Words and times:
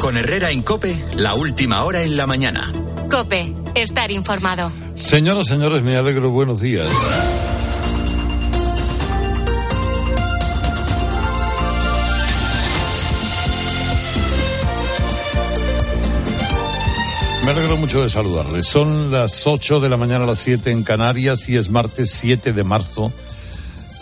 Con 0.00 0.16
Herrera 0.16 0.50
en 0.50 0.62
Cope, 0.62 0.96
la 1.16 1.34
última 1.34 1.84
hora 1.84 2.02
en 2.02 2.16
la 2.16 2.26
mañana. 2.26 2.72
Cope, 3.10 3.52
estar 3.74 4.10
informado. 4.10 4.70
Señoras, 4.96 5.48
señores, 5.48 5.82
me 5.82 5.96
alegro. 5.96 6.30
Buenos 6.30 6.60
días. 6.60 6.86
Me 17.44 17.50
alegro 17.50 17.76
mucho 17.78 18.02
de 18.02 18.10
saludarles. 18.10 18.66
Son 18.66 19.10
las 19.10 19.46
8 19.46 19.80
de 19.80 19.88
la 19.88 19.96
mañana 19.96 20.24
a 20.24 20.26
las 20.26 20.38
7 20.38 20.70
en 20.70 20.84
Canarias 20.84 21.48
y 21.48 21.56
es 21.56 21.70
martes 21.70 22.10
7 22.10 22.52
de 22.52 22.62
marzo 22.62 23.12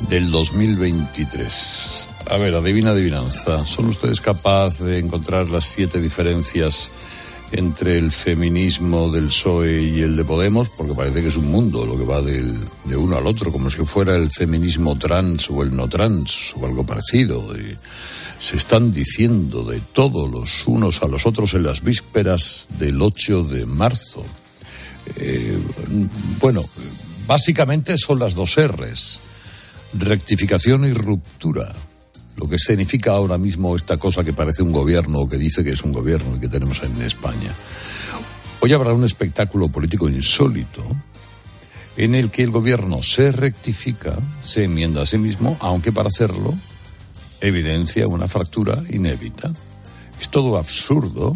del 0.09 0.31
2023. 0.31 1.96
A 2.29 2.38
ver, 2.38 2.54
adivina 2.54 2.90
adivinanza. 2.90 3.64
¿Son 3.64 3.86
ustedes 3.86 4.20
capaces 4.20 4.84
de 4.84 4.98
encontrar 4.98 5.48
las 5.48 5.64
siete 5.64 6.00
diferencias 6.00 6.90
entre 7.53 7.98
el 7.98 8.11
feminismo 8.11 9.12
del 9.12 9.29
PSOE 9.29 9.82
y 9.82 10.00
el 10.03 10.17
de 10.17 10.25
Podemos? 10.25 10.68
Porque 10.70 10.94
parece 10.94 11.22
que 11.22 11.29
es 11.29 11.36
un 11.36 11.50
mundo 11.50 11.86
lo 11.86 11.96
que 11.96 12.04
va 12.04 12.20
del, 12.20 12.58
de 12.84 12.96
uno 12.96 13.17
al 13.17 13.26
otro, 13.26 13.53
como 13.53 13.70
si 13.70 13.79
fuera 13.84 14.17
el 14.17 14.31
feminismo 14.31 14.96
trans 14.96 15.48
o 15.50 15.62
el 15.62 15.75
no 15.75 15.89
trans 15.89 16.53
o 16.61 16.67
algo 16.67 16.84
parecido. 16.84 17.54
Se 18.40 18.56
están 18.56 18.93
diciendo 18.93 19.62
de 19.62 19.81
todos 19.93 20.29
los 20.29 20.67
unos 20.67 21.03
a 21.03 21.06
los 21.06 21.26
otros 21.26 21.54
en 21.54 21.62
las 21.62 21.82
vísperas 21.82 22.67
del 22.79 23.00
8 23.00 23.45
de 23.45 23.67
marzo. 23.67 24.25
Eh, 25.17 25.58
bueno, 26.40 26.64
básicamente 27.29 27.96
son 27.96 28.18
las 28.18 28.34
dos 28.34 28.56
R's 28.56 29.20
rectificación 29.98 30.84
y 30.84 30.93
ruptura. 30.93 31.72
Lo 32.36 32.48
que 32.48 32.58
significa 32.58 33.12
ahora 33.12 33.39
mismo 33.39 33.75
esta 33.75 33.97
cosa 33.97 34.22
que 34.22 34.33
parece 34.33 34.62
un 34.62 34.72
gobierno 34.72 35.20
o 35.20 35.28
que 35.28 35.39
dice 35.39 35.64
que 35.64 35.72
es 35.72 35.83
un 35.83 35.92
gobierno 35.92 36.36
y 36.36 36.41
que 36.41 36.48
tenemos 36.48 36.83
en 36.83 37.00
España. 37.03 37.55
Hoy 38.61 38.72
habrá 38.72 38.92
un 38.92 39.05
espectáculo 39.05 39.69
político 39.69 40.09
insólito 40.09 40.84
en 41.97 42.14
el 42.14 42.31
que 42.31 42.42
el 42.42 42.51
gobierno 42.51 43.03
se 43.03 43.33
rectifica, 43.33 44.17
se 44.42 44.64
enmienda 44.64 45.03
a 45.03 45.07
sí 45.07 45.19
mismo, 45.19 45.57
aunque 45.61 45.92
para 45.92 46.09
hacerlo 46.09 46.55
evidencia 47.41 48.07
una 48.07 48.29
fractura 48.29 48.83
inédita. 48.91 49.51
Es 50.20 50.29
todo 50.29 50.59
absurdo 50.59 51.33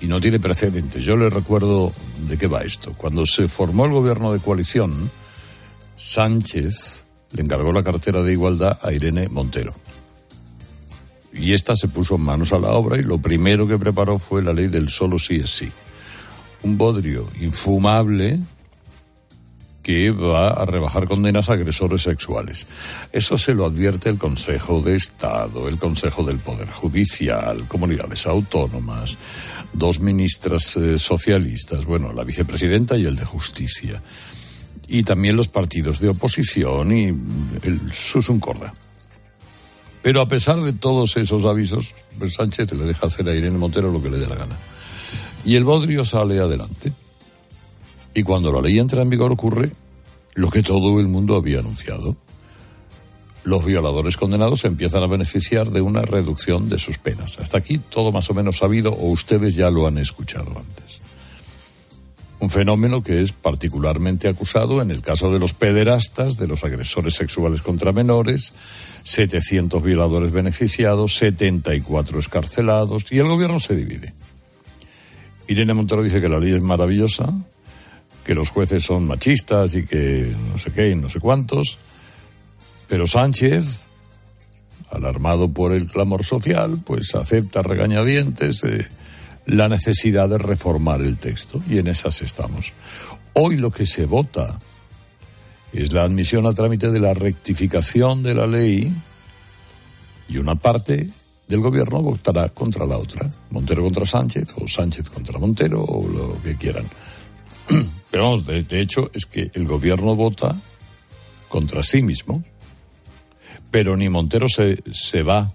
y 0.00 0.06
no 0.06 0.20
tiene 0.20 0.40
precedentes. 0.40 1.04
Yo 1.04 1.16
le 1.16 1.30
recuerdo 1.30 1.92
de 2.28 2.36
qué 2.36 2.48
va 2.48 2.62
esto. 2.62 2.94
Cuando 2.96 3.24
se 3.26 3.48
formó 3.48 3.86
el 3.86 3.92
gobierno 3.92 4.32
de 4.32 4.40
coalición, 4.40 5.10
Sánchez 5.96 7.04
le 7.32 7.42
encargó 7.42 7.72
la 7.72 7.82
cartera 7.82 8.22
de 8.22 8.32
igualdad 8.32 8.78
a 8.82 8.92
Irene 8.92 9.28
Montero. 9.28 9.74
Y 11.32 11.54
esta 11.54 11.76
se 11.76 11.88
puso 11.88 12.18
manos 12.18 12.52
a 12.52 12.58
la 12.58 12.72
obra 12.72 12.98
y 12.98 13.02
lo 13.02 13.18
primero 13.18 13.66
que 13.66 13.78
preparó 13.78 14.18
fue 14.18 14.42
la 14.42 14.52
ley 14.52 14.68
del 14.68 14.90
solo 14.90 15.18
sí 15.18 15.36
es 15.36 15.50
sí. 15.50 15.70
Un 16.62 16.76
bodrio 16.76 17.26
infumable 17.40 18.38
que 19.82 20.10
va 20.10 20.50
a 20.50 20.64
rebajar 20.64 21.08
condenas 21.08 21.48
a 21.48 21.54
agresores 21.54 22.02
sexuales. 22.02 22.66
Eso 23.12 23.36
se 23.36 23.54
lo 23.54 23.66
advierte 23.66 24.08
el 24.08 24.18
Consejo 24.18 24.80
de 24.80 24.94
Estado, 24.94 25.68
el 25.68 25.78
Consejo 25.78 26.22
del 26.22 26.38
Poder 26.38 26.70
Judicial, 26.70 27.66
comunidades 27.66 28.26
autónomas, 28.26 29.18
dos 29.72 29.98
ministras 29.98 30.76
eh, 30.76 30.98
socialistas, 30.98 31.84
bueno, 31.84 32.12
la 32.12 32.22
vicepresidenta 32.22 32.96
y 32.96 33.06
el 33.06 33.16
de 33.16 33.24
Justicia 33.24 34.00
y 34.88 35.04
también 35.04 35.36
los 35.36 35.48
partidos 35.48 36.00
de 36.00 36.10
oposición 36.10 36.96
y 36.96 37.06
el 37.06 37.92
Susun 37.92 38.40
Corda. 38.40 38.74
Pero 40.02 40.20
a 40.20 40.28
pesar 40.28 40.60
de 40.60 40.72
todos 40.72 41.16
esos 41.16 41.44
avisos, 41.44 41.94
pues 42.18 42.34
Sánchez 42.34 42.72
le 42.72 42.84
deja 42.84 43.06
hacer 43.06 43.28
a 43.28 43.34
Irene 43.34 43.58
Montero 43.58 43.90
lo 43.90 44.02
que 44.02 44.10
le 44.10 44.18
dé 44.18 44.26
la 44.26 44.34
gana. 44.34 44.56
Y 45.44 45.56
el 45.56 45.64
bodrio 45.64 46.04
sale 46.04 46.40
adelante. 46.40 46.92
Y 48.14 48.22
cuando 48.22 48.52
la 48.52 48.60
ley 48.60 48.78
entra 48.78 49.02
en 49.02 49.10
vigor 49.10 49.32
ocurre 49.32 49.72
lo 50.34 50.50
que 50.50 50.62
todo 50.62 50.98
el 51.00 51.06
mundo 51.06 51.36
había 51.36 51.60
anunciado. 51.60 52.16
Los 53.44 53.64
violadores 53.64 54.16
condenados 54.16 54.64
empiezan 54.64 55.02
a 55.02 55.08
beneficiar 55.08 55.70
de 55.70 55.80
una 55.80 56.02
reducción 56.02 56.68
de 56.68 56.78
sus 56.78 56.98
penas. 56.98 57.38
Hasta 57.38 57.58
aquí 57.58 57.78
todo 57.78 58.12
más 58.12 58.28
o 58.30 58.34
menos 58.34 58.58
sabido 58.58 58.92
o 58.92 59.08
ustedes 59.10 59.54
ya 59.54 59.70
lo 59.70 59.86
han 59.86 59.98
escuchado 59.98 60.50
antes 60.56 60.91
un 62.42 62.50
fenómeno 62.50 63.04
que 63.04 63.22
es 63.22 63.30
particularmente 63.30 64.26
acusado 64.26 64.82
en 64.82 64.90
el 64.90 65.00
caso 65.00 65.32
de 65.32 65.38
los 65.38 65.54
pederastas, 65.54 66.36
de 66.38 66.48
los 66.48 66.64
agresores 66.64 67.14
sexuales 67.14 67.62
contra 67.62 67.92
menores, 67.92 68.52
700 69.04 69.80
violadores 69.80 70.32
beneficiados, 70.32 71.14
74 71.18 72.18
escarcelados, 72.18 73.12
y 73.12 73.18
el 73.18 73.28
gobierno 73.28 73.60
se 73.60 73.76
divide. 73.76 74.12
Irene 75.46 75.72
Montero 75.72 76.02
dice 76.02 76.20
que 76.20 76.28
la 76.28 76.40
ley 76.40 76.52
es 76.52 76.64
maravillosa, 76.64 77.32
que 78.24 78.34
los 78.34 78.48
jueces 78.48 78.82
son 78.82 79.06
machistas 79.06 79.76
y 79.76 79.86
que 79.86 80.34
no 80.50 80.58
sé 80.58 80.72
qué 80.72 80.90
y 80.90 80.96
no 80.96 81.08
sé 81.08 81.20
cuántos, 81.20 81.78
pero 82.88 83.06
Sánchez, 83.06 83.86
alarmado 84.90 85.48
por 85.52 85.72
el 85.72 85.86
clamor 85.86 86.24
social, 86.24 86.80
pues 86.84 87.14
acepta 87.14 87.62
regañadientes. 87.62 88.64
Eh, 88.64 88.88
la 89.46 89.68
necesidad 89.68 90.28
de 90.28 90.38
reformar 90.38 91.00
el 91.00 91.18
texto 91.18 91.60
y 91.68 91.78
en 91.78 91.88
esas 91.88 92.22
estamos. 92.22 92.72
Hoy 93.34 93.56
lo 93.56 93.70
que 93.70 93.86
se 93.86 94.06
vota 94.06 94.58
es 95.72 95.92
la 95.92 96.02
admisión 96.02 96.46
a 96.46 96.52
trámite 96.52 96.90
de 96.90 97.00
la 97.00 97.14
rectificación 97.14 98.22
de 98.22 98.34
la 98.34 98.46
ley 98.46 98.92
y 100.28 100.36
una 100.36 100.54
parte 100.54 101.08
del 101.48 101.60
gobierno 101.60 102.02
votará 102.02 102.48
contra 102.50 102.86
la 102.86 102.98
otra. 102.98 103.28
Montero 103.50 103.82
contra 103.82 104.06
Sánchez 104.06 104.54
o 104.56 104.68
Sánchez 104.68 105.08
contra 105.10 105.38
Montero 105.38 105.82
o 105.82 106.08
lo 106.08 106.42
que 106.42 106.56
quieran. 106.56 106.86
Pero 108.10 108.24
vamos, 108.24 108.46
de, 108.46 108.62
de 108.62 108.80
hecho 108.80 109.10
es 109.14 109.26
que 109.26 109.50
el 109.54 109.66
gobierno 109.66 110.14
vota 110.14 110.56
contra 111.48 111.82
sí 111.82 112.02
mismo. 112.02 112.42
Pero 113.70 113.96
ni 113.96 114.08
Montero 114.08 114.48
se, 114.48 114.82
se 114.92 115.22
va 115.22 115.52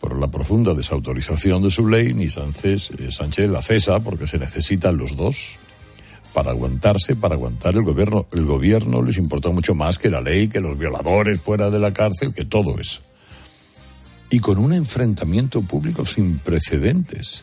por 0.00 0.18
la 0.18 0.28
profunda 0.28 0.74
desautorización 0.74 1.62
de 1.62 1.70
su 1.70 1.88
ley, 1.88 2.14
ni 2.14 2.28
Sánchez, 2.28 2.90
eh, 2.98 3.10
Sánchez 3.10 3.48
la 3.48 3.62
cesa 3.62 4.00
porque 4.00 4.26
se 4.26 4.38
necesitan 4.38 4.96
los 4.96 5.16
dos 5.16 5.56
para 6.36 6.50
aguantarse, 6.50 7.16
para 7.16 7.34
aguantar 7.34 7.74
el 7.76 7.82
gobierno. 7.82 8.26
El 8.30 8.44
gobierno 8.44 9.00
les 9.00 9.16
importa 9.16 9.48
mucho 9.48 9.74
más 9.74 9.98
que 9.98 10.10
la 10.10 10.20
ley, 10.20 10.48
que 10.48 10.60
los 10.60 10.78
violadores 10.78 11.40
fuera 11.40 11.70
de 11.70 11.78
la 11.78 11.94
cárcel, 11.94 12.34
que 12.34 12.44
todo 12.44 12.78
eso. 12.78 13.00
Y 14.28 14.40
con 14.40 14.58
un 14.58 14.74
enfrentamiento 14.74 15.62
público 15.62 16.04
sin 16.04 16.38
precedentes. 16.38 17.42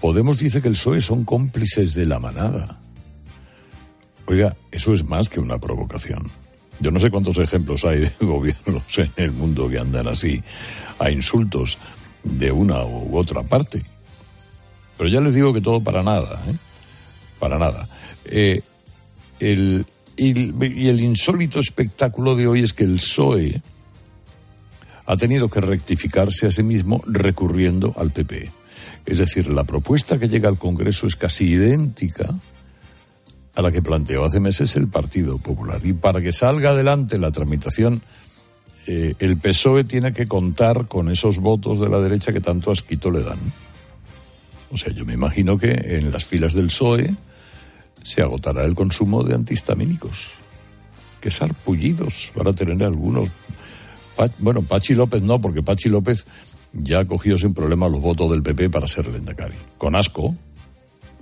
Podemos 0.00 0.38
dice 0.38 0.60
que 0.60 0.68
el 0.68 0.74
PSOE 0.74 1.00
son 1.00 1.24
cómplices 1.24 1.94
de 1.94 2.06
la 2.06 2.18
manada. 2.18 2.80
Oiga, 4.26 4.56
eso 4.72 4.92
es 4.92 5.04
más 5.04 5.28
que 5.28 5.38
una 5.38 5.58
provocación. 5.58 6.24
Yo 6.80 6.90
no 6.90 7.00
sé 7.00 7.10
cuántos 7.10 7.38
ejemplos 7.38 7.84
hay 7.84 8.00
de 8.00 8.12
gobiernos 8.20 8.98
en 8.98 9.12
el 9.16 9.32
mundo 9.32 9.68
que 9.68 9.78
andan 9.78 10.08
así 10.08 10.42
a 10.98 11.10
insultos 11.10 11.78
de 12.22 12.52
una 12.52 12.84
u 12.84 13.16
otra 13.16 13.42
parte. 13.42 13.82
Pero 14.96 15.10
ya 15.10 15.20
les 15.20 15.34
digo 15.34 15.52
que 15.52 15.60
todo 15.60 15.82
para 15.82 16.02
nada, 16.02 16.42
¿eh? 16.48 16.54
Para 17.38 17.58
nada. 17.58 17.86
Eh, 18.24 18.60
el, 19.38 19.86
y 20.16 20.88
el 20.88 21.00
insólito 21.00 21.60
espectáculo 21.60 22.34
de 22.34 22.48
hoy 22.48 22.64
es 22.64 22.72
que 22.72 22.84
el 22.84 22.96
PSOE 22.96 23.62
ha 25.06 25.16
tenido 25.16 25.48
que 25.48 25.60
rectificarse 25.60 26.46
a 26.46 26.50
sí 26.50 26.62
mismo 26.62 27.00
recurriendo 27.06 27.94
al 27.96 28.10
PP. 28.10 28.50
Es 29.06 29.18
decir, 29.18 29.48
la 29.48 29.64
propuesta 29.64 30.18
que 30.18 30.28
llega 30.28 30.48
al 30.48 30.58
Congreso 30.58 31.06
es 31.06 31.16
casi 31.16 31.44
idéntica 31.44 32.34
a 33.58 33.62
la 33.62 33.72
que 33.72 33.82
planteó 33.82 34.24
hace 34.24 34.38
meses 34.38 34.76
el 34.76 34.86
Partido 34.86 35.36
Popular. 35.36 35.80
Y 35.82 35.92
para 35.92 36.20
que 36.20 36.32
salga 36.32 36.70
adelante 36.70 37.18
la 37.18 37.32
tramitación, 37.32 38.02
eh, 38.86 39.16
el 39.18 39.36
PSOE 39.36 39.82
tiene 39.82 40.12
que 40.12 40.28
contar 40.28 40.86
con 40.86 41.10
esos 41.10 41.38
votos 41.38 41.80
de 41.80 41.88
la 41.88 41.98
derecha 41.98 42.32
que 42.32 42.40
tanto 42.40 42.70
asquito 42.70 43.10
le 43.10 43.24
dan. 43.24 43.40
O 44.70 44.78
sea, 44.78 44.92
yo 44.92 45.04
me 45.04 45.14
imagino 45.14 45.58
que 45.58 45.72
en 45.72 46.12
las 46.12 46.24
filas 46.24 46.54
del 46.54 46.66
PSOE 46.66 47.12
se 48.04 48.22
agotará 48.22 48.62
el 48.62 48.76
consumo 48.76 49.24
de 49.24 49.34
antihistamínicos. 49.34 50.30
Qué 51.20 51.32
sarpullidos 51.32 52.30
van 52.36 52.46
a 52.46 52.52
tener 52.52 52.80
algunos. 52.84 53.28
bueno, 54.38 54.62
Pachi 54.62 54.94
López 54.94 55.20
no, 55.20 55.40
porque 55.40 55.64
Pachi 55.64 55.88
López 55.88 56.26
ya 56.74 57.00
ha 57.00 57.04
cogido 57.06 57.36
sin 57.38 57.54
problema 57.54 57.88
los 57.88 58.00
votos 58.00 58.30
del 58.30 58.44
PP 58.44 58.70
para 58.70 58.86
ser 58.86 59.08
Lendakari. 59.08 59.56
Con 59.78 59.96
asco 59.96 60.32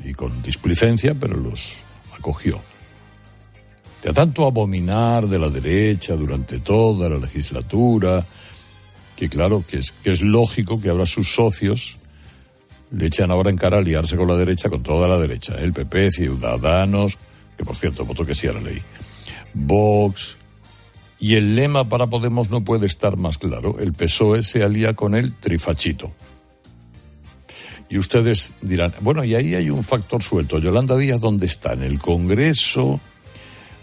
y 0.05 0.12
con 0.12 0.43
displicencia, 0.43 1.15
pero 1.15 1.39
los 1.39 1.86
acogió. 2.19 2.61
De 4.03 4.13
tanto 4.13 4.47
abominar 4.47 5.27
de 5.27 5.39
la 5.39 5.49
derecha 5.49 6.15
durante 6.15 6.59
toda 6.59 7.09
la 7.09 7.17
legislatura, 7.19 8.25
que 9.17 9.29
claro, 9.29 9.65
que 9.69 9.79
es, 9.79 9.91
que 9.91 10.13
es 10.13 10.21
lógico 10.21 10.81
que 10.81 10.91
ahora 10.91 11.07
sus 11.07 11.33
socios 11.33 11.97
le 12.91 13.07
echan 13.07 13.31
ahora 13.31 13.51
en 13.51 13.57
cara 13.57 13.79
a 13.79 13.81
liarse 13.81 14.17
con 14.17 14.29
la 14.29 14.37
derecha, 14.37 14.69
con 14.69 14.83
toda 14.83 15.09
la 15.09 15.19
derecha, 15.19 15.55
¿eh? 15.55 15.65
el 15.65 15.73
PP, 15.73 16.11
Ciudadanos, 16.11 17.19
que 17.57 17.65
por 17.65 17.77
cierto 17.77 18.05
voto 18.05 18.25
que 18.25 18.35
sí 18.35 18.47
a 18.47 18.53
la 18.53 18.61
ley, 18.61 18.81
Vox, 19.55 20.37
y 21.19 21.35
el 21.35 21.57
lema 21.57 21.89
para 21.89 22.07
Podemos 22.07 22.51
no 22.51 22.63
puede 22.63 22.87
estar 22.87 23.17
más 23.17 23.39
claro, 23.39 23.77
el 23.81 23.93
PSOE 23.93 24.43
se 24.43 24.63
alía 24.63 24.95
con 24.95 25.15
el 25.15 25.35
trifachito. 25.35 26.13
Y 27.88 27.99
ustedes 27.99 28.53
dirán, 28.62 28.93
bueno, 29.00 29.23
y 29.25 29.35
ahí 29.35 29.55
hay 29.55 29.71
un 29.71 29.85
factor 29.85 30.23
suelto. 30.23 30.59
Yolanda 30.59 30.97
Díaz, 30.97 31.21
¿dónde 31.21 31.47
está? 31.47 31.73
En 31.73 31.83
el 31.83 32.00
Congreso, 32.00 33.00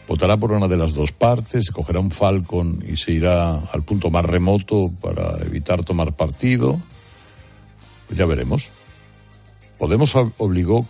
votará 0.07 0.35
por 0.35 0.51
una 0.51 0.67
de 0.67 0.77
las 0.77 0.93
dos 0.93 1.13
partes, 1.13 1.71
cogerá 1.71 2.01
un 2.01 2.11
Falcon 2.11 2.83
y 2.85 2.97
se 2.97 3.13
irá 3.13 3.57
al 3.57 3.83
punto 3.83 4.09
más 4.09 4.25
remoto 4.25 4.91
para 5.01 5.37
evitar 5.45 5.83
tomar 5.83 6.15
partido. 6.15 6.81
Pues 8.07 8.17
ya 8.17 8.25
veremos. 8.25 8.69
Podemos 9.77 10.13
obligó 10.37 10.85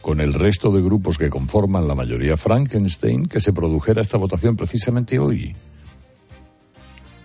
con 0.00 0.20
el 0.20 0.32
resto 0.32 0.70
de 0.70 0.82
grupos 0.82 1.18
que 1.18 1.30
conforman 1.30 1.88
la 1.88 1.96
mayoría 1.96 2.36
Frankenstein 2.36 3.26
que 3.26 3.40
se 3.40 3.52
produjera 3.52 4.00
esta 4.00 4.18
votación 4.18 4.54
precisamente 4.54 5.18
hoy, 5.18 5.52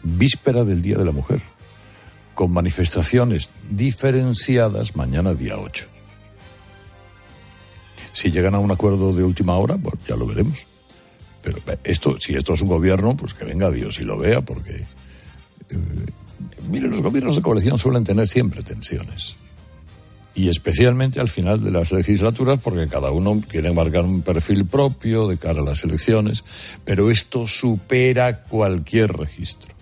víspera 0.01 0.63
del 0.63 0.81
Día 0.81 0.97
de 0.97 1.05
la 1.05 1.11
Mujer 1.11 1.41
con 2.41 2.53
manifestaciones 2.53 3.51
diferenciadas 3.69 4.95
mañana 4.95 5.35
día 5.35 5.59
8. 5.59 5.85
Si 8.13 8.31
llegan 8.31 8.55
a 8.55 8.59
un 8.59 8.71
acuerdo 8.71 9.13
de 9.13 9.23
última 9.23 9.57
hora, 9.57 9.77
pues 9.77 10.03
ya 10.07 10.15
lo 10.15 10.25
veremos. 10.25 10.65
Pero 11.43 11.59
esto, 11.83 12.19
si 12.19 12.33
esto 12.33 12.55
es 12.55 12.61
un 12.61 12.67
gobierno, 12.67 13.15
pues 13.15 13.35
que 13.35 13.45
venga 13.45 13.69
Dios 13.69 13.99
y 13.99 14.05
lo 14.05 14.17
vea, 14.17 14.41
porque 14.41 14.71
eh, 14.71 15.77
mire, 16.67 16.87
los 16.87 17.03
gobiernos 17.03 17.35
de 17.35 17.43
coalición 17.43 17.77
suelen 17.77 18.03
tener 18.03 18.27
siempre 18.27 18.63
tensiones. 18.63 19.35
Y 20.33 20.49
especialmente 20.49 21.19
al 21.19 21.29
final 21.29 21.63
de 21.63 21.69
las 21.69 21.91
legislaturas, 21.91 22.57
porque 22.57 22.87
cada 22.87 23.11
uno 23.11 23.39
quiere 23.47 23.71
marcar 23.71 24.03
un 24.03 24.23
perfil 24.23 24.65
propio 24.65 25.27
de 25.27 25.37
cara 25.37 25.61
a 25.61 25.65
las 25.65 25.83
elecciones, 25.83 26.43
pero 26.85 27.11
esto 27.11 27.45
supera 27.45 28.41
cualquier 28.41 29.13
registro 29.13 29.75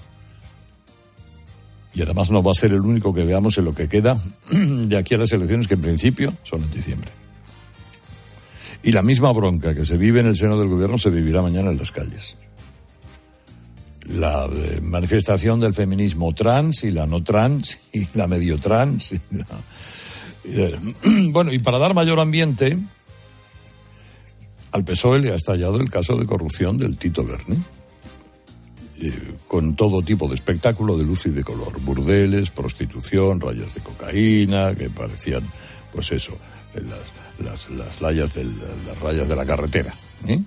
y 1.93 2.01
además 2.01 2.29
no 2.29 2.43
va 2.43 2.51
a 2.51 2.55
ser 2.55 2.71
el 2.71 2.81
único 2.81 3.13
que 3.13 3.23
veamos 3.23 3.57
en 3.57 3.65
lo 3.65 3.73
que 3.73 3.87
queda 3.87 4.17
de 4.51 4.97
aquí 4.97 5.15
a 5.15 5.17
las 5.17 5.31
elecciones, 5.31 5.67
que 5.67 5.73
en 5.73 5.81
principio 5.81 6.33
son 6.43 6.63
en 6.63 6.71
diciembre. 6.71 7.09
Y 8.83 8.91
la 8.91 9.01
misma 9.01 9.31
bronca 9.31 9.75
que 9.75 9.85
se 9.85 9.97
vive 9.97 10.21
en 10.21 10.27
el 10.27 10.37
seno 10.37 10.57
del 10.57 10.69
gobierno 10.69 10.97
se 10.97 11.09
vivirá 11.09 11.41
mañana 11.41 11.71
en 11.71 11.77
las 11.77 11.91
calles. 11.91 12.37
La 14.07 14.45
eh, 14.45 14.79
manifestación 14.81 15.59
del 15.59 15.73
feminismo 15.73 16.33
trans 16.33 16.83
y 16.83 16.91
la 16.91 17.05
no 17.05 17.23
trans 17.23 17.79
y 17.93 18.07
la 18.13 18.27
medio 18.27 18.57
trans. 18.57 19.13
Eh, 20.45 20.79
bueno, 21.31 21.51
y 21.51 21.59
para 21.59 21.79
dar 21.79 21.93
mayor 21.93 22.19
ambiente, 22.19 22.77
al 24.71 24.85
PSOE 24.85 25.19
le 25.19 25.31
ha 25.31 25.35
estallado 25.35 25.81
el 25.81 25.89
caso 25.89 26.15
de 26.15 26.25
corrupción 26.25 26.77
del 26.77 26.95
Tito 26.95 27.23
Berni. 27.23 27.57
Eh, 29.01 29.33
con 29.47 29.75
todo 29.75 30.01
tipo 30.01 30.27
de 30.27 30.35
espectáculo 30.35 30.97
de 30.97 31.05
luz 31.05 31.25
y 31.25 31.29
de 31.29 31.43
color. 31.43 31.79
Burdeles, 31.81 32.51
prostitución, 32.51 33.39
rayas 33.39 33.73
de 33.73 33.81
cocaína, 33.81 34.75
que 34.75 34.89
parecían, 34.89 35.43
pues 35.93 36.11
eso, 36.11 36.33
las, 36.73 37.69
las, 37.69 37.71
las 37.71 38.01
rayas 38.01 39.27
de 39.29 39.35
la 39.35 39.45
carretera. 39.45 39.93
¿eh? 40.27 40.41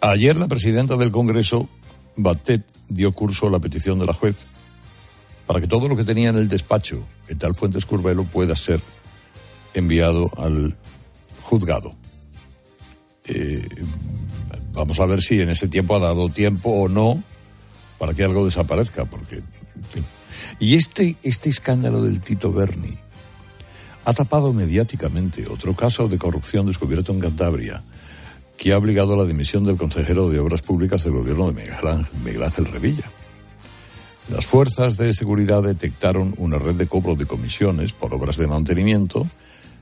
Ayer 0.00 0.34
la 0.36 0.48
presidenta 0.48 0.96
del 0.96 1.10
Congreso, 1.10 1.68
Batet, 2.16 2.64
dio 2.88 3.12
curso 3.12 3.48
a 3.48 3.50
la 3.50 3.58
petición 3.58 3.98
de 3.98 4.06
la 4.06 4.14
juez 4.14 4.46
para 5.46 5.60
que 5.60 5.68
todo 5.68 5.88
lo 5.88 5.96
que 5.96 6.04
tenía 6.04 6.30
en 6.30 6.36
el 6.36 6.48
despacho 6.48 7.06
en 7.28 7.38
tal 7.38 7.54
Fuentes 7.54 7.86
Curvelo 7.86 8.24
pueda 8.24 8.56
ser 8.56 8.80
enviado 9.74 10.30
al 10.38 10.74
juzgado. 11.42 11.94
Eh, 13.24 13.68
Vamos 14.76 15.00
a 15.00 15.06
ver 15.06 15.22
si 15.22 15.40
en 15.40 15.48
ese 15.48 15.68
tiempo 15.68 15.96
ha 15.96 16.00
dado 16.00 16.28
tiempo 16.28 16.68
o 16.68 16.88
no 16.88 17.22
para 17.98 18.12
que 18.12 18.22
algo 18.22 18.44
desaparezca, 18.44 19.06
porque, 19.06 19.42
Y 20.60 20.76
este, 20.76 21.16
este 21.22 21.48
escándalo 21.48 22.02
del 22.02 22.20
Tito 22.20 22.52
Berni 22.52 22.98
ha 24.04 24.12
tapado 24.12 24.52
mediáticamente 24.52 25.48
otro 25.48 25.74
caso 25.74 26.08
de 26.08 26.18
corrupción 26.18 26.66
descubierto 26.66 27.10
en 27.12 27.20
Cantabria, 27.20 27.82
que 28.58 28.72
ha 28.72 28.78
obligado 28.78 29.14
a 29.14 29.16
la 29.16 29.24
dimisión 29.24 29.64
del 29.64 29.78
consejero 29.78 30.28
de 30.28 30.38
Obras 30.38 30.60
Públicas 30.60 31.04
del 31.04 31.14
gobierno 31.14 31.50
de 31.50 31.72
Miguel 32.22 32.42
Ángel 32.44 32.66
Revilla. 32.66 33.10
Las 34.30 34.46
fuerzas 34.46 34.98
de 34.98 35.14
seguridad 35.14 35.62
detectaron 35.62 36.34
una 36.36 36.58
red 36.58 36.74
de 36.74 36.86
cobro 36.86 37.14
de 37.16 37.26
comisiones 37.26 37.94
por 37.94 38.12
obras 38.12 38.36
de 38.36 38.46
mantenimiento, 38.46 39.26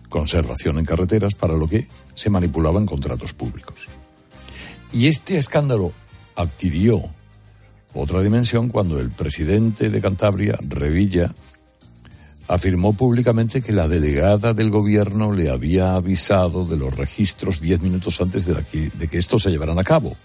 conservación 0.08 0.79
en 0.79 0.85
carreteras, 0.85 1.35
para 1.35 1.55
lo 1.55 1.69
que 1.69 1.88
se 2.14 2.31
manipulaban 2.31 2.87
contratos 2.87 3.32
públicos. 3.32 3.88
Y 4.94 5.08
este 5.08 5.37
escándalo 5.37 5.93
adquirió 6.37 7.02
otra 7.94 8.23
dimensión 8.23 8.69
cuando 8.69 9.00
el 9.00 9.11
presidente 9.11 9.91
de 9.91 10.00
Cantabria, 10.00 10.56
Revilla, 10.69 11.35
afirmó 12.46 12.93
públicamente 12.93 13.61
que 13.61 13.73
la 13.73 13.88
delegada 13.88 14.55
del 14.55 14.70
gobierno 14.70 15.32
le 15.32 15.50
había 15.50 15.94
avisado 15.94 16.64
de 16.64 16.76
los 16.76 16.96
registros 16.96 17.61
diez 17.61 17.82
minutos 17.82 18.20
antes 18.20 18.46
de, 18.46 18.55
que, 19.08 19.19
estos 19.19 19.43
se 19.43 19.50
llevaran 19.50 19.81
a 19.81 19.85
cabo. 19.85 20.17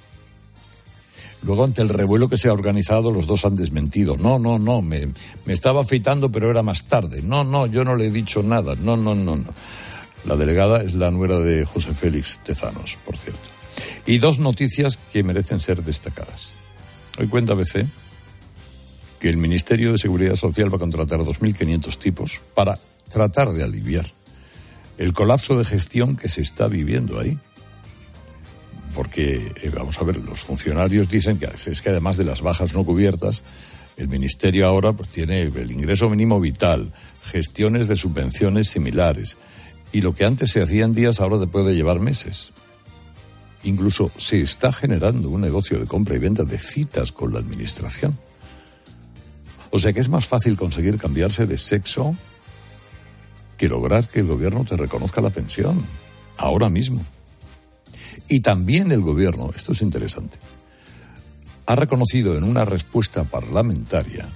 Luego, 1.42 1.63
ante 1.63 1.81
el 1.81 1.89
revuelo 1.89 2.30
que 2.30 2.38
se 2.38 2.50
ha 2.50 2.54
organizado, 2.54 3.12
los 3.12 3.25
dos 3.25 3.45
han 3.45 3.56
desmentido. 3.56 4.18
No, 4.18 4.38
no, 4.38 4.60
no, 4.60 4.83
me, 4.83 5.07
me, 5.45 5.54
estaba 5.54 5.81
afeitando, 5.81 6.31
pero 6.31 6.51
era 6.51 6.62
más 6.62 6.83
tarde. 6.83 7.24
No, 7.24 7.44
no, 7.44 7.65
yo 7.65 7.83
no 7.83 7.95
le 7.95 8.07
he 8.07 8.12
dicho 8.12 8.44
nada. 8.44 8.75
No, 8.75 8.95
no, 8.95 9.15
no, 9.15 9.36
no. 9.36 9.54
La 10.25 10.36
delegada 10.36 10.83
es 10.83 10.94
la 10.94 11.10
nuera 11.10 11.39
de 11.39 11.65
José 11.65 11.95
Félix 11.95 12.39
Tezanos, 12.44 12.98
por 13.04 13.18
cierto. 13.18 13.49
Y 14.05 14.17
dos 14.17 14.39
noticias 14.39 14.97
que 15.11 15.23
merecen 15.23 15.59
ser 15.59 15.83
destacadas. 15.83 16.53
Hoy 17.17 17.27
cuenta 17.27 17.53
ABC 17.53 17.85
que 19.19 19.29
el 19.29 19.37
Ministerio 19.37 19.91
de 19.91 19.97
Seguridad 19.97 20.35
Social 20.35 20.71
va 20.71 20.77
a 20.77 20.79
contratar 20.79 21.19
2.500 21.19 21.97
tipos 21.97 22.41
para 22.53 22.79
tratar 23.11 23.51
de 23.51 23.63
aliviar 23.63 24.09
el 24.97 25.13
colapso 25.13 25.57
de 25.57 25.65
gestión 25.65 26.15
que 26.15 26.29
se 26.29 26.41
está 26.41 26.67
viviendo 26.67 27.19
ahí. 27.19 27.37
Porque, 28.93 29.51
eh, 29.61 29.71
vamos 29.73 29.99
a 29.99 30.03
ver, 30.03 30.17
los 30.17 30.41
funcionarios 30.41 31.09
dicen 31.09 31.37
que 31.37 31.47
es 31.69 31.81
que 31.81 31.89
además 31.89 32.17
de 32.17 32.25
las 32.25 32.41
bajas 32.41 32.73
no 32.73 32.83
cubiertas, 32.83 33.43
el 33.97 34.07
Ministerio 34.07 34.65
ahora 34.65 34.93
pues, 34.93 35.09
tiene 35.09 35.43
el 35.43 35.71
ingreso 35.71 36.09
mínimo 36.09 36.39
vital, 36.39 36.91
gestiones 37.23 37.87
de 37.87 37.97
subvenciones 37.97 38.69
similares, 38.69 39.37
y 39.91 40.01
lo 40.01 40.13
que 40.13 40.25
antes 40.25 40.51
se 40.51 40.61
hacía 40.61 40.85
en 40.85 40.93
días 40.93 41.19
ahora 41.19 41.39
te 41.39 41.47
puede 41.47 41.75
llevar 41.75 41.99
meses. 41.99 42.51
Incluso 43.63 44.11
se 44.17 44.41
está 44.41 44.71
generando 44.71 45.29
un 45.29 45.41
negocio 45.41 45.79
de 45.79 45.85
compra 45.85 46.15
y 46.15 46.19
venta 46.19 46.44
de 46.44 46.59
citas 46.59 47.11
con 47.11 47.33
la 47.33 47.39
administración. 47.39 48.17
O 49.71 49.79
sea 49.79 49.94
que 49.94 50.00
es 50.00 50.09
más 50.09 50.27
fácil 50.27 50.57
conseguir 50.57 50.97
cambiarse 50.97 51.45
de 51.45 51.57
sexo 51.57 52.15
que 53.57 53.67
lograr 53.67 54.07
que 54.07 54.22
el 54.22 54.27
gobierno 54.27 54.63
te 54.63 54.77
reconozca 54.77 55.19
la 55.19 55.29
pensión, 55.29 55.86
ahora 56.38 56.69
mismo. 56.69 57.05
Y 58.29 58.39
también 58.39 58.91
el 58.91 59.01
gobierno, 59.01 59.51
esto 59.53 59.74
es 59.74 59.81
interesante, 59.81 60.38
ha 61.65 61.75
reconocido 61.75 62.38
en 62.38 62.43
una 62.43 62.63
respuesta 62.63 63.25
parlamentaria 63.25 64.27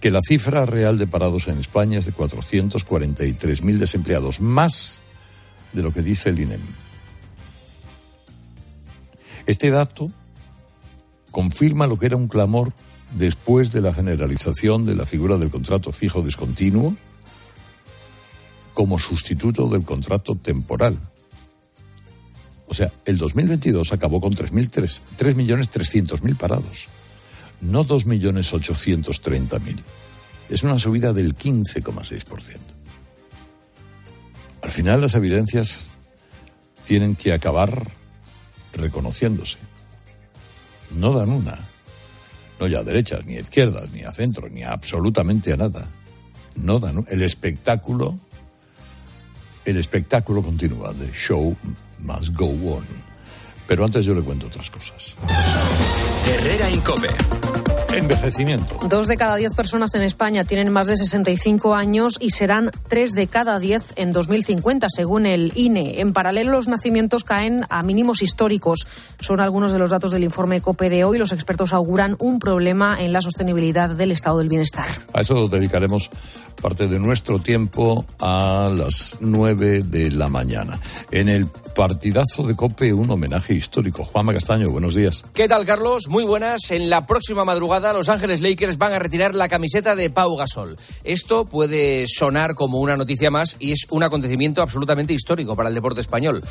que 0.00 0.10
la 0.10 0.20
cifra 0.26 0.66
real 0.66 0.98
de 0.98 1.06
parados 1.06 1.46
en 1.48 1.58
España 1.58 1.98
es 1.98 2.06
de 2.06 2.14
443.000 2.14 3.78
desempleados, 3.78 4.40
más 4.40 5.00
de 5.72 5.82
lo 5.82 5.92
que 5.92 6.02
dice 6.02 6.30
el 6.30 6.40
INEM. 6.40 6.60
Este 9.50 9.70
dato 9.70 10.10
confirma 11.32 11.88
lo 11.88 11.98
que 11.98 12.06
era 12.06 12.14
un 12.14 12.28
clamor 12.28 12.72
después 13.18 13.72
de 13.72 13.80
la 13.80 13.92
generalización 13.92 14.86
de 14.86 14.94
la 14.94 15.06
figura 15.06 15.38
del 15.38 15.50
contrato 15.50 15.90
fijo 15.90 16.22
discontinuo 16.22 16.94
como 18.74 19.00
sustituto 19.00 19.66
del 19.66 19.82
contrato 19.82 20.36
temporal. 20.36 21.00
O 22.68 22.74
sea, 22.74 22.92
el 23.04 23.18
2022 23.18 23.92
acabó 23.92 24.20
con 24.20 24.36
3.300.000 24.36 26.36
parados, 26.36 26.86
no 27.60 27.84
2.830.000. 27.84 29.78
Es 30.48 30.62
una 30.62 30.78
subida 30.78 31.12
del 31.12 31.36
15,6%. 31.36 32.56
Al 34.62 34.70
final 34.70 35.00
las 35.00 35.16
evidencias 35.16 35.80
tienen 36.84 37.16
que 37.16 37.32
acabar 37.32 37.98
reconociéndose. 38.74 39.58
No 40.96 41.12
dan 41.12 41.30
una. 41.30 41.58
No 42.58 42.66
ya 42.66 42.80
a 42.80 42.84
derechas, 42.84 43.24
ni 43.24 43.36
a 43.36 43.40
izquierdas, 43.40 43.90
ni 43.90 44.02
a 44.02 44.12
centro, 44.12 44.48
ni 44.48 44.62
absolutamente 44.62 45.52
a 45.52 45.56
nada. 45.56 45.88
No 46.56 46.78
dan 46.78 47.04
El 47.08 47.22
espectáculo, 47.22 48.18
el 49.64 49.78
espectáculo 49.78 50.42
continúa. 50.42 50.92
The 50.92 51.10
show 51.12 51.56
must 52.00 52.34
go 52.34 52.48
on. 52.74 52.86
Pero 53.66 53.84
antes 53.84 54.04
yo 54.04 54.14
le 54.14 54.22
cuento 54.22 54.46
otras 54.46 54.68
cosas. 54.70 55.16
Herrera 56.26 56.70
Incope. 56.70 57.69
Envejecimiento. 57.92 58.78
Dos 58.88 59.06
de 59.06 59.16
cada 59.16 59.36
diez 59.36 59.54
personas 59.54 59.94
en 59.94 60.02
España 60.02 60.44
tienen 60.44 60.72
más 60.72 60.86
de 60.86 60.96
65 60.96 61.74
años 61.74 62.16
y 62.20 62.30
serán 62.30 62.70
tres 62.88 63.12
de 63.12 63.26
cada 63.26 63.58
diez 63.58 63.92
en 63.96 64.12
2050, 64.12 64.86
según 64.88 65.26
el 65.26 65.52
INE. 65.54 66.00
En 66.00 66.12
paralelo, 66.12 66.52
los 66.52 66.68
nacimientos 66.68 67.24
caen 67.24 67.64
a 67.68 67.82
mínimos 67.82 68.22
históricos. 68.22 68.86
Son 69.18 69.40
algunos 69.40 69.72
de 69.72 69.78
los 69.78 69.90
datos 69.90 70.12
del 70.12 70.24
informe 70.24 70.60
COPE 70.60 70.90
de 70.90 71.04
hoy. 71.04 71.18
Los 71.18 71.32
expertos 71.32 71.72
auguran 71.72 72.16
un 72.18 72.38
problema 72.38 73.00
en 73.00 73.12
la 73.12 73.20
sostenibilidad 73.20 73.90
del 73.90 74.12
estado 74.12 74.38
del 74.38 74.48
bienestar. 74.48 74.88
A 75.12 75.22
eso 75.22 75.48
dedicaremos 75.48 76.10
parte 76.60 76.88
de 76.88 76.98
nuestro 76.98 77.38
tiempo 77.40 78.04
a 78.20 78.70
las 78.76 79.16
nueve 79.20 79.82
de 79.82 80.10
la 80.10 80.28
mañana. 80.28 80.78
En 81.10 81.28
el 81.28 81.46
partidazo 81.74 82.42
de 82.42 82.54
COPE, 82.54 82.92
un 82.92 83.10
homenaje 83.10 83.54
histórico. 83.54 84.04
Juanma 84.04 84.34
Castaño, 84.34 84.70
buenos 84.70 84.94
días. 84.94 85.24
¿Qué 85.32 85.48
tal, 85.48 85.64
Carlos? 85.64 86.08
Muy 86.08 86.24
buenas. 86.24 86.70
En 86.70 86.90
la 86.90 87.06
próxima 87.06 87.44
madrugada, 87.44 87.79
Los 87.80 88.10
Ángeles 88.10 88.42
Lakers 88.42 88.76
van 88.76 88.92
a 88.92 88.98
retirar 88.98 89.34
la 89.34 89.48
camiseta 89.48 89.96
de 89.96 90.10
Pau 90.10 90.36
Gasol. 90.36 90.76
Esto 91.02 91.46
puede 91.46 92.04
sonar 92.08 92.54
como 92.54 92.78
una 92.78 92.98
noticia 92.98 93.30
más 93.30 93.56
y 93.58 93.72
es 93.72 93.86
un 93.88 94.02
acontecimiento 94.02 94.60
absolutamente 94.60 95.14
histórico 95.14 95.56
para 95.56 95.70
el 95.70 95.74
deporte 95.74 96.02
español. 96.02 96.42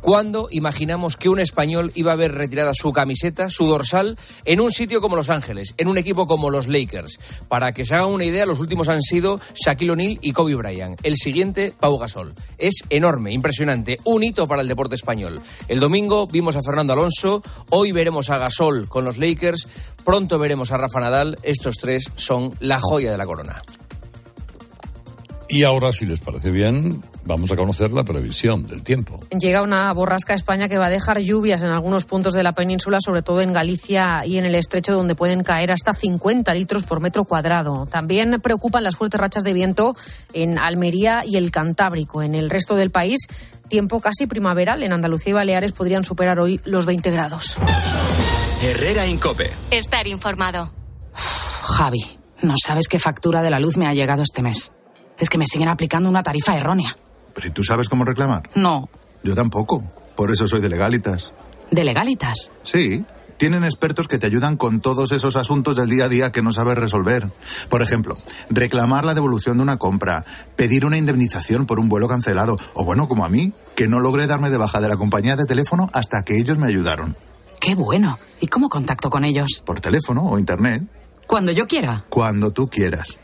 ¿Cuándo 0.00 0.48
imaginamos 0.50 1.16
que 1.16 1.28
un 1.28 1.38
español 1.38 1.92
iba 1.94 2.10
a 2.10 2.16
ver 2.16 2.32
retirada 2.32 2.72
su 2.74 2.92
camiseta, 2.92 3.48
su 3.48 3.66
dorsal, 3.66 4.18
en 4.44 4.60
un 4.60 4.72
sitio 4.72 5.00
como 5.00 5.14
Los 5.14 5.30
Ángeles, 5.30 5.72
en 5.78 5.86
un 5.86 5.98
equipo 5.98 6.26
como 6.26 6.50
los 6.50 6.66
Lakers? 6.66 7.20
Para 7.46 7.72
que 7.72 7.84
se 7.84 7.94
hagan 7.94 8.08
una 8.08 8.24
idea, 8.24 8.44
los 8.44 8.58
últimos 8.58 8.88
han 8.88 9.02
sido 9.02 9.40
Shaquille 9.54 9.92
O'Neal 9.92 10.18
y 10.20 10.32
Kobe 10.32 10.56
Bryant. 10.56 10.98
El 11.04 11.16
siguiente, 11.16 11.72
Pau 11.78 11.96
Gasol. 11.96 12.34
Es 12.58 12.82
enorme, 12.90 13.32
impresionante, 13.32 13.98
un 14.04 14.24
hito 14.24 14.48
para 14.48 14.62
el 14.62 14.68
deporte 14.68 14.96
español. 14.96 15.40
El 15.68 15.78
domingo 15.78 16.26
vimos 16.26 16.56
a 16.56 16.62
Fernando 16.62 16.92
Alonso, 16.92 17.40
hoy 17.70 17.92
veremos 17.92 18.30
a 18.30 18.38
Gasol 18.38 18.88
con 18.88 19.04
los 19.04 19.18
Lakers, 19.18 19.68
pronto 20.04 20.38
veremos 20.38 20.72
a 20.72 20.76
Rafa 20.76 21.00
Nadal, 21.00 21.36
estos 21.42 21.76
tres 21.76 22.10
son 22.16 22.50
la 22.60 22.80
joya 22.80 23.10
de 23.10 23.18
la 23.18 23.26
corona. 23.26 23.62
Y 25.52 25.64
ahora, 25.64 25.92
si 25.92 26.06
les 26.06 26.18
parece 26.20 26.50
bien, 26.50 27.02
vamos 27.26 27.52
a 27.52 27.56
conocer 27.56 27.90
la 27.90 28.04
previsión 28.04 28.66
del 28.66 28.82
tiempo. 28.82 29.20
Llega 29.38 29.60
una 29.60 29.92
borrasca 29.92 30.32
a 30.32 30.36
España 30.36 30.66
que 30.66 30.78
va 30.78 30.86
a 30.86 30.88
dejar 30.88 31.20
lluvias 31.20 31.62
en 31.62 31.68
algunos 31.68 32.06
puntos 32.06 32.32
de 32.32 32.42
la 32.42 32.52
península, 32.52 33.00
sobre 33.04 33.20
todo 33.20 33.42
en 33.42 33.52
Galicia 33.52 34.22
y 34.24 34.38
en 34.38 34.46
el 34.46 34.54
estrecho, 34.54 34.94
donde 34.94 35.14
pueden 35.14 35.42
caer 35.42 35.70
hasta 35.70 35.92
50 35.92 36.54
litros 36.54 36.84
por 36.84 37.00
metro 37.00 37.24
cuadrado. 37.24 37.84
También 37.84 38.40
preocupan 38.40 38.82
las 38.82 38.96
fuertes 38.96 39.20
rachas 39.20 39.44
de 39.44 39.52
viento 39.52 39.94
en 40.32 40.58
Almería 40.58 41.20
y 41.22 41.36
el 41.36 41.50
Cantábrico. 41.50 42.22
En 42.22 42.34
el 42.34 42.48
resto 42.48 42.74
del 42.74 42.90
país, 42.90 43.28
tiempo 43.68 44.00
casi 44.00 44.26
primaveral. 44.26 44.82
En 44.82 44.94
Andalucía 44.94 45.32
y 45.32 45.34
Baleares 45.34 45.72
podrían 45.72 46.02
superar 46.02 46.40
hoy 46.40 46.62
los 46.64 46.86
20 46.86 47.10
grados. 47.10 47.58
Herrera 48.62 49.08
Incope. 49.08 49.50
Estar 49.72 50.06
informado. 50.06 50.72
Javi, 51.14 51.98
no 52.42 52.54
sabes 52.56 52.86
qué 52.86 53.00
factura 53.00 53.42
de 53.42 53.50
la 53.50 53.58
luz 53.58 53.76
me 53.76 53.88
ha 53.88 53.92
llegado 53.92 54.22
este 54.22 54.40
mes. 54.40 54.70
Es 55.18 55.30
que 55.30 55.36
me 55.36 55.46
siguen 55.46 55.68
aplicando 55.68 56.08
una 56.08 56.22
tarifa 56.22 56.56
errónea. 56.56 56.96
¿Pero 57.34 57.48
¿y 57.48 57.50
tú 57.50 57.64
sabes 57.64 57.88
cómo 57.88 58.04
reclamar? 58.04 58.48
No. 58.54 58.88
Yo 59.24 59.34
tampoco. 59.34 59.82
Por 60.14 60.30
eso 60.30 60.46
soy 60.46 60.60
de 60.60 60.68
legalitas. 60.68 61.32
¿De 61.72 61.82
legalitas? 61.82 62.52
Sí. 62.62 63.04
Tienen 63.36 63.64
expertos 63.64 64.06
que 64.06 64.18
te 64.18 64.28
ayudan 64.28 64.56
con 64.56 64.80
todos 64.80 65.10
esos 65.10 65.34
asuntos 65.34 65.74
del 65.74 65.88
día 65.88 66.04
a 66.04 66.08
día 66.08 66.30
que 66.30 66.42
no 66.42 66.52
sabes 66.52 66.78
resolver. 66.78 67.26
Por 67.68 67.82
ejemplo, 67.82 68.16
reclamar 68.48 69.04
la 69.04 69.14
devolución 69.14 69.56
de 69.56 69.64
una 69.64 69.78
compra, 69.78 70.24
pedir 70.54 70.86
una 70.86 70.98
indemnización 70.98 71.66
por 71.66 71.80
un 71.80 71.88
vuelo 71.88 72.06
cancelado, 72.06 72.56
o 72.74 72.84
bueno, 72.84 73.08
como 73.08 73.24
a 73.24 73.28
mí, 73.28 73.54
que 73.74 73.88
no 73.88 73.98
logré 73.98 74.28
darme 74.28 74.50
de 74.50 74.58
baja 74.58 74.80
de 74.80 74.88
la 74.88 74.96
compañía 74.96 75.34
de 75.34 75.46
teléfono 75.46 75.88
hasta 75.92 76.22
que 76.22 76.38
ellos 76.38 76.58
me 76.58 76.68
ayudaron. 76.68 77.16
Qué 77.62 77.76
bueno. 77.76 78.18
¿Y 78.40 78.48
cómo 78.48 78.68
contacto 78.68 79.08
con 79.08 79.24
ellos? 79.24 79.62
Por 79.64 79.80
teléfono 79.80 80.24
o 80.24 80.36
internet. 80.36 80.82
Cuando 81.28 81.52
yo 81.52 81.68
quiera. 81.68 82.04
Cuando 82.08 82.50
tú 82.50 82.68
quieras. 82.68 83.20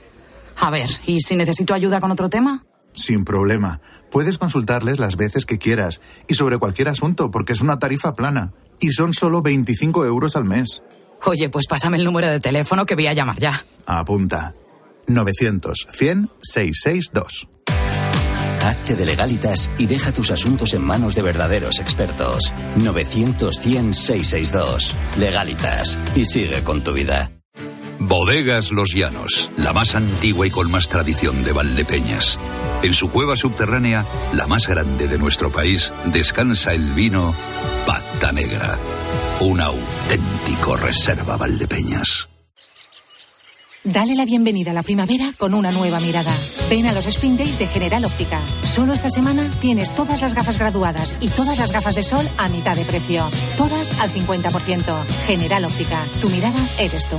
A 0.60 0.70
ver, 0.70 0.88
¿y 1.06 1.18
si 1.18 1.34
necesito 1.34 1.74
ayuda 1.74 1.98
con 1.98 2.12
otro 2.12 2.28
tema? 2.30 2.64
Sin 2.92 3.24
problema. 3.24 3.80
Puedes 4.12 4.38
consultarles 4.38 5.00
las 5.00 5.16
veces 5.16 5.44
que 5.44 5.58
quieras 5.58 6.00
y 6.28 6.34
sobre 6.34 6.56
cualquier 6.58 6.88
asunto 6.88 7.32
porque 7.32 7.52
es 7.52 7.60
una 7.60 7.80
tarifa 7.80 8.14
plana 8.14 8.52
y 8.78 8.92
son 8.92 9.12
solo 9.12 9.42
25 9.42 10.06
euros 10.06 10.36
al 10.36 10.44
mes. 10.44 10.84
Oye, 11.24 11.48
pues 11.48 11.66
pásame 11.66 11.96
el 11.96 12.04
número 12.04 12.28
de 12.28 12.38
teléfono 12.38 12.86
que 12.86 12.94
voy 12.94 13.08
a 13.08 13.14
llamar 13.14 13.40
ya. 13.40 13.60
Apunta. 13.86 14.54
900 15.08 15.88
100 15.90 16.30
662. 16.40 17.48
Hazte 18.60 18.96
de 18.96 19.06
legalitas 19.06 19.70
y 19.78 19.86
deja 19.86 20.12
tus 20.12 20.30
asuntos 20.30 20.74
en 20.74 20.82
manos 20.82 21.14
de 21.14 21.22
verdaderos 21.22 21.80
expertos. 21.80 22.52
900-100-662. 22.78 24.94
Legalitas. 25.16 25.98
Y 26.14 26.24
sigue 26.24 26.62
con 26.62 26.84
tu 26.84 26.92
vida. 26.92 27.32
Bodegas 28.00 28.70
Los 28.70 28.94
Llanos, 28.94 29.50
la 29.56 29.72
más 29.72 29.96
antigua 29.96 30.46
y 30.46 30.50
con 30.50 30.70
más 30.70 30.88
tradición 30.88 31.42
de 31.44 31.52
Valdepeñas. 31.52 32.38
En 32.82 32.94
su 32.94 33.10
cueva 33.10 33.34
subterránea, 33.34 34.06
la 34.34 34.46
más 34.46 34.68
grande 34.68 35.08
de 35.08 35.18
nuestro 35.18 35.50
país, 35.50 35.92
descansa 36.06 36.74
el 36.74 36.92
vino 36.92 37.34
Pata 37.86 38.30
Negra. 38.30 38.78
Un 39.40 39.60
auténtico 39.60 40.76
reserva 40.76 41.36
Valdepeñas. 41.36 42.27
Dale 43.84 44.16
la 44.16 44.24
bienvenida 44.24 44.72
a 44.72 44.74
la 44.74 44.82
primavera 44.82 45.32
con 45.38 45.54
una 45.54 45.70
nueva 45.70 46.00
mirada. 46.00 46.32
Ven 46.68 46.86
a 46.86 46.92
los 46.92 47.06
Spring 47.06 47.36
Days 47.36 47.58
de 47.58 47.66
General 47.66 48.04
Óptica. 48.04 48.40
Solo 48.62 48.92
esta 48.92 49.08
semana 49.08 49.50
tienes 49.60 49.94
todas 49.94 50.20
las 50.20 50.34
gafas 50.34 50.58
graduadas 50.58 51.16
y 51.20 51.28
todas 51.28 51.58
las 51.58 51.72
gafas 51.72 51.94
de 51.94 52.02
sol 52.02 52.28
a 52.38 52.48
mitad 52.48 52.76
de 52.76 52.84
precio. 52.84 53.28
Todas 53.56 54.00
al 54.00 54.10
50%. 54.10 55.04
General 55.26 55.64
Óptica. 55.64 56.04
Tu 56.20 56.28
mirada 56.28 56.60
eres 56.78 57.08
tú. 57.08 57.18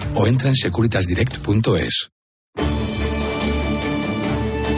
o 0.15 0.27
entra 0.27 0.49
en 0.49 0.55
securitasdirect.es. 0.55 2.11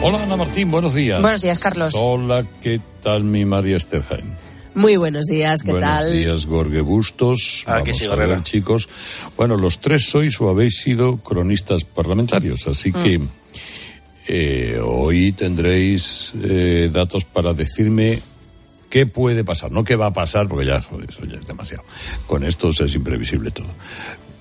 Hola 0.02 0.22
Ana 0.22 0.36
Martín, 0.36 0.70
buenos 0.70 0.92
días. 0.94 1.22
Buenos 1.22 1.40
días, 1.40 1.58
Carlos. 1.58 1.94
Hola, 1.96 2.46
¿qué 2.60 2.80
tal 3.02 3.24
mi 3.24 3.44
María 3.44 3.76
Esterheim? 3.76 4.34
Muy 4.74 4.96
buenos 4.96 5.26
días, 5.26 5.62
¿qué 5.62 5.70
buenos 5.70 5.88
tal? 5.88 6.04
Buenos 6.06 6.24
días, 6.24 6.46
Gorge 6.46 6.80
Bustos. 6.80 7.62
Aquí 7.66 7.90
Vamos 7.90 7.98
sí, 7.98 8.04
a 8.04 8.08
ver, 8.10 8.18
Gorrera. 8.18 8.42
chicos. 8.42 8.88
Bueno, 9.36 9.56
los 9.56 9.80
tres 9.80 10.04
sois 10.10 10.38
o 10.40 10.48
habéis 10.50 10.78
sido 10.80 11.16
cronistas 11.18 11.84
parlamentarios, 11.84 12.66
así 12.66 12.92
que 12.92 13.20
eh, 14.26 14.80
hoy 14.84 15.32
tendréis 15.32 16.32
eh, 16.42 16.90
datos 16.92 17.24
para 17.24 17.54
decirme 17.54 18.20
qué 18.90 19.06
puede 19.06 19.42
pasar. 19.44 19.70
No 19.72 19.84
qué 19.84 19.96
va 19.96 20.06
a 20.06 20.12
pasar, 20.12 20.48
porque 20.48 20.66
ya, 20.66 20.82
joder, 20.82 21.08
eso 21.08 21.24
ya 21.24 21.38
es 21.38 21.46
demasiado. 21.46 21.84
Con 22.26 22.44
estos 22.44 22.80
es 22.80 22.94
imprevisible 22.94 23.50
todo. 23.52 23.68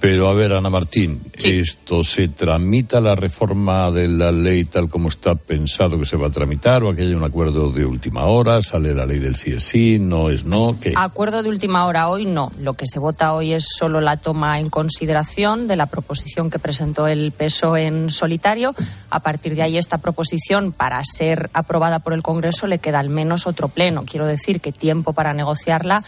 Pero 0.03 0.27
a 0.27 0.33
ver, 0.33 0.51
Ana 0.51 0.69
Martín, 0.69 1.21
¿esto 1.41 2.03
se 2.03 2.27
tramita 2.27 2.99
la 2.99 3.15
reforma 3.15 3.89
de 3.89 4.09
la 4.09 4.33
ley 4.33 4.65
tal 4.65 4.89
como 4.89 5.07
está 5.07 5.35
pensado 5.35 5.97
que 5.97 6.05
se 6.05 6.17
va 6.17 6.27
a 6.27 6.29
tramitar 6.29 6.83
o 6.83 6.89
aquí 6.89 7.03
hay 7.03 7.13
un 7.13 7.23
acuerdo 7.23 7.71
de 7.71 7.85
última 7.85 8.25
hora? 8.25 8.61
¿Sale 8.61 8.93
la 8.93 9.05
ley 9.05 9.19
del 9.19 9.37
sí 9.37 9.53
es 9.53 9.63
sí, 9.63 9.99
no 9.99 10.29
es 10.29 10.43
no? 10.43 10.75
¿Qué? 10.77 10.91
Acuerdo 10.97 11.41
de 11.41 11.47
última 11.47 11.85
hora 11.85 12.09
hoy 12.09 12.25
no. 12.25 12.51
Lo 12.59 12.73
que 12.73 12.85
se 12.85 12.99
vota 12.99 13.33
hoy 13.33 13.53
es 13.53 13.65
solo 13.79 14.01
la 14.01 14.17
toma 14.17 14.59
en 14.59 14.69
consideración 14.69 15.69
de 15.69 15.77
la 15.77 15.85
proposición 15.85 16.49
que 16.49 16.59
presentó 16.59 17.07
el 17.07 17.31
PSOE 17.31 17.87
en 17.87 18.11
solitario. 18.11 18.75
A 19.09 19.21
partir 19.21 19.55
de 19.55 19.61
ahí, 19.61 19.77
esta 19.77 19.99
proposición, 19.99 20.73
para 20.73 21.01
ser 21.05 21.49
aprobada 21.53 21.99
por 21.99 22.11
el 22.11 22.23
Congreso, 22.23 22.67
le 22.67 22.79
queda 22.79 22.99
al 22.99 23.07
menos 23.07 23.47
otro 23.47 23.69
pleno. 23.69 24.03
Quiero 24.03 24.27
decir 24.27 24.59
que 24.59 24.73
tiempo 24.73 25.13
para 25.13 25.33
negociarla 25.33 26.03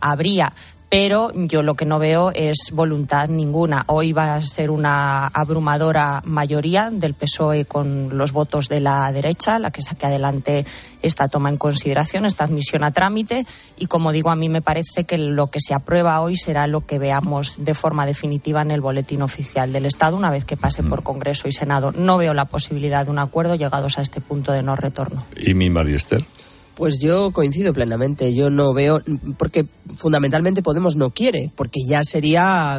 habría. 0.00 0.52
Pero 0.90 1.30
yo 1.32 1.62
lo 1.62 1.76
que 1.76 1.84
no 1.84 2.00
veo 2.00 2.32
es 2.34 2.72
voluntad 2.72 3.28
ninguna. 3.28 3.84
Hoy 3.86 4.12
va 4.12 4.34
a 4.34 4.42
ser 4.42 4.72
una 4.72 5.28
abrumadora 5.28 6.20
mayoría 6.24 6.90
del 6.90 7.14
PSOE 7.14 7.64
con 7.64 8.18
los 8.18 8.32
votos 8.32 8.68
de 8.68 8.80
la 8.80 9.12
derecha, 9.12 9.60
la 9.60 9.70
que 9.70 9.82
saque 9.82 10.06
adelante 10.06 10.66
esta 11.00 11.28
toma 11.28 11.48
en 11.48 11.58
consideración, 11.58 12.26
esta 12.26 12.42
admisión 12.42 12.82
a 12.82 12.90
trámite. 12.90 13.46
Y 13.78 13.86
como 13.86 14.10
digo, 14.10 14.30
a 14.30 14.36
mí 14.36 14.48
me 14.48 14.62
parece 14.62 15.04
que 15.04 15.16
lo 15.16 15.46
que 15.46 15.60
se 15.60 15.74
aprueba 15.74 16.20
hoy 16.22 16.36
será 16.36 16.66
lo 16.66 16.84
que 16.84 16.98
veamos 16.98 17.64
de 17.64 17.74
forma 17.74 18.04
definitiva 18.04 18.60
en 18.60 18.72
el 18.72 18.80
boletín 18.80 19.22
oficial 19.22 19.72
del 19.72 19.86
Estado 19.86 20.16
una 20.16 20.30
vez 20.30 20.44
que 20.44 20.56
pase 20.56 20.82
por 20.82 21.04
Congreso 21.04 21.46
y 21.46 21.52
Senado. 21.52 21.92
No 21.92 22.18
veo 22.18 22.34
la 22.34 22.46
posibilidad 22.46 23.04
de 23.04 23.12
un 23.12 23.20
acuerdo 23.20 23.54
llegados 23.54 23.96
a 23.96 24.02
este 24.02 24.20
punto 24.20 24.50
de 24.50 24.64
no 24.64 24.74
retorno. 24.74 25.24
¿Y 25.36 25.54
mi 25.54 25.70
María 25.70 25.94
Esther? 25.94 26.24
Pues 26.74 27.00
yo 27.00 27.30
coincido 27.30 27.74
plenamente. 27.74 28.34
Yo 28.34 28.48
no 28.48 28.72
veo, 28.72 29.02
porque 29.36 29.66
fundamentalmente 29.96 30.62
Podemos 30.62 30.96
no 30.96 31.10
quiere, 31.10 31.50
porque 31.54 31.80
ya 31.86 32.02
sería 32.02 32.76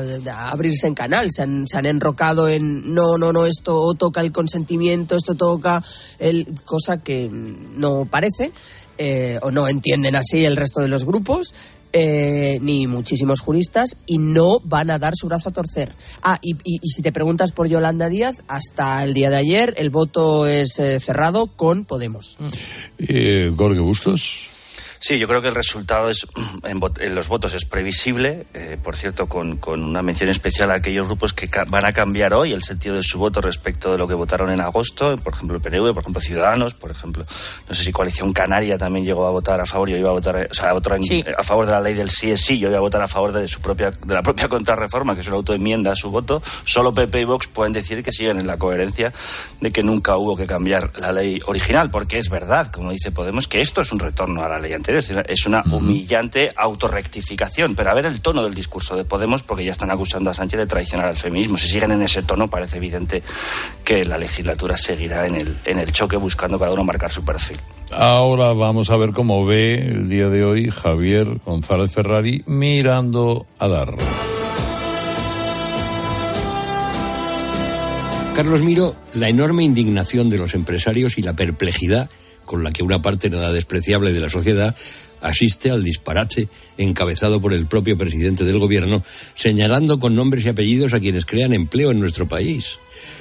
abrirse 0.50 0.88
en 0.88 0.96
canal. 0.96 1.28
Se 1.32 1.44
han, 1.44 1.68
se 1.68 1.78
han 1.78 1.86
enrocado 1.86 2.48
en 2.48 2.94
no, 2.94 3.18
no, 3.18 3.32
no, 3.32 3.46
esto 3.46 3.94
toca 3.96 4.22
el 4.22 4.32
consentimiento, 4.32 5.16
esto 5.16 5.36
toca 5.36 5.84
el. 6.20 6.48
cosa 6.66 7.02
que 7.02 7.30
no 7.30 8.06
parece. 8.10 8.52
Eh, 8.98 9.40
o 9.42 9.50
no 9.50 9.68
entienden 9.68 10.16
así 10.16 10.46
el 10.46 10.56
resto 10.56 10.80
de 10.80 10.88
los 10.88 11.06
grupos, 11.06 11.56
eh, 11.94 12.60
ni 12.62 12.88
muchísimos 12.88 13.40
juristas, 13.40 13.98
y 14.06 14.18
no 14.18 14.60
van 14.64 14.92
a 14.92 15.00
dar 15.00 15.14
su 15.16 15.28
brazo 15.28 15.50
a 15.50 15.54
torcer. 15.54 15.92
Ah, 16.22 16.40
y, 16.42 16.56
si 16.88 17.02
te 17.02 17.12
preguntas 17.12 17.52
por 17.52 17.68
Yolanda 17.68 18.10
Díaz, 18.10 18.44
hasta 18.48 19.04
el 19.04 19.14
día 19.14 19.30
de 19.30 19.38
ayer 19.38 19.74
el 19.78 19.90
voto 19.90 20.48
es 20.48 20.80
eh, 20.80 21.00
cerrado 21.00 21.48
con 21.48 21.86
Podemos. 21.86 22.38
Gorge 22.98 23.80
Bustos. 23.80 24.50
Sí, 25.03 25.17
yo 25.17 25.27
creo 25.27 25.41
que 25.41 25.48
el 25.48 25.55
resultado 25.55 26.12
es, 26.12 26.27
en, 26.63 27.15
los 27.15 27.27
votos 27.27 27.55
es 27.55 27.65
previsible, 27.65 28.46
eh, 28.53 28.77
por 28.81 28.96
cierto, 28.96 29.25
con, 29.25 29.60
una 29.65 30.03
mención 30.03 30.29
especial 30.29 30.70
a 30.70 30.75
aquellos 30.75 31.08
grupos 31.08 31.34
que 31.34 31.50
van 31.70 31.86
a 31.86 31.91
cambiar 31.91 32.36
hoy 32.36 32.51
el 32.51 32.62
sentido 32.62 32.98
de 32.98 33.01
su 33.01 33.17
voto 33.17 33.41
respecto 33.41 33.91
de 33.91 33.98
lo 33.98 34.08
que 34.08 34.13
votaron 34.13 34.51
en 34.51 34.62
agosto, 34.62 35.17
por 35.17 35.34
ejemplo 35.34 35.58
el 35.58 35.62
PNV, 35.63 35.96
por 35.96 36.03
ejemplo 36.03 36.22
Ciudadanos, 36.22 36.75
por 36.75 36.91
ejemplo, 36.91 37.25
no 37.67 37.75
sé 37.75 37.84
si 37.84 37.91
Coalición 37.91 38.31
Canaria 38.31 38.77
también 38.77 39.03
llegó 39.03 39.25
a 39.25 39.31
votar 39.31 39.60
a 39.60 39.65
favor, 39.65 39.89
yo 39.89 39.98
iba 39.98 40.10
a 40.10 40.13
votar, 40.13 40.48
o 40.51 40.53
sea, 40.53 40.70
a, 40.70 41.43
favor 41.43 41.65
de 41.65 41.72
la 41.72 41.81
ley 41.81 41.96
del 41.96 42.12
sí 42.12 42.29
es 42.29 42.41
sí, 42.41 42.60
yo 42.60 42.70
iba 42.70 42.77
a 42.77 42.81
votar 42.81 43.01
a 43.01 43.08
favor 43.08 43.31
de 43.31 43.48
su 43.48 43.60
propia, 43.60 43.89
de 43.89 44.13
la 44.13 44.22
propia 44.22 44.50
contrarreforma, 44.50 45.15
que 45.15 45.22
es 45.22 45.27
una 45.27 45.38
autoenmienda 45.38 45.93
a 45.93 45.96
su 45.96 46.12
voto, 46.12 46.43
solo 46.63 46.93
PP 46.93 47.22
y 47.22 47.24
Vox 47.25 47.48
pueden 47.48 47.74
decir 47.74 48.03
que 48.03 48.12
siguen 48.12 48.38
en 48.39 48.46
la 48.46 48.58
coherencia 48.58 49.12
de 49.62 49.72
que 49.72 49.81
nunca 49.81 50.15
hubo 50.17 50.38
que 50.38 50.46
cambiar 50.46 50.91
la 51.00 51.12
ley 51.12 51.39
original, 51.48 51.89
porque 51.89 52.20
es 52.20 52.29
verdad, 52.29 52.72
como 52.72 52.91
dice 52.91 53.12
Podemos, 53.12 53.48
que 53.48 53.62
esto 53.62 53.81
es 53.81 53.91
un 53.91 53.98
retorno 53.98 54.43
a 54.43 54.48
la 54.48 54.60
ley 54.60 54.74
anterior 54.74 54.91
es 54.98 55.46
una 55.46 55.64
humillante 55.72 56.50
autorrectificación. 56.56 57.76
Pero 57.76 57.92
a 57.92 57.94
ver 57.94 58.06
el 58.06 58.22
tono 58.22 58.44
del 58.44 58.54
discurso 58.54 58.96
de 58.96 59.06
Podemos, 59.06 59.44
porque 59.44 59.66
ya 59.66 59.72
están 59.72 59.92
acusando 59.92 60.30
a 60.30 60.34
Sánchez 60.34 60.60
de 60.60 60.68
traicionar 60.68 61.08
al 61.08 61.18
feminismo. 61.18 61.58
Si 61.58 61.68
siguen 61.68 61.92
en 61.92 62.02
ese 62.02 62.24
tono, 62.24 62.50
parece 62.50 62.78
evidente 62.78 63.24
que 63.84 64.06
la 64.06 64.18
legislatura 64.18 64.78
seguirá 64.78 65.26
en 65.26 65.36
el, 65.36 65.58
en 65.66 65.80
el 65.80 65.92
choque 65.92 66.18
buscando 66.18 66.60
cada 66.60 66.72
uno 66.72 66.84
marcar 66.84 67.12
su 67.12 67.24
perfil. 67.24 67.60
Ahora 67.92 68.54
vamos 68.54 68.90
a 68.90 68.98
ver 68.98 69.12
cómo 69.12 69.46
ve 69.46 69.76
el 69.76 70.10
día 70.10 70.30
de 70.30 70.46
hoy 70.46 70.70
Javier 70.70 71.40
González 71.46 71.94
Ferrari 71.94 72.44
mirando 72.46 73.48
a 73.60 73.68
dar. 73.68 73.96
Carlos 78.36 78.62
Miro, 78.62 78.96
la 79.14 79.28
enorme 79.28 79.64
indignación 79.64 80.30
de 80.30 80.38
los 80.38 80.54
empresarios 80.54 81.18
y 81.18 81.22
la 81.22 81.34
perplejidad 81.34 82.10
con 82.51 82.65
la 82.65 82.72
que 82.72 82.84
una 82.84 83.01
parte 83.01 83.29
nada 83.29 83.53
despreciable 83.53 84.12
de 84.12 84.20
la 84.20 84.27
sociedad 84.27 84.75
asiste 85.22 85.72
al 85.72 85.86
disparate 85.86 86.50
encabezado 86.77 87.39
por 87.39 87.53
el 87.53 87.65
propio 87.65 87.98
presidente 87.98 88.43
del 88.43 88.60
gobierno, 88.60 89.05
señalando 89.36 90.00
con 90.00 90.15
nombres 90.15 90.43
y 90.43 90.50
apellidos 90.50 90.93
a 90.93 91.00
quienes 91.00 91.25
crean 91.25 91.53
empleo 91.53 91.91
en 91.91 92.01
nuestro 92.01 92.27
país. 92.27 92.77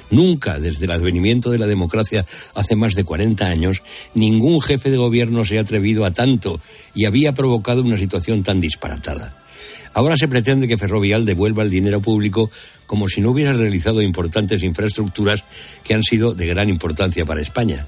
Nunca, 0.09 0.59
desde 0.59 0.83
el 0.83 0.91
advenimiento 0.91 1.49
de 1.49 1.59
la 1.59 1.65
democracia 1.65 2.25
hace 2.55 2.75
más 2.75 2.93
de 2.93 3.05
40 3.05 3.45
años, 3.45 3.83
ningún 4.15 4.61
jefe 4.61 4.91
de 4.91 4.97
gobierno 4.97 5.45
se 5.45 5.59
ha 5.59 5.61
atrevido 5.61 6.03
a 6.03 6.11
tanto 6.11 6.59
y 6.93 7.05
había 7.05 7.33
provocado 7.33 7.83
una 7.83 7.95
situación 7.95 8.43
tan 8.43 8.59
disparatada. 8.59 9.37
Ahora 9.93 10.17
se 10.17 10.27
pretende 10.27 10.67
que 10.67 10.77
Ferrovial 10.77 11.25
devuelva 11.25 11.63
el 11.63 11.69
dinero 11.69 12.01
público 12.01 12.51
como 12.85 13.07
si 13.07 13.21
no 13.21 13.29
hubiera 13.29 13.53
realizado 13.53 14.01
importantes 14.01 14.61
infraestructuras 14.61 15.45
que 15.85 15.93
han 15.93 16.03
sido 16.03 16.33
de 16.33 16.47
gran 16.47 16.67
importancia 16.67 17.25
para 17.25 17.39
España. 17.39 17.85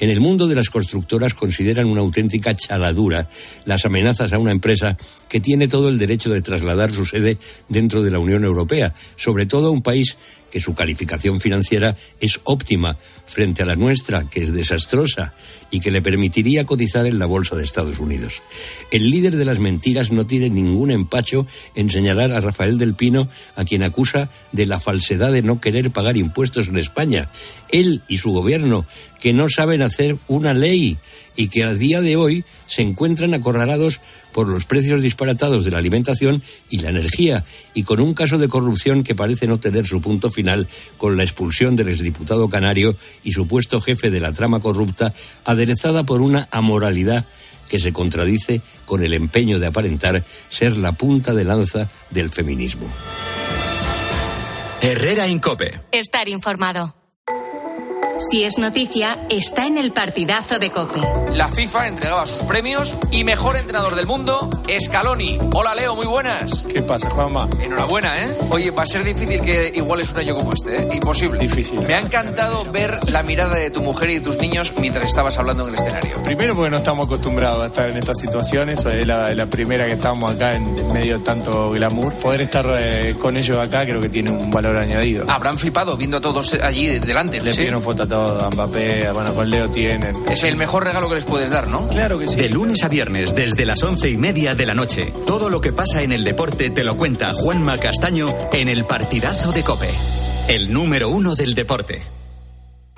En 0.00 0.10
el 0.10 0.20
mundo 0.20 0.48
de 0.48 0.54
las 0.54 0.70
constructoras 0.70 1.34
consideran 1.34 1.86
una 1.86 2.00
auténtica 2.00 2.54
chaladura 2.54 3.28
las 3.64 3.84
amenazas 3.84 4.32
a 4.32 4.38
una 4.38 4.50
empresa 4.50 4.96
que 5.28 5.40
tiene 5.40 5.68
todo 5.68 5.88
el 5.88 5.98
derecho 5.98 6.30
de 6.30 6.42
trasladar 6.42 6.90
su 6.90 7.06
sede 7.06 7.38
dentro 7.68 8.02
de 8.02 8.10
la 8.10 8.18
Unión 8.18 8.44
Europea, 8.44 8.94
sobre 9.16 9.46
todo 9.46 9.68
a 9.68 9.70
un 9.70 9.82
país 9.82 10.16
que 10.50 10.60
su 10.60 10.74
calificación 10.74 11.40
financiera 11.40 11.96
es 12.20 12.40
óptima 12.44 12.96
frente 13.24 13.62
a 13.62 13.66
la 13.66 13.74
nuestra, 13.74 14.28
que 14.28 14.44
es 14.44 14.52
desastrosa 14.52 15.34
y 15.74 15.80
que 15.80 15.90
le 15.90 16.02
permitiría 16.02 16.66
cotizar 16.66 17.04
en 17.04 17.18
la 17.18 17.26
bolsa 17.26 17.56
de 17.56 17.64
Estados 17.64 17.98
Unidos. 17.98 18.44
El 18.92 19.10
líder 19.10 19.34
de 19.34 19.44
las 19.44 19.58
mentiras 19.58 20.12
no 20.12 20.24
tiene 20.24 20.48
ningún 20.48 20.92
empacho 20.92 21.48
en 21.74 21.90
señalar 21.90 22.30
a 22.30 22.38
Rafael 22.38 22.78
del 22.78 22.94
Pino, 22.94 23.28
a 23.56 23.64
quien 23.64 23.82
acusa 23.82 24.30
de 24.52 24.66
la 24.66 24.78
falsedad 24.78 25.32
de 25.32 25.42
no 25.42 25.60
querer 25.60 25.90
pagar 25.90 26.16
impuestos 26.16 26.68
en 26.68 26.78
España. 26.78 27.28
Él 27.72 28.02
y 28.06 28.18
su 28.18 28.30
gobierno, 28.30 28.86
que 29.20 29.32
no 29.32 29.48
saben 29.48 29.82
hacer 29.82 30.16
una 30.28 30.54
ley 30.54 30.96
y 31.34 31.48
que 31.48 31.64
a 31.64 31.74
día 31.74 32.00
de 32.02 32.14
hoy 32.14 32.44
se 32.66 32.82
encuentran 32.82 33.34
acorralados 33.34 34.00
por 34.32 34.48
los 34.48 34.66
precios 34.66 35.00
disparatados 35.00 35.64
de 35.64 35.70
la 35.70 35.78
alimentación 35.78 36.42
y 36.68 36.80
la 36.80 36.90
energía, 36.90 37.44
y 37.72 37.84
con 37.84 38.00
un 38.00 38.14
caso 38.14 38.36
de 38.36 38.48
corrupción 38.48 39.04
que 39.04 39.14
parece 39.14 39.46
no 39.46 39.58
tener 39.58 39.86
su 39.86 40.00
punto 40.00 40.30
final 40.30 40.66
con 40.98 41.16
la 41.16 41.22
expulsión 41.22 41.76
del 41.76 41.88
exdiputado 41.88 42.48
canario 42.48 42.96
y 43.22 43.32
supuesto 43.32 43.80
jefe 43.80 44.10
de 44.10 44.20
la 44.20 44.32
trama 44.32 44.60
corrupta, 44.60 45.14
aderezada 45.64 46.04
por 46.04 46.20
una 46.20 46.46
amoralidad 46.50 47.24
que 47.70 47.78
se 47.78 47.92
contradice 47.92 48.60
con 48.84 49.02
el 49.02 49.14
empeño 49.14 49.58
de 49.58 49.66
aparentar 49.66 50.22
ser 50.50 50.76
la 50.76 50.92
punta 50.92 51.32
de 51.32 51.44
lanza 51.44 51.88
del 52.10 52.28
feminismo. 52.30 52.86
Herrera 54.82 55.26
Incope. 55.26 55.80
Estar 55.90 56.28
informado. 56.28 57.03
Si 58.30 58.42
es 58.42 58.58
noticia, 58.58 59.18
está 59.28 59.66
en 59.66 59.76
el 59.76 59.92
partidazo 59.92 60.58
de 60.58 60.70
Cope. 60.70 61.00
La 61.34 61.48
FIFA 61.48 61.88
entregaba 61.88 62.26
sus 62.26 62.40
premios 62.40 62.94
y 63.10 63.22
mejor 63.22 63.56
entrenador 63.56 63.96
del 63.96 64.06
mundo, 64.06 64.48
Scaloni. 64.80 65.38
Hola 65.52 65.74
Leo, 65.74 65.94
muy 65.94 66.06
buenas. 66.06 66.64
¿Qué 66.72 66.80
pasa, 66.80 67.10
Juanma? 67.10 67.48
Enhorabuena, 67.60 68.24
¿eh? 68.24 68.38
Oye, 68.50 68.70
va 68.70 68.84
a 68.84 68.86
ser 68.86 69.04
difícil 69.04 69.42
que 69.42 69.72
iguales 69.74 70.10
un 70.12 70.18
año 70.18 70.36
como 70.36 70.52
este, 70.52 70.82
¿eh? 70.82 70.88
Imposible. 70.94 71.38
Difícil. 71.38 71.80
Me 71.80 71.94
ha 71.94 72.00
encantado 72.00 72.64
ver 72.72 72.98
la 73.10 73.22
mirada 73.22 73.56
de 73.56 73.70
tu 73.70 73.82
mujer 73.82 74.10
y 74.10 74.14
de 74.14 74.20
tus 74.20 74.38
niños 74.38 74.72
mientras 74.80 75.04
estabas 75.04 75.36
hablando 75.38 75.64
en 75.64 75.70
el 75.70 75.74
escenario. 75.74 76.22
Primero 76.22 76.54
porque 76.54 76.70
no 76.70 76.78
estamos 76.78 77.06
acostumbrados 77.06 77.62
a 77.62 77.66
estar 77.66 77.90
en 77.90 77.98
estas 77.98 78.18
situaciones, 78.18 78.84
es 78.86 79.06
la, 79.06 79.46
primera 79.46 79.84
que 79.86 79.92
estamos 79.92 80.32
acá 80.32 80.54
en 80.54 80.92
medio 80.92 81.18
de 81.18 81.24
tanto 81.24 81.72
glamour. 81.72 82.14
Poder 82.14 82.40
estar 82.40 82.66
eh, 82.78 83.14
con 83.20 83.36
ellos 83.36 83.58
acá 83.58 83.84
creo 83.84 84.00
que 84.00 84.08
tiene 84.08 84.30
un 84.30 84.50
valor 84.50 84.78
añadido. 84.78 85.26
Habrán 85.28 85.58
flipado 85.58 85.96
viendo 85.96 86.16
a 86.16 86.20
todos 86.20 86.54
allí 86.54 86.98
delante. 87.00 87.42
Le 87.42 87.52
pidieron 87.52 87.82
foto 87.82 88.04
a 88.04 88.06
todos, 88.14 88.44
a 88.44 88.50
Mbappé, 88.50 89.10
bueno, 89.12 89.34
con 89.34 89.50
Leo 89.50 89.68
tienen. 89.70 90.16
Es 90.28 90.44
el 90.44 90.56
mejor 90.56 90.84
regalo 90.84 91.08
que 91.08 91.16
les 91.16 91.24
puedes 91.24 91.50
dar, 91.50 91.66
¿no? 91.68 91.88
Claro 91.88 92.18
que 92.18 92.28
sí. 92.28 92.36
De 92.36 92.48
lunes 92.48 92.84
a 92.84 92.88
viernes, 92.88 93.34
desde 93.34 93.66
las 93.66 93.82
once 93.82 94.08
y 94.08 94.16
media 94.16 94.54
de 94.54 94.66
la 94.66 94.74
noche, 94.74 95.12
todo 95.26 95.50
lo 95.50 95.60
que 95.60 95.72
pasa 95.72 96.02
en 96.02 96.12
el 96.12 96.22
deporte 96.22 96.70
te 96.70 96.84
lo 96.84 96.96
cuenta 96.96 97.32
Juanma 97.34 97.76
Castaño 97.78 98.32
en 98.52 98.68
el 98.68 98.84
partidazo 98.84 99.50
de 99.50 99.64
Cope. 99.64 99.90
El 100.48 100.72
número 100.72 101.08
uno 101.08 101.34
del 101.34 101.54
deporte. 101.54 102.02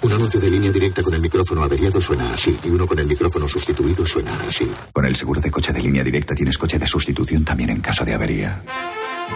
Un 0.03 0.13
anuncio 0.13 0.39
de 0.39 0.51
línea 0.51 0.71
directa 0.71 1.03
con 1.03 1.15
el 1.15 1.23
micrófono 1.23 1.63
averiado 1.63 1.99
suena 1.99 2.35
así 2.35 2.55
y 2.63 2.69
uno 2.69 2.87
con 2.87 2.99
el 2.99 3.07
micrófono 3.07 3.49
sustituido 3.49 4.05
suena 4.05 4.33
así. 4.47 4.71
Con 4.93 5.07
el 5.07 5.17
seguro 5.17 5.41
de 5.41 5.51
coche 5.51 5.73
de 5.73 5.81
línea 5.81 6.05
directa 6.05 6.35
tienes 6.35 6.59
coche 6.59 6.79
de 6.79 6.87
sustitución 6.87 7.43
también 7.43 7.71
en 7.71 7.81
caso 7.81 8.05
de 8.05 8.13
avería. 8.13 8.63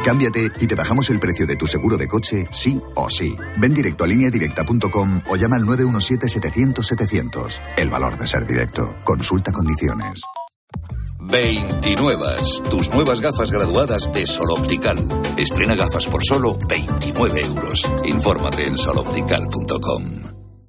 Cámbiate 0.05 0.51
y 0.61 0.67
te 0.67 0.75
bajamos 0.75 1.11
el 1.11 1.21
precio 1.21 1.47
de 1.47 1.57
tu 1.57 1.67
seguro 1.67 1.97
de 1.97 2.09
coche, 2.09 2.49
sí 2.51 2.81
o 2.95 3.11
sí. 3.11 3.37
Ven 3.59 3.75
directo 3.75 4.05
a 4.05 4.07
lineadirecta.com 4.07 5.21
o 5.29 5.37
llama 5.37 5.57
al 5.57 5.65
917-700-700. 5.65 7.61
El 7.77 7.91
valor 7.91 8.17
de 8.17 8.27
ser 8.27 8.47
directo. 8.47 8.97
Consulta 9.05 9.53
condiciones. 9.53 10.23
29. 11.31 12.25
Tus 12.71 12.91
nuevas 12.93 13.21
gafas 13.21 13.51
graduadas 13.51 14.13
de 14.13 14.27
Sol 14.27 14.51
Optical. 14.51 14.99
Estrena 15.37 15.75
gafas 15.75 16.07
por 16.07 16.25
solo 16.25 16.57
29 16.69 17.41
euros. 17.43 17.91
Infórmate 18.05 18.67
en 18.67 18.77
soloptical.com. 18.77 20.40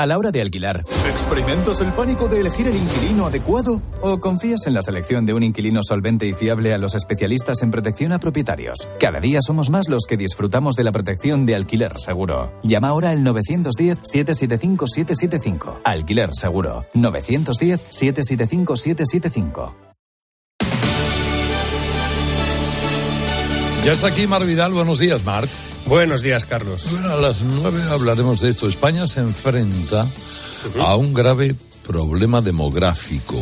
A 0.00 0.06
la 0.06 0.16
hora 0.16 0.30
de 0.30 0.40
alquilar, 0.40 0.86
¿experimentas 1.10 1.82
el 1.82 1.92
pánico 1.92 2.26
de 2.26 2.40
elegir 2.40 2.66
el 2.66 2.74
inquilino 2.74 3.26
adecuado? 3.26 3.82
¿O 4.00 4.18
confías 4.18 4.66
en 4.66 4.72
la 4.72 4.80
selección 4.80 5.26
de 5.26 5.34
un 5.34 5.42
inquilino 5.42 5.82
solvente 5.82 6.26
y 6.26 6.32
fiable 6.32 6.72
a 6.72 6.78
los 6.78 6.94
especialistas 6.94 7.62
en 7.62 7.70
protección 7.70 8.12
a 8.12 8.18
propietarios? 8.18 8.88
Cada 8.98 9.20
día 9.20 9.40
somos 9.42 9.68
más 9.68 9.90
los 9.90 10.06
que 10.08 10.16
disfrutamos 10.16 10.76
de 10.76 10.84
la 10.84 10.92
protección 10.92 11.44
de 11.44 11.54
alquiler 11.54 11.98
seguro. 11.98 12.50
Llama 12.62 12.88
ahora 12.88 13.10
al 13.10 13.22
910-775-775. 13.24 15.80
Alquiler 15.84 16.30
seguro. 16.32 16.86
910-775-775. 16.94 19.74
Ya 23.84 23.92
está 23.92 24.06
aquí 24.06 24.26
Mar 24.26 24.46
Vidal. 24.46 24.72
Buenos 24.72 24.98
días, 24.98 25.22
Marc. 25.26 25.50
Buenos 25.86 26.22
días, 26.22 26.44
Carlos. 26.44 26.88
Bueno, 26.92 27.12
a 27.12 27.16
las 27.16 27.42
nueve 27.42 27.82
hablaremos 27.90 28.40
de 28.40 28.50
esto. 28.50 28.68
España 28.68 29.06
se 29.06 29.20
enfrenta 29.20 30.06
a 30.78 30.94
un 30.96 31.12
grave 31.14 31.54
problema 31.86 32.40
demográfico. 32.40 33.36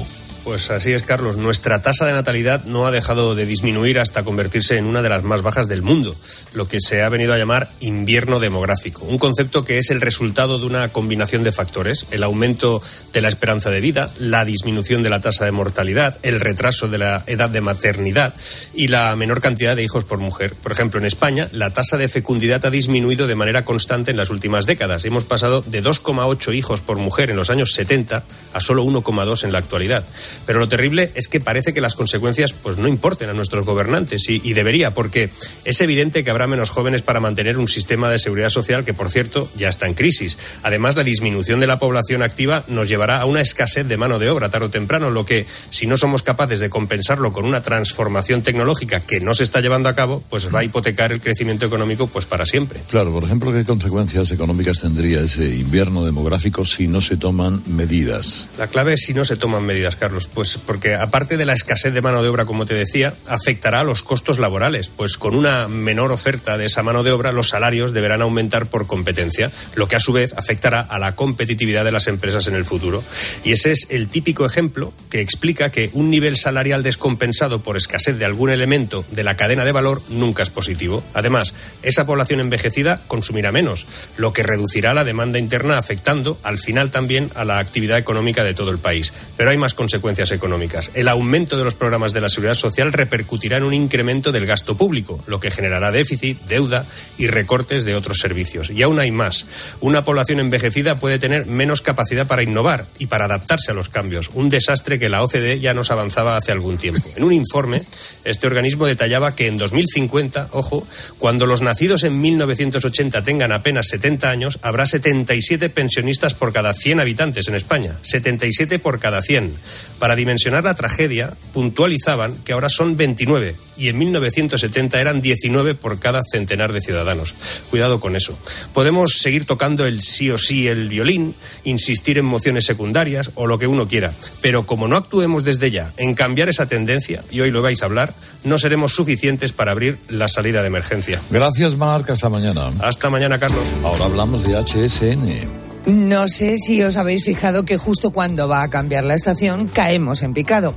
Pues 0.48 0.70
así 0.70 0.94
es, 0.94 1.02
Carlos. 1.02 1.36
Nuestra 1.36 1.82
tasa 1.82 2.06
de 2.06 2.12
natalidad 2.12 2.64
no 2.64 2.86
ha 2.86 2.90
dejado 2.90 3.34
de 3.34 3.44
disminuir 3.44 3.98
hasta 3.98 4.22
convertirse 4.22 4.78
en 4.78 4.86
una 4.86 5.02
de 5.02 5.10
las 5.10 5.22
más 5.22 5.42
bajas 5.42 5.68
del 5.68 5.82
mundo, 5.82 6.16
lo 6.54 6.66
que 6.66 6.80
se 6.80 7.02
ha 7.02 7.08
venido 7.10 7.34
a 7.34 7.36
llamar 7.36 7.68
invierno 7.80 8.40
demográfico. 8.40 9.04
Un 9.04 9.18
concepto 9.18 9.62
que 9.62 9.76
es 9.76 9.90
el 9.90 10.00
resultado 10.00 10.58
de 10.58 10.64
una 10.64 10.88
combinación 10.88 11.44
de 11.44 11.52
factores, 11.52 12.06
el 12.12 12.22
aumento 12.22 12.80
de 13.12 13.20
la 13.20 13.28
esperanza 13.28 13.68
de 13.68 13.82
vida, 13.82 14.10
la 14.18 14.46
disminución 14.46 15.02
de 15.02 15.10
la 15.10 15.20
tasa 15.20 15.44
de 15.44 15.52
mortalidad, 15.52 16.18
el 16.22 16.40
retraso 16.40 16.88
de 16.88 16.96
la 16.96 17.24
edad 17.26 17.50
de 17.50 17.60
maternidad 17.60 18.32
y 18.72 18.88
la 18.88 19.14
menor 19.16 19.42
cantidad 19.42 19.76
de 19.76 19.84
hijos 19.84 20.04
por 20.04 20.18
mujer. 20.18 20.54
Por 20.54 20.72
ejemplo, 20.72 20.98
en 20.98 21.04
España, 21.04 21.50
la 21.52 21.74
tasa 21.74 21.98
de 21.98 22.08
fecundidad 22.08 22.64
ha 22.64 22.70
disminuido 22.70 23.26
de 23.26 23.34
manera 23.34 23.66
constante 23.66 24.12
en 24.12 24.16
las 24.16 24.30
últimas 24.30 24.64
décadas. 24.64 25.04
Hemos 25.04 25.24
pasado 25.24 25.60
de 25.60 25.84
2,8 25.84 26.54
hijos 26.54 26.80
por 26.80 26.96
mujer 26.96 27.28
en 27.28 27.36
los 27.36 27.50
años 27.50 27.72
70 27.74 28.24
a 28.54 28.60
solo 28.60 28.82
1,2 28.82 29.44
en 29.44 29.52
la 29.52 29.58
actualidad. 29.58 30.06
Pero 30.46 30.58
lo 30.58 30.68
terrible 30.68 31.10
es 31.14 31.28
que 31.28 31.40
parece 31.40 31.72
que 31.72 31.80
las 31.80 31.94
consecuencias 31.94 32.52
pues 32.52 32.78
no 32.78 32.88
importen 32.88 33.28
a 33.28 33.34
nuestros 33.34 33.66
gobernantes 33.66 34.28
y, 34.28 34.40
y, 34.44 34.52
debería, 34.52 34.94
porque 34.94 35.30
es 35.64 35.80
evidente 35.80 36.24
que 36.24 36.30
habrá 36.30 36.46
menos 36.46 36.70
jóvenes 36.70 37.02
para 37.02 37.20
mantener 37.20 37.58
un 37.58 37.68
sistema 37.68 38.10
de 38.10 38.18
seguridad 38.18 38.48
social 38.48 38.84
que, 38.84 38.94
por 38.94 39.10
cierto, 39.10 39.50
ya 39.56 39.68
está 39.68 39.86
en 39.86 39.94
crisis. 39.94 40.38
Además, 40.62 40.96
la 40.96 41.04
disminución 41.04 41.60
de 41.60 41.66
la 41.66 41.78
población 41.78 42.22
activa 42.22 42.64
nos 42.68 42.88
llevará 42.88 43.20
a 43.20 43.26
una 43.26 43.40
escasez 43.40 43.86
de 43.86 43.96
mano 43.96 44.18
de 44.18 44.30
obra 44.30 44.48
tarde 44.50 44.66
o 44.66 44.70
temprano, 44.70 45.10
lo 45.10 45.24
que, 45.24 45.46
si 45.70 45.86
no 45.86 45.96
somos 45.96 46.22
capaces 46.22 46.60
de 46.60 46.70
compensarlo 46.70 47.32
con 47.32 47.44
una 47.44 47.62
transformación 47.62 48.42
tecnológica 48.42 49.00
que 49.00 49.20
no 49.20 49.34
se 49.34 49.44
está 49.44 49.60
llevando 49.60 49.88
a 49.88 49.94
cabo, 49.94 50.22
pues 50.28 50.52
va 50.54 50.60
a 50.60 50.64
hipotecar 50.64 51.12
el 51.12 51.20
crecimiento 51.20 51.66
económico 51.66 52.06
pues 52.06 52.24
para 52.24 52.46
siempre. 52.46 52.80
Claro, 52.88 53.12
por 53.12 53.24
ejemplo, 53.24 53.52
¿qué 53.52 53.64
consecuencias 53.64 54.30
económicas 54.30 54.80
tendría 54.80 55.20
ese 55.20 55.44
invierno 55.56 56.04
demográfico 56.04 56.64
si 56.64 56.88
no 56.88 57.00
se 57.00 57.16
toman 57.16 57.62
medidas? 57.66 58.46
La 58.58 58.66
clave 58.66 58.94
es 58.94 59.00
si 59.00 59.14
no 59.14 59.24
se 59.24 59.36
toman 59.36 59.64
medidas, 59.64 59.96
Carlos. 59.96 60.27
Pues 60.34 60.58
porque 60.58 60.94
aparte 60.94 61.36
de 61.36 61.46
la 61.46 61.52
escasez 61.52 61.92
de 61.92 62.02
mano 62.02 62.22
de 62.22 62.28
obra, 62.28 62.44
como 62.44 62.66
te 62.66 62.74
decía, 62.74 63.14
afectará 63.26 63.80
a 63.80 63.84
los 63.84 64.02
costos 64.02 64.38
laborales, 64.38 64.88
pues 64.88 65.16
con 65.16 65.34
una 65.34 65.68
menor 65.68 66.12
oferta 66.12 66.58
de 66.58 66.66
esa 66.66 66.82
mano 66.82 67.02
de 67.02 67.12
obra, 67.12 67.32
los 67.32 67.48
salarios 67.48 67.92
deberán 67.92 68.22
aumentar 68.22 68.66
por 68.66 68.86
competencia, 68.86 69.50
lo 69.74 69.88
que 69.88 69.96
a 69.96 70.00
su 70.00 70.12
vez 70.12 70.34
afectará 70.34 70.80
a 70.80 70.98
la 70.98 71.14
competitividad 71.14 71.84
de 71.84 71.92
las 71.92 72.08
empresas 72.08 72.46
en 72.46 72.54
el 72.54 72.64
futuro. 72.64 73.02
Y 73.44 73.52
ese 73.52 73.72
es 73.72 73.86
el 73.90 74.08
típico 74.08 74.44
ejemplo 74.44 74.92
que 75.10 75.20
explica 75.20 75.70
que 75.70 75.90
un 75.92 76.10
nivel 76.10 76.36
salarial 76.36 76.82
descompensado 76.82 77.62
por 77.62 77.76
escasez 77.76 78.18
de 78.18 78.24
algún 78.24 78.50
elemento 78.50 79.04
de 79.10 79.24
la 79.24 79.36
cadena 79.36 79.64
de 79.64 79.72
valor 79.72 80.02
nunca 80.10 80.42
es 80.42 80.50
positivo. 80.50 81.02
Además, 81.14 81.54
esa 81.82 82.06
población 82.06 82.40
envejecida 82.40 83.00
consumirá 83.06 83.52
menos, 83.52 83.86
lo 84.16 84.32
que 84.32 84.42
reducirá 84.42 84.94
la 84.94 85.04
demanda 85.04 85.38
interna, 85.38 85.78
afectando 85.78 86.38
al 86.42 86.58
final 86.58 86.90
también 86.90 87.30
a 87.34 87.44
la 87.44 87.58
actividad 87.58 87.98
económica 87.98 88.44
de 88.44 88.54
todo 88.54 88.70
el 88.70 88.78
país. 88.78 89.12
Pero 89.36 89.50
hay 89.50 89.56
más 89.56 89.74
consecuencias 89.74 90.07
económicas. 90.16 90.90
El 90.94 91.08
aumento 91.08 91.58
de 91.58 91.64
los 91.64 91.74
programas 91.74 92.12
de 92.12 92.20
la 92.20 92.28
seguridad 92.28 92.54
social 92.54 92.92
repercutirá 92.92 93.58
en 93.58 93.64
un 93.64 93.74
incremento 93.74 94.32
del 94.32 94.46
gasto 94.46 94.76
público, 94.76 95.22
lo 95.26 95.38
que 95.38 95.50
generará 95.50 95.92
déficit, 95.92 96.40
deuda 96.48 96.84
y 97.18 97.26
recortes 97.26 97.84
de 97.84 97.94
otros 97.94 98.18
servicios. 98.18 98.70
Y 98.70 98.82
aún 98.82 98.98
hay 98.98 99.10
más. 99.10 99.46
Una 99.80 100.04
población 100.04 100.40
envejecida 100.40 100.98
puede 100.98 101.18
tener 101.18 101.46
menos 101.46 101.82
capacidad 101.82 102.26
para 102.26 102.42
innovar 102.42 102.86
y 102.98 103.06
para 103.06 103.26
adaptarse 103.26 103.70
a 103.70 103.74
los 103.74 103.88
cambios. 103.88 104.30
Un 104.34 104.48
desastre 104.48 104.98
que 104.98 105.08
la 105.08 105.22
OCDE 105.22 105.60
ya 105.60 105.74
nos 105.74 105.90
avanzaba 105.90 106.36
hace 106.36 106.52
algún 106.52 106.78
tiempo. 106.78 107.08
En 107.14 107.24
un 107.24 107.32
informe, 107.32 107.84
este 108.24 108.46
organismo 108.46 108.86
detallaba 108.86 109.34
que 109.36 109.46
en 109.46 109.58
2050, 109.58 110.48
ojo, 110.52 110.86
cuando 111.18 111.46
los 111.46 111.62
nacidos 111.62 112.04
en 112.04 112.20
1980 112.20 113.22
tengan 113.24 113.52
apenas 113.52 113.88
70 113.88 114.30
años, 114.30 114.58
habrá 114.62 114.86
77 114.86 115.68
pensionistas 115.70 116.34
por 116.34 116.52
cada 116.52 116.72
100 116.72 117.00
habitantes 117.00 117.48
en 117.48 117.54
España. 117.54 117.96
77 118.02 118.78
por 118.78 119.00
cada 119.00 119.20
100. 119.22 119.54
Para 119.98 120.16
dimensionar 120.16 120.64
la 120.64 120.74
tragedia, 120.74 121.36
puntualizaban 121.52 122.36
que 122.44 122.52
ahora 122.52 122.68
son 122.68 122.96
29 122.96 123.54
y 123.76 123.88
en 123.88 123.98
1970 123.98 125.00
eran 125.00 125.20
19 125.20 125.74
por 125.74 125.98
cada 125.98 126.22
centenar 126.22 126.72
de 126.72 126.80
ciudadanos. 126.80 127.34
Cuidado 127.70 128.00
con 128.00 128.16
eso. 128.16 128.38
Podemos 128.74 129.14
seguir 129.18 129.46
tocando 129.46 129.86
el 129.86 130.02
sí 130.02 130.30
o 130.30 130.38
sí 130.38 130.68
el 130.68 130.88
violín, 130.88 131.34
insistir 131.64 132.18
en 132.18 132.24
mociones 132.24 132.64
secundarias 132.64 133.30
o 133.34 133.46
lo 133.46 133.58
que 133.58 133.66
uno 133.66 133.88
quiera, 133.88 134.12
pero 134.40 134.66
como 134.66 134.88
no 134.88 134.96
actuemos 134.96 135.44
desde 135.44 135.70
ya 135.70 135.92
en 135.96 136.14
cambiar 136.14 136.48
esa 136.48 136.66
tendencia, 136.66 137.22
y 137.30 137.40
hoy 137.40 137.50
lo 137.50 137.62
vais 137.62 137.82
a 137.82 137.86
hablar, 137.86 138.12
no 138.44 138.58
seremos 138.58 138.94
suficientes 138.94 139.52
para 139.52 139.72
abrir 139.72 139.98
la 140.08 140.28
salida 140.28 140.62
de 140.62 140.68
emergencia. 140.68 141.20
Gracias, 141.30 141.76
Marc. 141.76 142.10
Hasta 142.10 142.28
mañana. 142.28 142.72
Hasta 142.80 143.10
mañana, 143.10 143.38
Carlos. 143.38 143.74
Ahora 143.84 144.04
hablamos 144.04 144.44
de 144.44 144.56
HSN. 144.56 145.67
No 145.88 146.28
sé 146.28 146.56
si 146.58 146.82
os 146.82 146.98
habéis 146.98 147.24
fijado 147.24 147.64
que 147.64 147.78
justo 147.78 148.10
cuando 148.10 148.46
va 148.46 148.62
a 148.62 148.68
cambiar 148.68 149.04
la 149.04 149.14
estación 149.14 149.68
caemos 149.68 150.20
en 150.20 150.34
picado. 150.34 150.74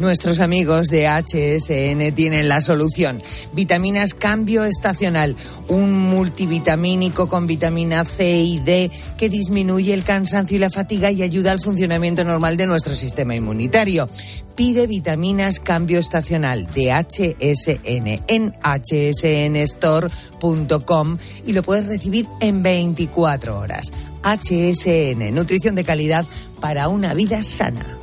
Nuestros 0.00 0.40
amigos 0.40 0.88
de 0.88 1.06
HSN 1.06 2.14
tienen 2.14 2.48
la 2.48 2.62
solución. 2.62 3.22
Vitaminas 3.52 4.14
Cambio 4.14 4.64
Estacional, 4.64 5.36
un 5.68 5.92
multivitamínico 5.92 7.28
con 7.28 7.46
vitamina 7.46 8.06
C 8.06 8.40
y 8.40 8.58
D 8.58 8.90
que 9.18 9.28
disminuye 9.28 9.92
el 9.92 10.02
cansancio 10.02 10.56
y 10.56 10.60
la 10.60 10.70
fatiga 10.70 11.10
y 11.10 11.22
ayuda 11.22 11.52
al 11.52 11.60
funcionamiento 11.60 12.24
normal 12.24 12.56
de 12.56 12.66
nuestro 12.66 12.94
sistema 12.94 13.36
inmunitario. 13.36 14.08
Pide 14.56 14.86
vitaminas 14.86 15.60
Cambio 15.60 15.98
Estacional 15.98 16.66
de 16.72 16.90
HSN 16.90 18.22
en 18.28 18.54
hsnstore.com 18.64 21.18
y 21.44 21.52
lo 21.52 21.62
puedes 21.62 21.86
recibir 21.86 22.26
en 22.40 22.62
24 22.62 23.58
horas. 23.58 23.92
HSN, 24.24 25.34
nutrición 25.34 25.74
de 25.74 25.84
calidad 25.84 26.26
para 26.60 26.88
una 26.88 27.14
vida 27.14 27.42
sana. 27.42 27.98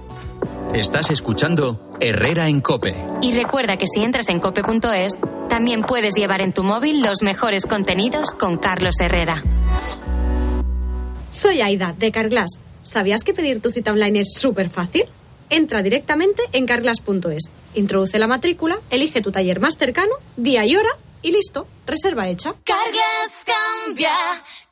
Estás 0.73 1.09
escuchando 1.09 1.97
Herrera 1.99 2.47
en 2.47 2.61
Cope. 2.61 2.95
Y 3.21 3.33
recuerda 3.33 3.75
que 3.77 3.87
si 3.87 4.01
entras 4.01 4.29
en 4.29 4.39
cope.es, 4.39 5.17
también 5.49 5.81
puedes 5.81 6.13
llevar 6.15 6.41
en 6.41 6.53
tu 6.53 6.63
móvil 6.63 7.01
los 7.01 7.23
mejores 7.23 7.65
contenidos 7.65 8.31
con 8.31 8.57
Carlos 8.57 8.95
Herrera. 9.01 9.43
Soy 11.31 11.61
Aida, 11.61 11.93
de 11.97 12.11
Carglass. 12.11 12.51
¿Sabías 12.83 13.23
que 13.23 13.33
pedir 13.33 13.61
tu 13.61 13.71
cita 13.71 13.91
online 13.91 14.21
es 14.21 14.33
súper 14.33 14.69
fácil? 14.69 15.05
Entra 15.49 15.83
directamente 15.83 16.43
en 16.53 16.65
carglass.es, 16.65 17.49
introduce 17.75 18.17
la 18.17 18.27
matrícula, 18.27 18.79
elige 18.89 19.21
tu 19.21 19.31
taller 19.31 19.59
más 19.59 19.77
cercano, 19.77 20.13
día 20.37 20.65
y 20.65 20.75
hora 20.77 20.89
y 21.21 21.31
listo, 21.31 21.67
reserva 21.85 22.29
hecha. 22.29 22.53
Carglass 22.63 23.43
cambia. 23.45 24.13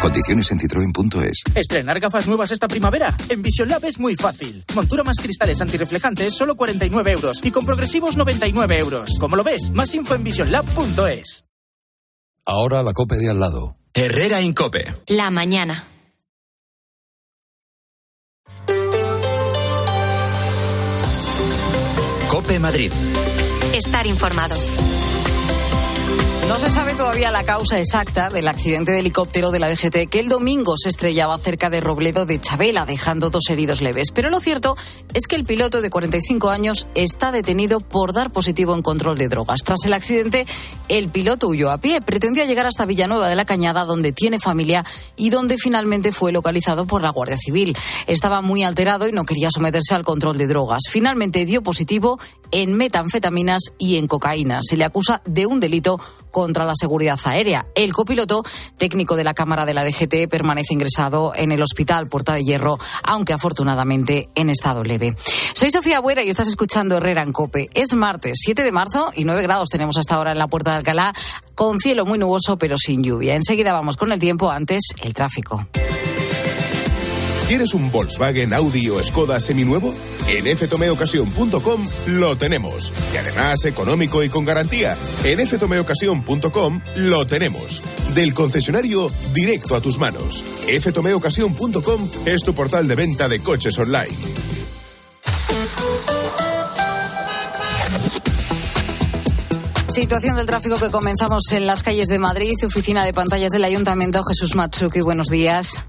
Condiciones 0.00 0.50
en 0.50 0.58
citroen.es. 0.58 1.42
Estrenar 1.54 2.00
gafas 2.00 2.26
nuevas 2.26 2.50
esta 2.50 2.66
primavera. 2.68 3.14
En 3.28 3.42
Vision 3.42 3.68
Lab 3.68 3.84
es 3.84 3.98
muy 3.98 4.16
fácil. 4.16 4.64
Montura 4.74 5.04
más 5.04 5.18
cristales 5.20 5.60
antirreflejantes, 5.60 6.34
solo 6.34 6.56
49 6.56 7.12
euros. 7.12 7.40
Y 7.44 7.50
con 7.50 7.66
progresivos, 7.66 8.16
99 8.16 8.78
euros. 8.78 9.10
Como 9.20 9.36
lo 9.36 9.44
ves, 9.44 9.70
más 9.70 9.94
info 9.94 10.14
en 10.14 10.24
visionlab.es. 10.24 11.44
Ahora 12.46 12.82
la 12.82 12.92
cope 12.92 13.16
de 13.16 13.30
al 13.30 13.38
lado. 13.40 13.76
Herrera 13.92 14.40
en 14.40 14.52
Cope. 14.52 14.84
La 15.06 15.30
mañana. 15.30 15.84
Cope 22.28 22.58
Madrid. 22.58 22.92
Estar 23.74 24.06
informado. 24.06 24.54
No 26.50 26.58
se 26.58 26.68
sabe 26.68 26.94
todavía 26.94 27.30
la 27.30 27.44
causa 27.44 27.78
exacta 27.78 28.28
del 28.28 28.48
accidente 28.48 28.90
de 28.90 28.98
helicóptero 28.98 29.52
de 29.52 29.60
la 29.60 29.68
DGT 29.68 30.10
que 30.10 30.18
el 30.18 30.28
domingo 30.28 30.74
se 30.76 30.88
estrellaba 30.88 31.38
cerca 31.38 31.70
de 31.70 31.80
Robledo 31.80 32.26
de 32.26 32.40
Chabela, 32.40 32.84
dejando 32.86 33.30
dos 33.30 33.48
heridos 33.50 33.80
leves. 33.80 34.10
Pero 34.12 34.30
lo 34.30 34.40
cierto 34.40 34.76
es 35.14 35.28
que 35.28 35.36
el 35.36 35.44
piloto 35.44 35.80
de 35.80 35.90
45 35.90 36.50
años 36.50 36.88
está 36.96 37.30
detenido 37.30 37.78
por 37.78 38.12
dar 38.12 38.32
positivo 38.32 38.74
en 38.74 38.82
control 38.82 39.16
de 39.16 39.28
drogas. 39.28 39.60
Tras 39.62 39.84
el 39.84 39.92
accidente, 39.92 40.44
el 40.88 41.08
piloto 41.08 41.46
huyó 41.46 41.70
a 41.70 41.78
pie. 41.78 42.00
Pretendía 42.00 42.46
llegar 42.46 42.66
hasta 42.66 42.84
Villanueva 42.84 43.28
de 43.28 43.36
la 43.36 43.44
Cañada, 43.44 43.84
donde 43.84 44.10
tiene 44.10 44.40
familia 44.40 44.84
y 45.14 45.30
donde 45.30 45.56
finalmente 45.56 46.10
fue 46.10 46.32
localizado 46.32 46.84
por 46.84 47.00
la 47.00 47.10
Guardia 47.10 47.38
Civil. 47.38 47.76
Estaba 48.08 48.40
muy 48.40 48.64
alterado 48.64 49.06
y 49.06 49.12
no 49.12 49.24
quería 49.24 49.50
someterse 49.54 49.94
al 49.94 50.02
control 50.02 50.36
de 50.36 50.48
drogas. 50.48 50.82
Finalmente 50.90 51.46
dio 51.46 51.62
positivo 51.62 52.18
en 52.50 52.74
metanfetaminas 52.74 53.72
y 53.78 53.96
en 53.96 54.06
cocaína. 54.06 54.60
Se 54.62 54.76
le 54.76 54.84
acusa 54.84 55.20
de 55.24 55.46
un 55.46 55.60
delito 55.60 56.00
contra 56.30 56.64
la 56.64 56.74
seguridad 56.74 57.18
aérea. 57.24 57.66
El 57.74 57.92
copiloto 57.92 58.42
técnico 58.78 59.16
de 59.16 59.24
la 59.24 59.34
Cámara 59.34 59.66
de 59.66 59.74
la 59.74 59.84
DGT 59.84 60.28
permanece 60.30 60.74
ingresado 60.74 61.32
en 61.34 61.52
el 61.52 61.62
Hospital 61.62 62.06
Puerta 62.08 62.34
de 62.34 62.44
Hierro, 62.44 62.78
aunque 63.02 63.32
afortunadamente 63.32 64.28
en 64.34 64.50
estado 64.50 64.84
leve. 64.84 65.16
Soy 65.54 65.70
Sofía 65.70 66.00
Buera 66.00 66.22
y 66.22 66.28
estás 66.28 66.48
escuchando 66.48 66.96
Herrera 66.96 67.22
en 67.22 67.32
Cope. 67.32 67.68
Es 67.74 67.94
martes 67.94 68.38
7 68.42 68.62
de 68.62 68.72
marzo 68.72 69.12
y 69.14 69.24
9 69.24 69.42
grados 69.42 69.68
tenemos 69.68 69.98
hasta 69.98 70.14
ahora 70.14 70.32
en 70.32 70.38
la 70.38 70.48
Puerta 70.48 70.70
de 70.70 70.76
Alcalá, 70.78 71.12
con 71.54 71.78
cielo 71.78 72.06
muy 72.06 72.18
nuboso 72.18 72.56
pero 72.56 72.76
sin 72.76 73.02
lluvia. 73.02 73.34
Enseguida 73.34 73.72
vamos 73.72 73.96
con 73.96 74.12
el 74.12 74.20
tiempo, 74.20 74.50
antes 74.50 74.82
el 75.02 75.14
tráfico. 75.14 75.66
¿Quieres 77.50 77.74
un 77.74 77.90
Volkswagen, 77.90 78.52
Audi 78.52 78.88
o 78.90 79.02
Skoda 79.02 79.40
seminuevo? 79.40 79.92
En 80.28 80.56
ftomeocasión.com 80.56 81.82
lo 82.06 82.36
tenemos. 82.36 82.92
Y 83.12 83.16
además 83.16 83.64
económico 83.64 84.22
y 84.22 84.28
con 84.28 84.44
garantía. 84.44 84.96
En 85.24 85.44
ftomeocasión.com 85.44 86.80
lo 86.98 87.26
tenemos. 87.26 87.82
Del 88.14 88.34
concesionario 88.34 89.10
directo 89.34 89.74
a 89.74 89.80
tus 89.80 89.98
manos. 89.98 90.44
ftomeocasión.com 90.68 92.08
es 92.24 92.44
tu 92.44 92.54
portal 92.54 92.86
de 92.86 92.94
venta 92.94 93.28
de 93.28 93.40
coches 93.40 93.76
online. 93.80 94.16
Situación 99.88 100.36
del 100.36 100.46
tráfico 100.46 100.76
que 100.76 100.90
comenzamos 100.90 101.50
en 101.50 101.66
las 101.66 101.82
calles 101.82 102.06
de 102.06 102.20
Madrid, 102.20 102.54
oficina 102.64 103.04
de 103.04 103.12
pantallas 103.12 103.50
del 103.50 103.64
Ayuntamiento. 103.64 104.22
Jesús 104.22 104.54
Matsuki, 104.54 105.00
buenos 105.00 105.26
días. 105.26 105.82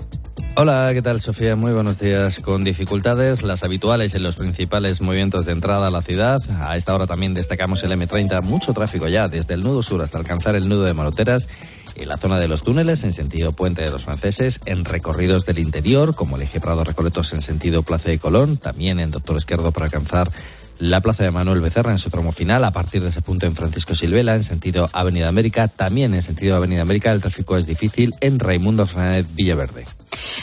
Hola, 0.54 0.92
¿qué 0.94 1.00
tal 1.00 1.22
Sofía? 1.24 1.56
Muy 1.56 1.72
buenos 1.72 1.98
días. 1.98 2.36
Con 2.44 2.62
dificultades, 2.62 3.42
las 3.42 3.64
habituales 3.64 4.14
en 4.14 4.24
los 4.24 4.36
principales 4.36 5.02
movimientos 5.02 5.46
de 5.46 5.54
entrada 5.54 5.86
a 5.88 5.92
la 5.92 6.02
ciudad. 6.02 6.36
A 6.60 6.76
esta 6.76 6.94
hora 6.94 7.08
también 7.08 7.34
destacamos 7.34 7.82
el 7.84 7.92
M30, 7.92 8.44
mucho 8.44 8.74
tráfico 8.74 9.08
ya, 9.08 9.30
desde 9.30 9.54
el 9.54 9.62
nudo 9.62 9.82
sur 9.82 10.04
hasta 10.04 10.20
alcanzar 10.20 10.58
el 10.58 10.68
nudo 10.68 10.84
de 10.84 10.94
Moroteras, 10.94 11.48
en 11.96 12.10
la 12.10 12.18
zona 12.18 12.36
de 12.36 12.50
los 12.50 12.60
túneles 12.60 13.02
en 13.06 13.14
sentido 13.14 13.50
Puente 13.52 13.84
de 13.84 13.92
los 13.92 14.04
Franceses, 14.04 14.60
en 14.66 14.84
recorridos 14.84 15.46
del 15.46 15.60
interior, 15.60 16.14
como 16.14 16.36
el 16.36 16.42
eje 16.42 16.60
Prado 16.60 16.84
Recoletos 16.84 17.32
en 17.32 17.40
sentido 17.40 17.82
Plaza 17.82 18.10
de 18.10 18.20
Colón, 18.20 18.58
también 18.58 19.00
en 19.00 19.10
Doctor 19.10 19.38
Izquierdo 19.38 19.72
para 19.72 19.86
alcanzar 19.86 20.28
la 20.82 21.00
plaza 21.00 21.24
de 21.24 21.30
Manuel 21.30 21.62
Becerra 21.62 21.92
en 21.92 22.00
su 22.00 22.10
tramo 22.10 22.32
final, 22.34 22.64
a 22.64 22.72
partir 22.72 23.04
de 23.04 23.10
ese 23.10 23.22
punto 23.22 23.46
en 23.46 23.56
Francisco 23.56 23.96
Silvela, 23.96 24.34
en 24.34 24.44
sentido 24.44 24.86
Avenida 24.92 25.30
América, 25.30 25.68
también 25.68 26.14
en 26.16 26.26
sentido 26.26 26.56
Avenida 26.56 26.82
América, 26.82 27.12
el 27.12 27.22
tráfico 27.22 27.56
es 27.56 27.68
difícil 27.68 28.10
en 28.20 28.40
Raimundo 28.40 28.88
Fernández 28.88 29.28
Villaverde. 29.36 29.86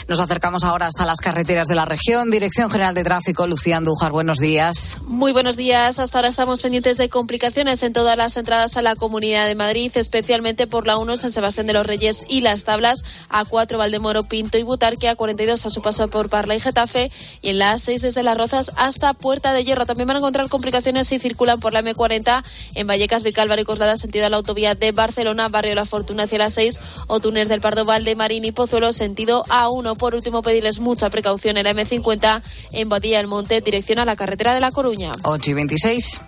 Nos 0.07 0.19
acercamos 0.19 0.63
ahora 0.63 0.87
hasta 0.87 1.05
las 1.05 1.19
carreteras 1.19 1.67
de 1.67 1.75
la 1.75 1.85
región. 1.85 2.31
Dirección 2.31 2.71
General 2.71 2.95
de 2.95 3.03
Tráfico, 3.03 3.47
Lucía 3.47 3.77
Andújar, 3.77 4.11
buenos 4.11 4.37
días. 4.37 4.97
Muy 5.05 5.33
buenos 5.33 5.57
días. 5.57 5.99
Hasta 5.99 6.17
ahora 6.17 6.29
estamos 6.29 6.61
pendientes 6.61 6.97
de 6.97 7.09
complicaciones 7.09 7.83
en 7.83 7.91
todas 7.91 8.17
las 8.17 8.37
entradas 8.37 8.77
a 8.77 8.81
la 8.81 8.95
Comunidad 8.95 9.45
de 9.45 9.55
Madrid, 9.55 9.91
especialmente 9.95 10.67
por 10.67 10.87
la 10.87 10.97
1 10.97 11.17
San 11.17 11.31
Sebastián 11.31 11.67
de 11.67 11.73
los 11.73 11.85
Reyes 11.85 12.25
y 12.29 12.41
Las 12.41 12.63
Tablas, 12.63 13.03
A4 13.29 13.77
Valdemoro, 13.77 14.23
Pinto 14.23 14.57
y 14.57 14.63
Butarque, 14.63 15.09
A42 15.09 15.65
a 15.65 15.69
su 15.69 15.81
paso 15.81 16.07
por 16.07 16.29
Parla 16.29 16.55
y 16.55 16.59
Getafe, 16.61 17.11
y 17.41 17.49
en 17.49 17.59
la 17.59 17.75
A6 17.75 17.99
desde 17.99 18.23
Las 18.23 18.37
Rozas 18.37 18.71
hasta 18.77 19.13
Puerta 19.13 19.53
de 19.53 19.65
Hierro. 19.65 19.85
También 19.85 20.07
van 20.07 20.17
a 20.17 20.28
encontrar 20.29 20.49
complicaciones 20.49 21.07
si 21.07 21.17
circulan 21.17 21.59
por 21.59 21.73
la 21.73 21.83
M40 21.83 22.43
en 22.75 22.85
Vallecas, 22.85 23.23
Vicálvaro 23.23 23.61
y 23.61 23.65
Coslada, 23.65 23.97
sentido 23.97 24.27
a 24.27 24.29
la 24.29 24.37
autovía 24.37 24.75
de 24.75 24.91
Barcelona, 24.91 25.47
Barrio 25.47 25.73
La 25.73 25.85
Fortuna 25.85 26.23
hacia 26.23 26.37
la 26.37 26.51
6 26.51 26.79
o 27.07 27.19
Túnez 27.19 27.49
del 27.49 27.61
Pardo 27.61 27.83
Valdemarín 27.83 28.45
y 28.45 28.51
Pozuelo, 28.51 28.93
sentido 28.93 29.43
A1. 29.45 29.97
Por 29.97 30.13
último, 30.13 30.43
pedirles 30.43 30.79
mucha 30.79 31.09
precaución 31.09 31.57
en 31.57 31.63
la 31.63 31.73
M50 31.73 32.43
en 32.73 32.89
Badía 32.89 33.17
del 33.17 33.25
Monte, 33.25 33.61
dirección 33.61 33.97
a 33.97 34.05
la 34.05 34.15
carretera 34.15 34.53
de 34.53 34.59
La 34.59 34.71
Coruña. 34.71 35.11
8 35.23 35.49
y 35.49 35.53
26. 35.55 36.21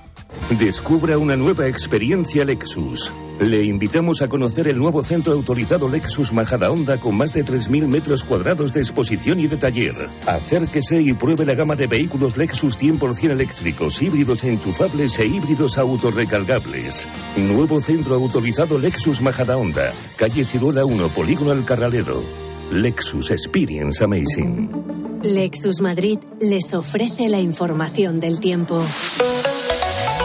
Descubra 0.58 1.20
una 1.20 1.36
nueva 1.36 1.68
experiencia 1.68 2.44
Lexus. 2.44 3.14
Le 3.42 3.64
invitamos 3.64 4.22
a 4.22 4.28
conocer 4.28 4.68
el 4.68 4.78
nuevo 4.78 5.02
centro 5.02 5.34
autorizado 5.34 5.90
Lexus 5.90 6.32
Majadahonda 6.32 7.00
con 7.00 7.18
más 7.18 7.34
de 7.34 7.44
3.000 7.44 7.88
metros 7.88 8.24
cuadrados 8.24 8.72
de 8.72 8.82
exposición 8.82 9.40
y 9.40 9.48
de 9.48 9.58
taller. 9.58 9.96
Acérquese 10.28 11.02
y 11.02 11.14
pruebe 11.14 11.44
la 11.44 11.56
gama 11.56 11.76
de 11.76 11.88
vehículos 11.88 12.38
Lexus 12.38 12.80
100% 12.80 13.32
eléctricos, 13.32 14.00
híbridos 14.00 14.44
enchufables 14.44 15.18
e 15.18 15.26
híbridos 15.26 15.80
autorrecargables. 15.80 17.08
Nuevo 17.36 17.82
centro 17.82 18.14
autorizado 18.14 18.78
Lexus 18.78 19.22
Majadahonda, 19.22 19.92
calle 20.18 20.46
Ciruela 20.46 20.86
1, 20.86 21.08
Polígono 21.08 21.52
El 21.52 21.66
Carralero. 21.66 22.22
Lexus 22.72 23.32
Experience 23.32 24.04
Amazing. 24.04 24.70
Lexus 25.24 25.82
Madrid 25.82 26.20
les 26.40 26.76
ofrece 26.76 27.28
la 27.28 27.40
información 27.40 28.20
del 28.20 28.40
tiempo. 28.40 28.84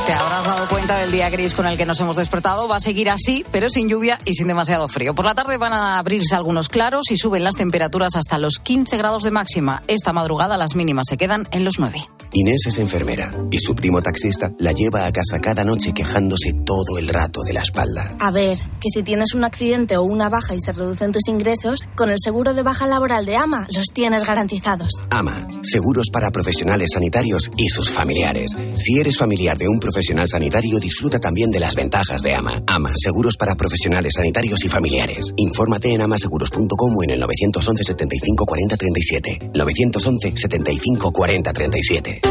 Te 0.07 0.13
habrás 0.13 0.45
dado 0.45 0.69
cuenta 0.69 0.99
del 0.99 1.11
día 1.11 1.29
gris 1.31 1.53
con 1.53 1.67
el 1.67 1.77
que 1.77 1.85
nos 1.85 2.01
hemos 2.01 2.15
despertado. 2.15 2.69
Va 2.69 2.77
a 2.77 2.81
seguir 2.81 3.11
así, 3.11 3.45
pero 3.51 3.69
sin 3.69 3.89
lluvia 3.89 4.19
y 4.25 4.35
sin 4.35 4.47
demasiado 4.47 4.89
frío. 4.89 5.15
Por 5.15 5.25
la 5.25 5.35
tarde 5.35 5.59
van 5.59 5.73
a 5.73 5.99
abrirse 5.99 6.37
algunos 6.37 6.69
claros 6.69 7.11
y 7.11 7.17
suben 7.17 7.43
las 7.43 7.57
temperaturas 7.57 8.15
hasta 8.15 8.39
los 8.39 8.59
15 8.59 8.97
grados 8.97 9.25
de 9.25 9.33
máxima. 9.33 9.83
Esta 9.89 10.13
madrugada 10.13 10.57
las 10.59 10.77
mínimas 10.77 11.07
se 11.09 11.17
quedan 11.17 11.49
en 11.51 11.65
los 11.65 11.81
9. 11.81 11.99
Inés 12.37 12.67
es 12.67 12.77
enfermera 12.77 13.33
y 13.51 13.59
su 13.59 13.75
primo 13.75 14.03
taxista 14.03 14.53
la 14.59 14.73
lleva 14.73 15.07
a 15.07 15.13
casa 15.13 15.41
cada 15.41 15.65
noche 15.65 15.95
quejándose 15.95 16.53
todo 16.67 16.99
el 16.99 17.09
rato 17.09 17.41
de 17.43 17.55
la 17.55 17.63
espalda. 17.63 18.15
A 18.21 18.31
ver, 18.31 18.59
que 18.59 18.91
si 18.93 19.03
tienes 19.03 19.33
un 19.33 19.43
accidente 19.43 19.97
o 19.97 20.03
una 20.03 20.29
baja 20.29 20.55
y 20.55 20.61
se 20.61 20.73
reducen 20.73 21.13
tus 21.13 21.29
ingresos, 21.29 21.89
con 21.97 22.11
el 22.11 22.19
seguro 22.23 22.53
de 22.53 22.63
baja 22.63 22.87
laboral 22.87 23.25
de 23.25 23.37
AMA 23.37 23.65
los 23.75 23.87
tienes 23.87 24.25
garantizados. 24.27 24.91
AMA, 25.09 25.47
seguros 25.63 26.09
para 26.13 26.31
profesionales 26.31 26.91
sanitarios 26.93 27.51
y 27.57 27.71
sus 27.71 27.91
familiares. 27.91 28.51
Si 28.75 29.01
eres 29.01 29.17
familiar 29.17 29.57
de 29.57 29.69
un 29.69 29.81
profesional 29.81 30.29
sanitario, 30.29 30.79
disfruta 30.79 31.19
también 31.19 31.51
de 31.51 31.61
las 31.61 31.75
ventajas 31.75 32.21
de 32.21 32.35
AMA. 32.35 32.65
AMA, 32.67 32.93
seguros 32.97 33.39
para 33.39 33.55
profesionales 33.55 34.13
sanitarios 34.15 34.63
y 34.63 34.69
familiares. 34.69 35.33
Infórmate 35.37 35.95
en 35.95 36.03
amaseguros.com 36.03 36.97
o 36.99 37.03
en 37.03 37.13
el 37.13 37.21
911 37.21 37.83
75 37.83 38.45
40 38.45 38.77
37. 38.77 39.51
911 39.55 40.33
75 40.37 41.13
40 41.13 41.53
37. 41.55 42.26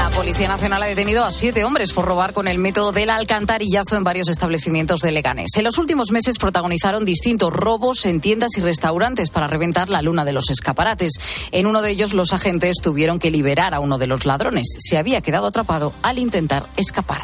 La 0.00 0.08
Policía 0.08 0.48
Nacional 0.48 0.82
ha 0.82 0.86
detenido 0.86 1.26
a 1.26 1.30
siete 1.30 1.62
hombres 1.62 1.92
por 1.92 2.06
robar 2.06 2.32
con 2.32 2.48
el 2.48 2.58
método 2.58 2.90
del 2.90 3.10
alcantarillazo 3.10 3.98
en 3.98 4.02
varios 4.02 4.30
establecimientos 4.30 5.02
de 5.02 5.12
Leganés. 5.12 5.50
En 5.58 5.64
los 5.64 5.76
últimos 5.76 6.10
meses 6.10 6.38
protagonizaron 6.38 7.04
distintos 7.04 7.52
robos 7.52 8.06
en 8.06 8.22
tiendas 8.22 8.52
y 8.56 8.62
restaurantes 8.62 9.28
para 9.28 9.46
reventar 9.46 9.90
la 9.90 10.00
luna 10.00 10.24
de 10.24 10.32
los 10.32 10.48
escaparates. 10.48 11.20
En 11.52 11.66
uno 11.66 11.82
de 11.82 11.90
ellos, 11.90 12.14
los 12.14 12.32
agentes 12.32 12.78
tuvieron 12.82 13.18
que 13.18 13.30
liberar 13.30 13.74
a 13.74 13.80
uno 13.80 13.98
de 13.98 14.06
los 14.06 14.24
ladrones. 14.24 14.68
Se 14.78 14.96
había 14.96 15.20
quedado 15.20 15.46
atrapado 15.48 15.92
al 16.02 16.18
intentar 16.18 16.64
escapar. 16.78 17.20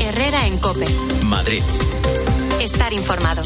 Herrera 0.00 0.46
en 0.46 0.58
Cope. 0.58 0.86
Madrid. 1.24 1.62
Estar 2.60 2.92
informado. 2.92 3.42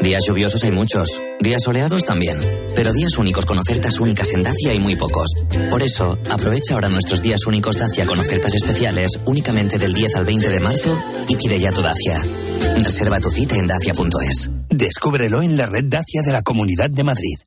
Días 0.00 0.22
lluviosos 0.26 0.62
hay 0.62 0.70
muchos, 0.70 1.20
días 1.40 1.62
soleados 1.62 2.04
también, 2.04 2.38
pero 2.74 2.92
días 2.92 3.18
únicos 3.18 3.44
con 3.44 3.58
ofertas 3.58 3.98
únicas 3.98 4.32
en 4.32 4.44
Dacia 4.44 4.70
hay 4.70 4.78
muy 4.78 4.94
pocos. 4.94 5.34
Por 5.70 5.82
eso, 5.82 6.16
aprovecha 6.30 6.74
ahora 6.74 6.88
nuestros 6.88 7.20
días 7.20 7.44
únicos 7.46 7.76
Dacia 7.76 8.06
con 8.06 8.18
ofertas 8.18 8.54
especiales 8.54 9.18
únicamente 9.24 9.76
del 9.76 9.92
10 9.92 10.16
al 10.16 10.24
20 10.24 10.48
de 10.48 10.60
marzo 10.60 10.98
y 11.26 11.36
pide 11.36 11.58
ya 11.58 11.72
tu 11.72 11.82
Dacia. 11.82 12.22
Reserva 12.76 13.20
tu 13.20 13.28
cita 13.30 13.56
en 13.56 13.66
dacia.es. 13.66 14.50
Descúbrelo 14.70 15.42
en 15.42 15.56
la 15.56 15.66
red 15.66 15.84
Dacia 15.84 16.22
de 16.22 16.32
la 16.32 16.42
Comunidad 16.42 16.90
de 16.90 17.02
Madrid. 17.02 17.38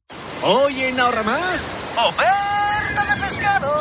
Hoy 0.43 0.81
en 0.81 0.99
Ahorra 0.99 1.23
Más, 1.23 1.75
oferta 2.05 3.15
de 3.15 3.21
pescado. 3.21 3.71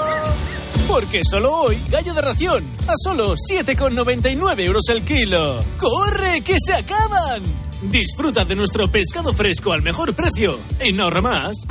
Porque 0.86 1.22
solo 1.24 1.54
hoy, 1.54 1.78
gallo 1.90 2.14
de 2.14 2.20
ración, 2.20 2.64
a 2.86 2.92
solo 2.96 3.34
7,99 3.34 4.60
euros 4.60 4.84
el 4.88 5.04
kilo. 5.04 5.64
¡Corre, 5.78 6.40
que 6.42 6.56
se 6.64 6.74
acaban! 6.74 7.69
Disfruta 7.82 8.44
de 8.44 8.56
nuestro 8.56 8.90
pescado 8.90 9.32
fresco 9.32 9.72
al 9.72 9.82
mejor 9.82 10.14
precio 10.14 10.58
en 10.80 11.00
Ahorra 11.00 11.22
Más. 11.22 11.66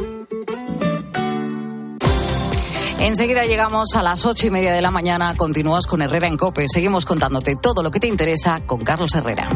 Enseguida 3.00 3.46
llegamos 3.46 3.96
a 3.96 4.02
las 4.02 4.26
ocho 4.26 4.48
y 4.48 4.50
media 4.50 4.74
de 4.74 4.82
la 4.82 4.92
mañana. 4.92 5.36
Continúas 5.38 5.86
con 5.86 6.02
Herrera 6.02 6.28
en 6.28 6.36
Cope. 6.36 6.66
Seguimos 6.68 7.06
contándote 7.06 7.56
todo 7.56 7.84
lo 7.84 7.92
que 7.92 8.00
te 8.00 8.08
interesa 8.08 8.60
con 8.66 8.82
Carlos 8.82 9.14
Herrera. 9.16 9.50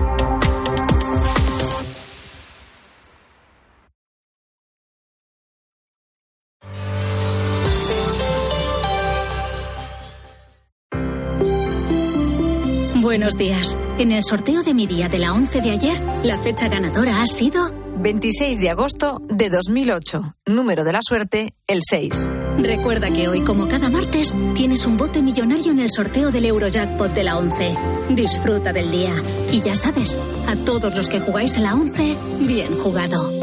Buenos 13.23 13.39
días. 13.39 13.79
En 13.99 14.12
el 14.12 14.21
sorteo 14.21 14.63
de 14.63 14.73
mi 14.73 14.86
día 14.86 15.07
de 15.07 15.17
la 15.17 15.31
11 15.31 15.62
de 15.62 15.71
ayer, 15.71 15.97
la 16.23 16.38
fecha 16.38 16.67
ganadora 16.67 17.21
ha 17.21 17.25
sido 17.25 17.73
26 17.99 18.59
de 18.59 18.69
agosto 18.69 19.21
de 19.29 19.49
2008. 19.49 20.36
Número 20.45 20.83
de 20.83 20.91
la 20.91 20.99
suerte, 21.01 21.53
el 21.65 21.79
6. 21.89 22.29
Recuerda 22.59 23.09
que 23.12 23.29
hoy, 23.29 23.39
como 23.39 23.69
cada 23.69 23.89
martes, 23.89 24.36
tienes 24.55 24.86
un 24.86 24.97
bote 24.97 25.21
millonario 25.21 25.71
en 25.71 25.79
el 25.79 25.89
sorteo 25.89 26.31
del 26.31 26.43
Eurojackpot 26.43 27.13
de 27.13 27.23
la 27.23 27.38
11. 27.38 27.77
Disfruta 28.09 28.73
del 28.73 28.91
día. 28.91 29.13
Y 29.53 29.62
ya 29.62 29.77
sabes, 29.77 30.19
a 30.49 30.57
todos 30.65 30.93
los 30.93 31.07
que 31.07 31.21
jugáis 31.21 31.55
a 31.55 31.62
la 31.62 31.75
11, 31.75 32.17
bien 32.41 32.77
jugado. 32.77 33.42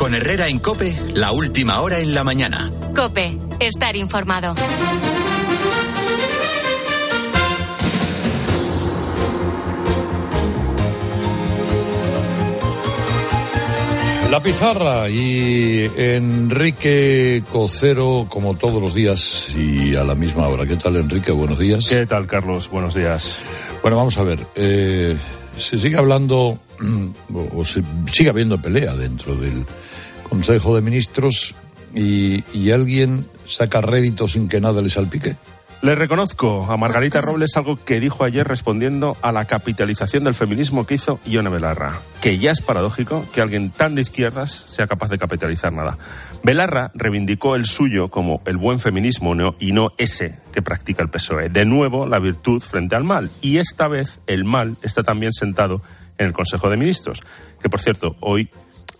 Con 0.00 0.14
Herrera 0.14 0.48
en 0.48 0.60
Cope, 0.60 0.98
la 1.12 1.30
última 1.30 1.82
hora 1.82 1.98
en 1.98 2.14
la 2.14 2.24
mañana. 2.24 2.70
Cope, 2.96 3.36
estar 3.60 3.94
informado. 3.96 4.54
La 14.30 14.40
pizarra 14.40 15.10
y 15.10 15.90
Enrique 15.94 17.42
Cocero, 17.52 18.24
como 18.30 18.54
todos 18.54 18.82
los 18.82 18.94
días 18.94 19.48
y 19.54 19.96
a 19.96 20.04
la 20.04 20.14
misma 20.14 20.48
hora. 20.48 20.64
¿Qué 20.64 20.76
tal, 20.76 20.96
Enrique? 20.96 21.30
Buenos 21.30 21.58
días. 21.58 21.86
¿Qué 21.86 22.06
tal, 22.06 22.26
Carlos? 22.26 22.70
Buenos 22.70 22.94
días. 22.94 23.38
Bueno, 23.82 23.98
vamos 23.98 24.16
a 24.16 24.22
ver. 24.22 24.46
Eh, 24.54 25.14
se 25.56 25.78
sigue 25.78 25.96
hablando, 25.96 26.58
o 27.54 27.64
se 27.64 27.82
sigue 28.12 28.30
habiendo 28.30 28.60
pelea 28.60 28.94
dentro 28.94 29.36
del 29.36 29.66
Consejo 30.28 30.74
de 30.74 30.82
Ministros 30.82 31.54
y, 31.94 32.44
y 32.56 32.70
alguien 32.70 33.26
saca 33.44 33.80
rédito 33.80 34.28
sin 34.28 34.48
que 34.48 34.60
nada 34.60 34.80
le 34.80 34.90
salpique. 34.90 35.36
Le 35.82 35.94
reconozco 35.94 36.70
a 36.70 36.76
Margarita 36.76 37.20
Robles 37.22 37.56
algo 37.56 37.76
que 37.76 38.00
dijo 38.00 38.24
ayer 38.24 38.46
respondiendo 38.46 39.16
a 39.22 39.32
la 39.32 39.46
capitalización 39.46 40.24
del 40.24 40.34
feminismo 40.34 40.84
que 40.84 40.94
hizo 40.94 41.20
Ione 41.24 41.48
Belarra, 41.48 41.92
que 42.20 42.36
ya 42.36 42.50
es 42.50 42.60
paradójico 42.60 43.24
que 43.32 43.40
alguien 43.40 43.70
tan 43.70 43.94
de 43.94 44.02
izquierdas 44.02 44.50
sea 44.50 44.86
capaz 44.86 45.08
de 45.08 45.18
capitalizar 45.18 45.72
nada. 45.72 45.96
Belarra 46.42 46.90
reivindicó 46.94 47.56
el 47.56 47.64
suyo 47.64 48.10
como 48.10 48.42
el 48.44 48.58
buen 48.58 48.78
feminismo 48.78 49.34
y 49.58 49.72
no 49.72 49.92
ese 49.96 50.38
que 50.52 50.60
practica 50.60 51.02
el 51.02 51.08
PSOE. 51.08 51.48
De 51.48 51.64
nuevo, 51.64 52.06
la 52.06 52.18
virtud 52.18 52.60
frente 52.60 52.94
al 52.94 53.04
mal. 53.04 53.30
Y 53.40 53.56
esta 53.56 53.88
vez 53.88 54.20
el 54.26 54.44
mal 54.44 54.76
está 54.82 55.02
también 55.02 55.32
sentado 55.32 55.80
en 56.18 56.26
el 56.26 56.32
Consejo 56.34 56.68
de 56.68 56.76
Ministros, 56.76 57.20
que 57.62 57.70
por 57.70 57.80
cierto, 57.80 58.16
hoy 58.20 58.50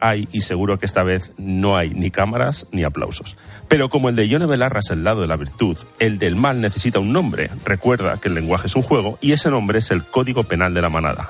hay 0.01 0.29
y 0.33 0.43
seguro 0.43 0.79
que 0.79 0.87
esta 0.87 1.03
vez 1.03 1.33
no 1.37 1.77
hay 1.77 1.91
ni 1.91 2.11
cámaras 2.11 2.67
ni 2.73 2.85
aplausos. 2.85 3.37
Pero 3.69 3.89
como 3.89 4.09
el 4.09 4.17
de 4.17 4.27
Ione 4.27 4.47
Belarra 4.47 4.81
es 4.81 4.91
el 4.91 5.05
lado 5.05 5.21
de 5.21 5.27
la 5.27 5.37
virtud, 5.37 5.77
el 5.99 6.19
del 6.19 6.37
mal 6.37 6.61
necesita 6.61 6.99
un 6.99 7.13
nombre. 7.13 7.51
Recuerda 7.65 8.19
que 8.19 8.29
el 8.29 8.35
lenguaje 8.35 8.67
es 8.67 8.77
un 8.77 8.83
juego 8.83 9.19
y 9.21 9.33
ese 9.33 9.51
nombre 9.51 9.79
es 9.79 9.91
el 9.91 10.05
Código 10.05 10.45
Penal 10.45 10.75
de 10.75 10.83
la 10.83 10.89
Manada. 10.89 11.29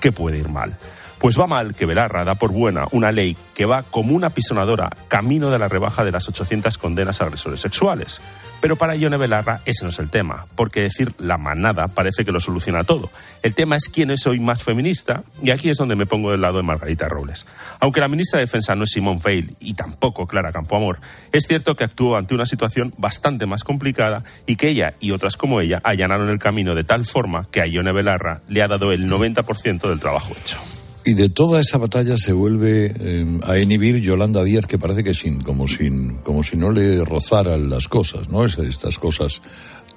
¿Qué 0.00 0.12
puede 0.12 0.38
ir 0.38 0.48
mal? 0.48 0.76
Pues 1.24 1.40
va 1.40 1.46
mal 1.46 1.74
que 1.74 1.86
Belarra 1.86 2.22
da 2.22 2.34
por 2.34 2.52
buena 2.52 2.84
una 2.90 3.10
ley 3.10 3.34
que 3.54 3.64
va 3.64 3.82
como 3.82 4.14
una 4.14 4.28
pisonadora 4.28 4.90
camino 5.08 5.50
de 5.50 5.58
la 5.58 5.68
rebaja 5.68 6.04
de 6.04 6.12
las 6.12 6.28
800 6.28 6.76
condenas 6.76 7.18
a 7.18 7.24
agresores 7.24 7.62
sexuales. 7.62 8.20
Pero 8.60 8.76
para 8.76 8.94
Ione 8.94 9.16
Belarra 9.16 9.60
ese 9.64 9.84
no 9.84 9.88
es 9.88 9.98
el 10.00 10.10
tema, 10.10 10.44
porque 10.54 10.82
decir 10.82 11.14
la 11.16 11.38
manada 11.38 11.88
parece 11.88 12.26
que 12.26 12.30
lo 12.30 12.40
soluciona 12.40 12.84
todo. 12.84 13.08
El 13.42 13.54
tema 13.54 13.74
es 13.76 13.88
quién 13.88 14.10
es 14.10 14.26
hoy 14.26 14.38
más 14.38 14.62
feminista, 14.62 15.22
y 15.42 15.50
aquí 15.50 15.70
es 15.70 15.78
donde 15.78 15.96
me 15.96 16.04
pongo 16.04 16.30
del 16.30 16.42
lado 16.42 16.58
de 16.58 16.62
Margarita 16.62 17.08
Robles. 17.08 17.46
Aunque 17.80 18.00
la 18.00 18.08
ministra 18.08 18.38
de 18.38 18.44
Defensa 18.44 18.74
no 18.74 18.84
es 18.84 18.90
Simone 18.90 19.22
Veil 19.24 19.56
y 19.60 19.72
tampoco 19.72 20.26
Clara 20.26 20.52
Campoamor, 20.52 21.00
es 21.32 21.46
cierto 21.46 21.74
que 21.74 21.84
actuó 21.84 22.18
ante 22.18 22.34
una 22.34 22.44
situación 22.44 22.92
bastante 22.98 23.46
más 23.46 23.64
complicada 23.64 24.24
y 24.44 24.56
que 24.56 24.68
ella 24.68 24.92
y 25.00 25.12
otras 25.12 25.38
como 25.38 25.62
ella 25.62 25.80
allanaron 25.84 26.28
el 26.28 26.38
camino 26.38 26.74
de 26.74 26.84
tal 26.84 27.06
forma 27.06 27.46
que 27.50 27.62
a 27.62 27.66
Ione 27.66 27.92
Belarra 27.92 28.42
le 28.46 28.60
ha 28.60 28.68
dado 28.68 28.92
el 28.92 29.10
90% 29.10 29.88
del 29.88 30.00
trabajo 30.00 30.34
hecho. 30.38 30.58
Y 31.06 31.14
de 31.14 31.28
toda 31.28 31.60
esa 31.60 31.76
batalla 31.78 32.16
se 32.16 32.32
vuelve 32.32 32.94
eh, 32.98 33.40
a 33.42 33.58
inhibir 33.58 34.00
Yolanda 34.00 34.42
Díaz, 34.42 34.66
que 34.66 34.78
parece 34.78 35.04
que 35.04 35.12
sin, 35.14 35.42
como, 35.42 35.68
sin, 35.68 36.16
como 36.18 36.42
si 36.42 36.56
no 36.56 36.70
le 36.72 37.04
rozaran 37.04 37.68
las 37.68 37.88
cosas, 37.88 38.28
¿no? 38.30 38.44
Es- 38.44 38.56
Estas 38.58 38.98
cosas 38.98 39.42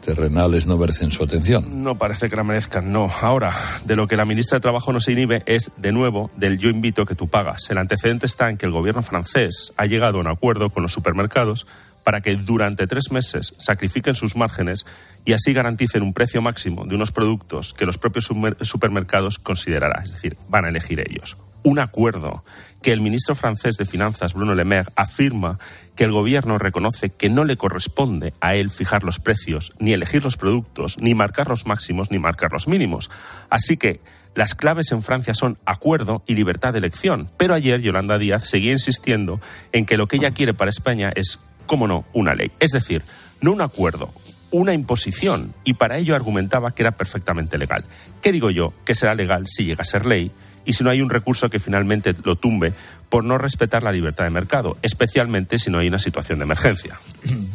terrenales 0.01 0.67
no 0.67 0.77
merecen 0.77 1.11
su 1.11 1.23
atención. 1.23 1.83
No 1.83 1.97
parece 1.97 2.29
que 2.29 2.35
la 2.35 2.43
merezcan, 2.43 2.91
no. 2.91 3.09
Ahora, 3.21 3.51
de 3.85 3.95
lo 3.95 4.07
que 4.07 4.15
la 4.17 4.25
ministra 4.25 4.57
de 4.57 4.61
Trabajo 4.61 4.93
no 4.93 4.99
se 5.01 5.11
inhibe 5.13 5.43
es, 5.45 5.71
de 5.77 5.91
nuevo, 5.91 6.29
del 6.37 6.59
yo 6.59 6.69
invito 6.69 7.05
que 7.05 7.15
tú 7.15 7.27
pagas. 7.29 7.69
El 7.69 7.77
antecedente 7.77 8.25
está 8.25 8.49
en 8.49 8.57
que 8.57 8.65
el 8.65 8.71
gobierno 8.71 9.01
francés 9.01 9.73
ha 9.77 9.85
llegado 9.85 10.17
a 10.17 10.21
un 10.21 10.27
acuerdo 10.27 10.69
con 10.69 10.83
los 10.83 10.93
supermercados 10.93 11.65
para 12.07 12.21
que 12.21 12.37
durante 12.37 12.87
tres 12.87 13.11
meses 13.11 13.53
sacrifiquen 13.57 14.15
sus 14.15 14.37
márgenes 14.37 14.85
y 15.25 15.33
así 15.33 15.51
garanticen 15.51 16.03
un 16.03 16.13
precio 16.13 16.41
máximo 16.41 16.85
de 16.85 16.95
unos 16.95 17.11
productos 17.11 17.73
que 17.73 17.85
los 17.85 17.97
propios 17.97 18.29
supermercados 18.61 19.39
considerarán, 19.39 20.05
es 20.05 20.13
decir, 20.13 20.37
van 20.47 20.63
a 20.63 20.69
elegir 20.69 21.01
ellos. 21.01 21.35
Un 21.63 21.79
acuerdo 21.79 22.45
que 22.81 22.93
el 22.93 23.01
ministro 23.01 23.35
francés 23.35 23.75
de 23.75 23.83
Finanzas, 23.83 24.33
Bruno 24.33 24.55
Le 24.55 24.63
Maire, 24.63 24.89
afirma 24.95 25.59
que 25.97 26.05
el 26.05 26.13
gobierno 26.13 26.57
reconoce 26.57 27.09
que 27.09 27.27
no 27.27 27.43
le 27.43 27.57
corresponde 27.57 28.33
a 28.39 28.55
él 28.55 28.69
fijar 28.69 29.03
los 29.03 29.19
precios, 29.19 29.73
ni 29.77 29.91
elegir 29.91 30.23
los 30.23 30.37
productos, 30.37 30.95
ni 31.01 31.13
marcar 31.13 31.49
los 31.49 31.65
máximos, 31.65 32.09
ni 32.09 32.19
marcar 32.19 32.53
los 32.53 32.69
mínimos. 32.69 33.09
Así 33.49 33.75
que 33.75 33.99
las 34.33 34.55
claves 34.55 34.93
en 34.93 35.01
Francia 35.01 35.33
son 35.33 35.57
acuerdo 35.65 36.23
y 36.25 36.35
libertad 36.35 36.71
de 36.71 36.79
elección. 36.79 37.29
Pero 37.35 37.53
ayer 37.53 37.81
Yolanda 37.81 38.17
Díaz 38.17 38.47
seguía 38.47 38.71
insistiendo 38.71 39.41
en 39.73 39.85
que 39.85 39.97
lo 39.97 40.07
que 40.07 40.15
ella 40.15 40.31
quiere 40.31 40.53
para 40.53 40.69
España 40.69 41.11
es, 41.13 41.39
cómo 41.67 41.87
no, 41.87 42.05
una 42.13 42.33
ley. 42.33 42.51
Es 42.59 42.71
decir, 42.71 43.03
no 43.41 43.51
un 43.51 43.61
acuerdo, 43.61 44.09
una 44.51 44.73
imposición. 44.73 45.53
Y 45.63 45.75
para 45.75 45.97
ello 45.97 46.15
argumentaba 46.15 46.71
que 46.71 46.83
era 46.83 46.97
perfectamente 46.97 47.57
legal. 47.57 47.85
¿Qué 48.21 48.31
digo 48.31 48.49
yo? 48.49 48.73
Que 48.85 48.95
será 48.95 49.13
legal 49.13 49.45
si 49.47 49.65
llega 49.65 49.83
a 49.83 49.85
ser 49.85 50.05
ley 50.05 50.31
y 50.65 50.73
si 50.73 50.83
no 50.83 50.89
hay 50.89 51.01
un 51.01 51.09
recurso 51.09 51.49
que 51.49 51.59
finalmente 51.59 52.13
lo 52.23 52.35
tumbe 52.35 52.73
por 53.09 53.23
no 53.23 53.37
respetar 53.37 53.83
la 53.83 53.91
libertad 53.91 54.25
de 54.25 54.31
mercado, 54.31 54.77
especialmente 54.81 55.59
si 55.59 55.71
no 55.71 55.79
hay 55.79 55.87
una 55.87 55.99
situación 55.99 56.39
de 56.39 56.45
emergencia. 56.45 56.99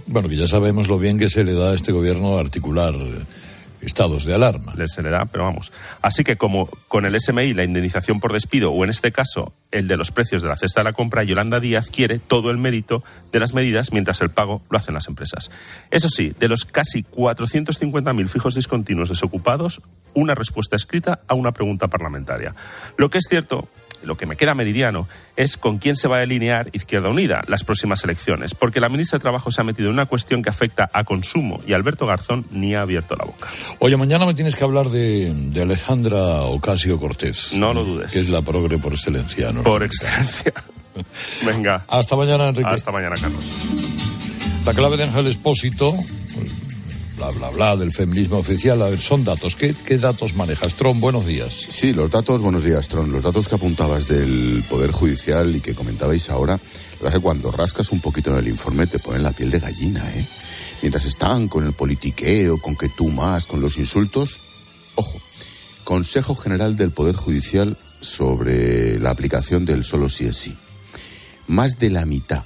Bueno, 0.07 0.29
que 0.29 0.37
ya 0.37 0.48
sabemos 0.48 0.88
lo 0.88 0.98
bien 0.98 1.18
que 1.18 1.31
se 1.31 1.44
le 1.44 1.53
da 1.53 1.70
a 1.70 1.75
este 1.75 1.92
gobierno 1.92 2.38
articular 2.38 2.94
estados 3.82 4.24
de 4.24 4.34
alarma. 4.34 4.74
Se 4.86 5.02
le 5.02 5.10
da, 5.10 5.26
pero 5.26 5.44
vamos. 5.44 5.72
Así 6.00 6.24
que 6.24 6.36
como 6.36 6.66
con 6.88 7.04
el 7.06 7.18
SMI, 7.20 7.54
la 7.54 7.64
indemnización 7.64 8.20
por 8.20 8.32
despido, 8.32 8.72
o 8.72 8.84
en 8.84 8.90
este 8.90 9.12
caso 9.12 9.52
el 9.70 9.88
de 9.88 9.96
los 9.96 10.10
precios 10.10 10.42
de 10.42 10.48
la 10.48 10.56
cesta 10.56 10.80
de 10.80 10.84
la 10.84 10.92
compra, 10.92 11.22
Yolanda 11.22 11.60
Díaz 11.60 11.90
quiere 11.90 12.18
todo 12.18 12.50
el 12.50 12.58
mérito 12.58 13.02
de 13.32 13.40
las 13.40 13.54
medidas 13.54 13.92
mientras 13.92 14.20
el 14.20 14.30
pago 14.30 14.62
lo 14.70 14.78
hacen 14.78 14.94
las 14.94 15.08
empresas. 15.08 15.50
Eso 15.90 16.08
sí, 16.08 16.34
de 16.38 16.48
los 16.48 16.64
casi 16.64 17.04
450.000 17.04 18.28
fijos 18.28 18.54
discontinuos 18.54 19.08
desocupados, 19.08 19.80
una 20.14 20.34
respuesta 20.34 20.76
escrita 20.76 21.20
a 21.26 21.34
una 21.34 21.52
pregunta 21.52 21.88
parlamentaria. 21.88 22.54
Lo 22.96 23.10
que 23.10 23.18
es 23.18 23.24
cierto 23.28 23.68
lo 24.04 24.16
que 24.16 24.26
me 24.26 24.36
queda 24.36 24.54
meridiano 24.54 25.08
es 25.36 25.56
con 25.56 25.78
quién 25.78 25.96
se 25.96 26.08
va 26.08 26.18
a 26.18 26.22
alinear 26.22 26.70
Izquierda 26.72 27.08
Unida 27.08 27.42
las 27.46 27.64
próximas 27.64 28.04
elecciones, 28.04 28.54
porque 28.54 28.80
la 28.80 28.88
ministra 28.88 29.18
de 29.18 29.22
Trabajo 29.22 29.50
se 29.50 29.60
ha 29.60 29.64
metido 29.64 29.88
en 29.88 29.94
una 29.94 30.06
cuestión 30.06 30.42
que 30.42 30.50
afecta 30.50 30.88
a 30.92 31.04
consumo 31.04 31.60
y 31.66 31.72
Alberto 31.72 32.06
Garzón 32.06 32.46
ni 32.50 32.74
ha 32.74 32.82
abierto 32.82 33.14
la 33.16 33.24
boca. 33.24 33.48
Oye, 33.78 33.96
mañana 33.96 34.26
me 34.26 34.34
tienes 34.34 34.56
que 34.56 34.64
hablar 34.64 34.90
de, 34.90 35.32
de 35.34 35.62
Alejandra 35.62 36.42
Ocasio 36.42 36.98
Cortés. 36.98 37.54
No 37.54 37.72
lo 37.74 37.84
dudes. 37.84 38.12
Que 38.12 38.20
es 38.20 38.28
la 38.28 38.42
progre 38.42 38.78
por 38.78 38.92
excelencia, 38.92 39.50
¿no? 39.52 39.62
Por 39.62 39.82
excelencia. 39.82 40.52
Venga. 41.46 41.84
Hasta 41.88 42.16
mañana, 42.16 42.48
Enrique. 42.48 42.68
Hasta 42.68 42.90
mañana, 42.90 43.14
Carlos. 43.20 43.44
La 44.64 44.74
clave 44.74 44.96
de 44.96 45.04
Ángel 45.04 45.26
Expósito, 45.26 45.92
bla, 47.30 47.30
bla, 47.30 47.50
bla, 47.50 47.76
del 47.76 47.92
feminismo 47.92 48.38
oficial. 48.38 48.82
A 48.82 48.88
ver, 48.88 49.00
son 49.00 49.24
datos. 49.24 49.54
¿Qué, 49.54 49.74
qué 49.74 49.98
datos 49.98 50.35
manejas? 50.35 50.74
Tron, 50.74 51.00
buenos 51.00 51.26
días. 51.26 51.54
Sí, 51.68 51.92
los 51.92 52.11
datos, 52.11 52.40
buenos 52.40 52.64
días, 52.64 52.88
Tron. 52.88 53.12
Los 53.12 53.22
datos 53.22 53.48
que 53.48 53.54
apuntabas 53.54 54.08
del 54.08 54.64
Poder 54.68 54.90
Judicial 54.90 55.54
y 55.54 55.61
que 55.61 55.74
comentabais 55.74 56.30
ahora, 56.30 56.54
la 56.54 56.98
verdad 57.00 57.18
que 57.18 57.22
cuando 57.22 57.50
rascas 57.50 57.92
un 57.92 58.00
poquito 58.00 58.30
en 58.32 58.38
el 58.38 58.48
informe 58.48 58.87
te 58.87 58.98
ponen 58.98 59.22
la 59.22 59.32
piel 59.32 59.50
de 59.50 59.61
gallina, 59.61 60.02
¿eh? 60.14 60.26
Mientras 60.82 61.04
están 61.04 61.46
con 61.46 61.64
el 61.64 61.72
politiqueo, 61.72 62.58
con 62.58 62.76
que 62.76 62.88
tú 62.88 63.08
más, 63.08 63.46
con 63.46 63.61
los 63.61 63.78
insultos, 63.78 64.40
ojo, 64.96 65.20
Consejo 65.85 66.35
General 66.35 66.76
del 66.76 66.90
Poder 66.90 67.14
Judicial 67.14 67.76
sobre 68.00 68.98
la 68.98 69.11
aplicación 69.11 69.64
del 69.64 69.85
solo 69.85 70.08
sí 70.08 70.24
es 70.24 70.37
sí. 70.37 70.56
Más 71.46 71.78
de 71.78 71.90
la 71.90 72.04
mitad 72.04 72.44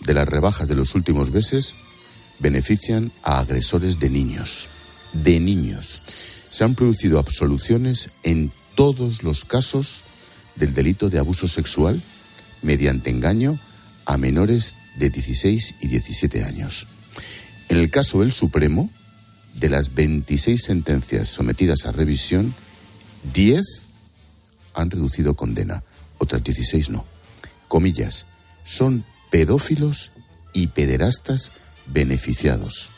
de 0.00 0.14
las 0.14 0.28
rebajas 0.28 0.68
de 0.68 0.74
los 0.74 0.94
últimos 0.94 1.30
meses 1.30 1.74
benefician 2.38 3.12
a 3.22 3.40
agresores 3.40 3.98
de 3.98 4.10
niños. 4.10 4.68
De 5.12 5.40
niños. 5.40 6.02
Se 6.50 6.64
han 6.64 6.74
producido 6.74 7.18
absoluciones 7.18 8.10
en 8.22 8.52
todos 8.74 9.22
los 9.22 9.44
casos 9.44 10.02
del 10.56 10.74
delito 10.74 11.08
de 11.08 11.18
abuso 11.18 11.48
sexual 11.48 12.00
mediante 12.62 13.10
engaño 13.10 13.58
a 14.06 14.16
menores 14.16 14.74
de 14.96 15.10
16 15.10 15.74
y 15.80 15.88
17 15.88 16.44
años. 16.44 16.86
En 17.68 17.78
el 17.78 17.90
caso 17.90 18.20
del 18.20 18.32
Supremo, 18.32 18.90
de 19.54 19.68
las 19.68 19.94
26 19.94 20.62
sentencias 20.62 21.28
sometidas 21.28 21.84
a 21.86 21.92
revisión, 21.92 22.54
10 23.34 23.64
han 24.74 24.90
reducido 24.90 25.34
condena, 25.34 25.82
otras 26.18 26.42
16 26.42 26.90
no. 26.90 27.04
Comillas, 27.66 28.26
son 28.64 29.04
pedófilos 29.30 30.12
y 30.54 30.68
pederastas 30.68 31.52
beneficiados. 31.92 32.88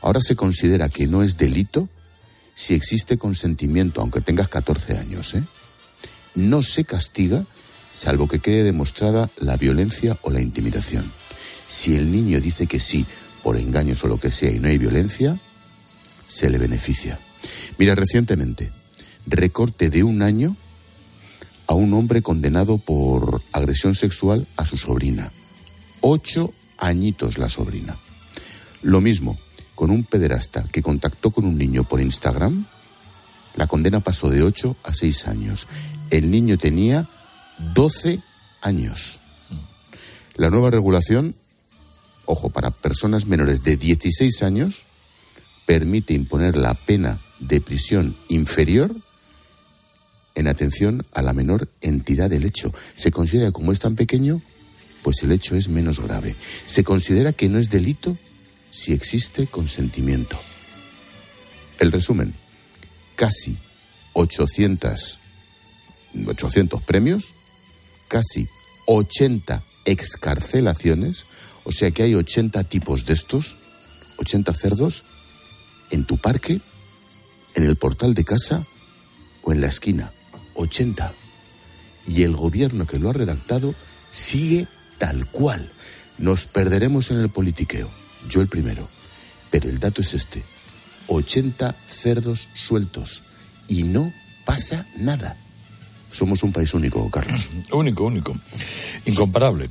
Ahora 0.00 0.20
se 0.20 0.36
considera 0.36 0.88
que 0.88 1.06
no 1.06 1.22
es 1.22 1.36
delito 1.36 1.88
si 2.54 2.74
existe 2.74 3.16
consentimiento, 3.16 4.00
aunque 4.00 4.20
tengas 4.20 4.48
14 4.48 4.98
años. 4.98 5.34
¿eh? 5.34 5.42
No 6.34 6.62
se 6.62 6.84
castiga 6.84 7.44
salvo 7.92 8.26
que 8.26 8.38
quede 8.38 8.64
demostrada 8.64 9.28
la 9.38 9.56
violencia 9.56 10.16
o 10.22 10.30
la 10.30 10.40
intimidación. 10.40 11.04
Si 11.66 11.94
el 11.94 12.10
niño 12.10 12.40
dice 12.40 12.66
que 12.66 12.80
sí, 12.80 13.06
por 13.42 13.56
engaños 13.56 14.02
o 14.04 14.08
lo 14.08 14.18
que 14.18 14.30
sea, 14.30 14.50
y 14.50 14.58
no 14.58 14.68
hay 14.68 14.78
violencia, 14.78 15.38
se 16.26 16.50
le 16.50 16.58
beneficia. 16.58 17.18
Mira, 17.78 17.94
recientemente, 17.94 18.70
recorte 19.26 19.90
de 19.90 20.02
un 20.02 20.22
año 20.22 20.56
a 21.66 21.74
un 21.74 21.94
hombre 21.94 22.22
condenado 22.22 22.78
por 22.78 23.42
agresión 23.52 23.94
sexual 23.94 24.46
a 24.56 24.64
su 24.64 24.76
sobrina. 24.76 25.32
Ocho 26.00 26.52
añitos 26.78 27.38
la 27.38 27.48
sobrina. 27.48 27.96
Lo 28.82 29.00
mismo 29.00 29.38
con 29.74 29.90
un 29.90 30.04
pederasta 30.04 30.64
que 30.70 30.82
contactó 30.82 31.30
con 31.30 31.44
un 31.44 31.56
niño 31.56 31.84
por 31.84 32.00
Instagram. 32.00 32.66
La 33.56 33.66
condena 33.66 34.00
pasó 34.00 34.28
de 34.28 34.42
ocho 34.42 34.76
a 34.82 34.94
seis 34.94 35.26
años. 35.26 35.66
El 36.10 36.30
niño 36.30 36.58
tenía 36.58 37.08
12 37.74 38.20
años. 38.60 39.18
La 40.36 40.50
nueva 40.50 40.70
regulación, 40.70 41.34
ojo, 42.26 42.50
para 42.50 42.70
personas 42.70 43.26
menores 43.26 43.62
de 43.62 43.76
16 43.76 44.42
años, 44.42 44.84
permite 45.66 46.14
imponer 46.14 46.56
la 46.56 46.74
pena 46.74 47.18
de 47.38 47.60
prisión 47.60 48.16
inferior 48.28 48.94
en 50.34 50.48
atención 50.48 51.04
a 51.12 51.22
la 51.22 51.34
menor 51.34 51.68
entidad 51.80 52.30
del 52.30 52.44
hecho. 52.44 52.72
Se 52.96 53.10
considera 53.10 53.52
como 53.52 53.72
es 53.72 53.80
tan 53.80 53.96
pequeño, 53.96 54.40
pues 55.02 55.22
el 55.22 55.32
hecho 55.32 55.56
es 55.56 55.68
menos 55.68 56.00
grave. 56.00 56.36
Se 56.66 56.84
considera 56.84 57.32
que 57.32 57.48
no 57.48 57.58
es 57.58 57.68
delito 57.68 58.16
si 58.72 58.92
existe 58.92 59.46
consentimiento. 59.46 60.36
El 61.78 61.92
resumen, 61.92 62.34
casi 63.14 63.56
800, 64.14 65.20
800 66.26 66.82
premios 66.82 67.34
casi 68.12 68.46
80 68.84 69.62
excarcelaciones, 69.86 71.24
o 71.64 71.72
sea 71.72 71.90
que 71.92 72.02
hay 72.02 72.14
80 72.14 72.62
tipos 72.64 73.06
de 73.06 73.14
estos, 73.14 73.56
80 74.18 74.52
cerdos, 74.52 75.04
en 75.90 76.04
tu 76.04 76.18
parque, 76.18 76.60
en 77.54 77.64
el 77.64 77.76
portal 77.76 78.12
de 78.12 78.24
casa 78.24 78.66
o 79.42 79.52
en 79.52 79.62
la 79.62 79.68
esquina. 79.68 80.12
80. 80.54 81.14
Y 82.06 82.24
el 82.24 82.36
gobierno 82.36 82.86
que 82.86 82.98
lo 82.98 83.08
ha 83.08 83.14
redactado 83.14 83.74
sigue 84.12 84.68
tal 84.98 85.26
cual. 85.28 85.72
Nos 86.18 86.44
perderemos 86.44 87.10
en 87.10 87.18
el 87.18 87.30
politiqueo, 87.30 87.88
yo 88.28 88.40
el 88.40 88.48
primero. 88.48 88.88
Pero 89.50 89.68
el 89.68 89.78
dato 89.78 90.02
es 90.02 90.14
este. 90.14 90.42
80 91.08 91.74
cerdos 91.88 92.48
sueltos. 92.54 93.22
Y 93.68 93.82
no 93.82 94.12
pasa 94.44 94.86
nada. 94.96 95.36
Somos 96.10 96.42
un 96.42 96.52
país 96.52 96.74
único, 96.74 97.08
Carlos. 97.10 97.48
Único, 97.72 98.04
único. 98.04 98.34
Incomparable. 99.06 99.68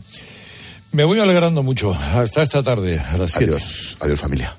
Me 0.92 1.04
voy 1.04 1.20
alegrando 1.20 1.64
mucho. 1.64 1.94
Hasta 1.94 2.42
esta 2.42 2.64
tarde, 2.64 3.00
a 3.00 3.16
las 3.18 3.32
7. 3.32 3.46
Adiós, 3.46 3.98
adiós 4.02 4.20
familia. 4.20 4.58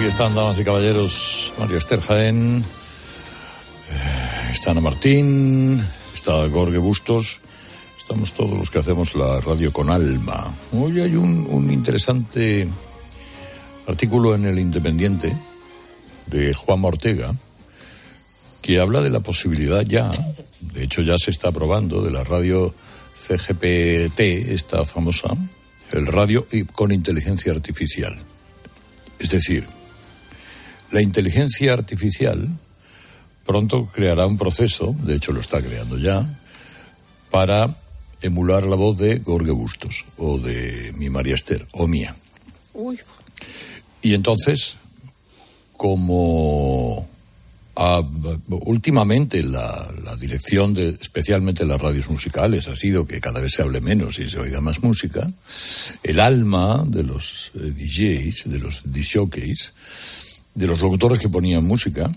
Aquí 0.00 0.08
están, 0.08 0.34
damas 0.34 0.58
y 0.58 0.64
caballeros, 0.64 1.52
María 1.58 1.76
Esther 1.76 2.00
Jaén, 2.00 2.64
eh, 3.90 4.50
está 4.50 4.70
Ana 4.70 4.80
Martín, 4.80 5.84
está 6.14 6.46
Gorge 6.46 6.78
Bustos, 6.78 7.40
estamos 7.98 8.32
todos 8.32 8.56
los 8.56 8.70
que 8.70 8.78
hacemos 8.78 9.14
la 9.14 9.42
radio 9.42 9.70
con 9.74 9.90
alma. 9.90 10.54
Hoy 10.72 11.00
hay 11.00 11.16
un, 11.16 11.46
un 11.50 11.70
interesante 11.70 12.66
artículo 13.86 14.34
en 14.34 14.46
el 14.46 14.58
Independiente 14.58 15.36
de 16.28 16.54
Juan 16.54 16.82
Ortega 16.82 17.34
que 18.62 18.80
habla 18.80 19.02
de 19.02 19.10
la 19.10 19.20
posibilidad 19.20 19.82
ya, 19.82 20.10
de 20.60 20.84
hecho 20.84 21.02
ya 21.02 21.18
se 21.18 21.30
está 21.30 21.52
probando, 21.52 22.00
de 22.00 22.10
la 22.10 22.24
radio 22.24 22.74
CGPT, 23.16 24.20
esta 24.48 24.86
famosa, 24.86 25.36
el 25.92 26.06
radio 26.06 26.46
con 26.72 26.90
inteligencia 26.90 27.52
artificial. 27.52 28.18
Es 29.18 29.28
decir, 29.28 29.66
la 30.90 31.02
inteligencia 31.02 31.72
artificial 31.72 32.48
pronto 33.44 33.86
creará 33.86 34.26
un 34.26 34.38
proceso, 34.38 34.94
de 35.02 35.16
hecho 35.16 35.32
lo 35.32 35.40
está 35.40 35.60
creando 35.60 35.98
ya, 35.98 36.26
para 37.30 37.76
emular 38.22 38.64
la 38.64 38.76
voz 38.76 38.98
de 38.98 39.18
Gorge 39.18 39.50
Bustos 39.50 40.04
o 40.18 40.38
de 40.38 40.92
mi 40.96 41.08
María 41.08 41.34
Esther 41.34 41.66
o 41.72 41.86
mía. 41.86 42.14
Y 44.02 44.14
entonces, 44.14 44.76
como 45.76 47.08
últimamente 48.50 49.42
la, 49.42 49.90
la, 50.04 50.16
dirección 50.16 50.74
de 50.74 50.90
especialmente 50.90 51.64
las 51.64 51.80
radios 51.80 52.10
musicales 52.10 52.68
ha 52.68 52.76
sido 52.76 53.06
que 53.06 53.20
cada 53.20 53.40
vez 53.40 53.52
se 53.52 53.62
hable 53.62 53.80
menos 53.80 54.18
y 54.18 54.28
se 54.28 54.38
oiga 54.38 54.60
más 54.60 54.82
música, 54.82 55.26
el 56.02 56.20
alma 56.20 56.84
de 56.86 57.04
los 57.04 57.50
eh, 57.54 57.58
DJs, 57.58 58.50
de 58.50 58.58
los 58.58 58.82
DJs, 58.84 59.72
de 60.60 60.66
los 60.66 60.80
locutores 60.80 61.18
que 61.18 61.28
ponían 61.28 61.64
música, 61.64 62.10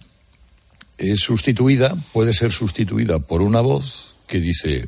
es 0.98 1.22
sustituida, 1.22 1.96
puede 2.12 2.34
ser 2.34 2.52
sustituida 2.52 3.20
por 3.20 3.42
una 3.42 3.62
voz 3.62 4.16
que 4.28 4.40
dice 4.40 4.86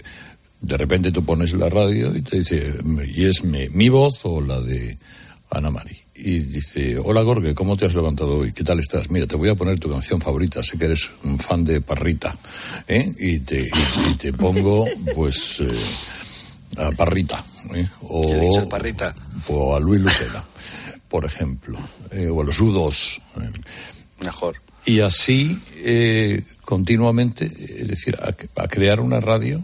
de 0.62 0.78
repente 0.78 1.12
tú 1.12 1.24
pones 1.24 1.54
la 1.54 1.70
radio 1.70 2.16
y 2.16 2.22
te 2.22 2.40
dice, 2.40 2.74
y 3.14 3.26
es 3.26 3.44
mi, 3.44 3.70
mi 3.70 3.90
voz 3.90 4.26
o 4.26 4.42
la 4.42 4.60
de 4.62 4.98
Ana 5.52 5.70
Mari. 5.70 5.98
Y 6.16 6.40
dice, 6.40 6.98
hola 6.98 7.22
Gorge, 7.22 7.54
¿cómo 7.54 7.78
te 7.78 7.86
has 7.86 7.94
levantado 7.94 8.38
hoy? 8.38 8.52
¿Qué 8.52 8.64
tal 8.64 8.80
estás? 8.80 9.10
Mira, 9.10 9.28
te 9.28 9.36
voy 9.36 9.50
a 9.50 9.56
poner 9.56 9.80
tu 9.80 9.90
canción 9.90 10.20
favorita, 10.20 10.64
sé 10.64 10.78
que 10.78 10.86
eres 10.86 11.10
un 11.24 11.38
fan 11.38 11.64
de 11.64 11.82
Parrita, 11.82 12.36
¿eh? 12.88 13.14
Y 13.20 13.40
te, 13.40 13.62
y, 13.62 14.12
y 14.12 14.16
te 14.16 14.34
pongo, 14.34 14.86
pues, 15.14 15.60
eh, 15.60 16.82
a 16.82 16.92
Parrita, 16.92 17.44
¿eh? 17.74 17.88
O, 18.02 18.60
a 18.60 18.70
Parrita? 18.70 19.14
o 19.50 19.76
a 19.76 19.80
Luis 19.80 20.02
Lucena, 20.02 20.44
por 21.16 21.24
ejemplo, 21.24 21.80
eh, 22.12 22.28
o 22.28 22.42
a 22.42 22.44
los 22.44 22.60
U2. 22.60 23.22
Mejor. 24.20 24.58
Y 24.84 25.00
así, 25.00 25.58
eh, 25.78 26.44
continuamente, 26.66 27.46
es 27.46 27.88
decir, 27.88 28.18
a, 28.22 28.36
a 28.62 28.68
crear 28.68 29.00
una 29.00 29.22
radio 29.22 29.64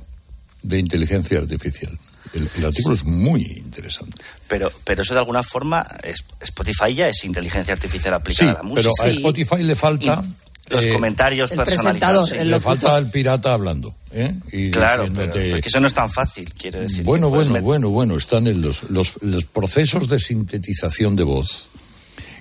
de 0.63 0.79
inteligencia 0.79 1.39
artificial. 1.39 1.91
El, 2.33 2.49
el, 2.55 2.65
artículo 2.65 2.95
es 2.95 3.03
muy 3.03 3.41
interesante. 3.41 4.23
Pero, 4.47 4.71
pero 4.85 5.01
eso 5.01 5.13
de 5.13 5.19
alguna 5.19 5.43
forma, 5.43 5.85
es, 6.03 6.23
Spotify 6.39 6.93
ya 6.93 7.09
es 7.09 7.25
inteligencia 7.25 7.73
artificial 7.73 8.13
aplicada 8.13 8.51
sí, 8.53 8.55
a 8.55 8.61
la 8.61 8.63
música. 8.63 8.89
Pero 8.97 9.09
a 9.09 9.13
Spotify 9.13 9.61
le 9.61 9.75
falta. 9.75 10.23
Y 10.23 10.50
los 10.71 10.85
eh, 10.85 10.89
comentarios 10.89 11.51
personalizados. 11.51 12.29
Sí. 12.29 12.37
Le 12.43 12.59
falta 12.59 12.95
al 12.95 13.09
pirata 13.09 13.53
hablando. 13.53 13.93
¿eh? 14.11 14.33
Y 14.51 14.71
claro, 14.71 15.07
pero 15.13 15.33
es 15.39 15.61
que 15.61 15.69
eso 15.69 15.79
no 15.79 15.87
es 15.87 15.93
tan 15.93 16.09
fácil, 16.09 16.51
quiere 16.53 16.81
decir. 16.81 17.03
Bueno, 17.03 17.29
bueno, 17.29 17.51
meter... 17.51 17.63
bueno, 17.63 17.89
bueno. 17.89 18.17
Están 18.17 18.47
en 18.47 18.61
los, 18.61 18.89
los, 18.89 19.21
los 19.21 19.45
procesos 19.45 20.07
de 20.07 20.19
sintetización 20.19 21.15
de 21.15 21.23
voz 21.23 21.67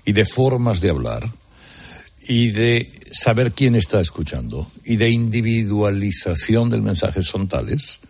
y 0.05 0.13
de 0.13 0.25
formas 0.25 0.81
de 0.81 0.91
hablar 0.91 1.29
y 2.27 2.51
de 2.51 2.91
saber 3.11 3.53
quién 3.53 3.75
está 3.75 4.01
escuchando 4.01 4.71
y 4.85 4.97
de 4.97 5.11
individualización 5.11 6.71
del 6.71 6.83
mensaje 6.83 7.23
son 7.23 7.49
tales 7.49 8.01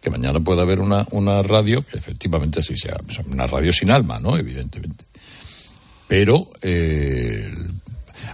que 0.00 0.10
mañana 0.10 0.38
pueda 0.38 0.62
haber 0.62 0.80
una, 0.80 1.06
una 1.12 1.42
radio, 1.42 1.82
que 1.84 1.96
efectivamente 1.96 2.60
así 2.60 2.76
sea, 2.76 2.98
una 3.26 3.46
radio 3.46 3.72
sin 3.72 3.90
alma, 3.90 4.20
¿no? 4.20 4.36
Evidentemente. 4.36 5.02
Pero 6.06 6.50
eh, 6.60 7.50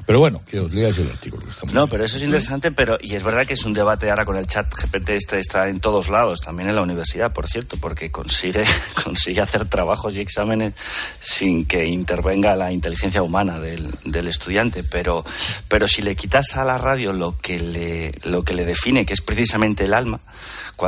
Pero 0.07 0.19
bueno, 0.19 0.41
que 0.47 0.61
os 0.61 0.73
leáis 0.73 0.99
el 0.99 1.11
artículo. 1.11 1.45
no, 1.73 1.87
pero 1.87 2.05
eso 2.05 2.17
es 2.17 2.23
interesante, 2.23 2.71
pero 2.73 2.99
y 3.01 3.15
es 3.15 3.23
verdad 3.23 3.47
que 3.47 3.55
es 3.55 3.65
un 3.65 3.73
debate 3.73 4.11
ahora 4.11 4.25
con 4.25 4.37
el 4.37 4.47
chat 4.47 4.67
GPT, 4.73 5.11
este 5.11 5.39
está 5.39 5.69
en 5.69 5.81
todos 5.81 6.09
lados, 6.09 6.41
también 6.41 6.69
en 6.69 6.75
la 6.75 6.83
universidad, 6.83 7.33
por 7.33 7.47
cierto, 7.47 7.77
porque 7.81 8.11
consigue, 8.11 8.65
consigue 9.05 9.41
hacer 9.41 9.67
trabajos 9.67 10.15
y 10.15 10.21
exámenes 10.21 10.75
sin 11.21 11.67
que 11.67 11.87
intervenga 11.87 12.57
la 12.57 12.73
inteligencia 12.73 13.23
humana 13.23 13.59
del, 13.59 13.91
del 14.05 14.29
estudiante. 14.29 14.85
Pero, 14.85 15.25
pero 15.69 15.87
si 15.87 16.03
le 16.03 16.17
quitas 16.17 16.57
a 16.57 16.65
la 16.65 16.79
radio 16.79 17.13
lo 17.13 17.37
que 17.39 17.59
le, 17.59 18.13
lo 18.25 18.43
que 18.43 18.55
le 18.55 18.65
define, 18.65 19.07
que 19.07 19.15
es 19.15 19.21
precisamente 19.21 19.85
el 19.85 19.95
alma, 19.95 20.21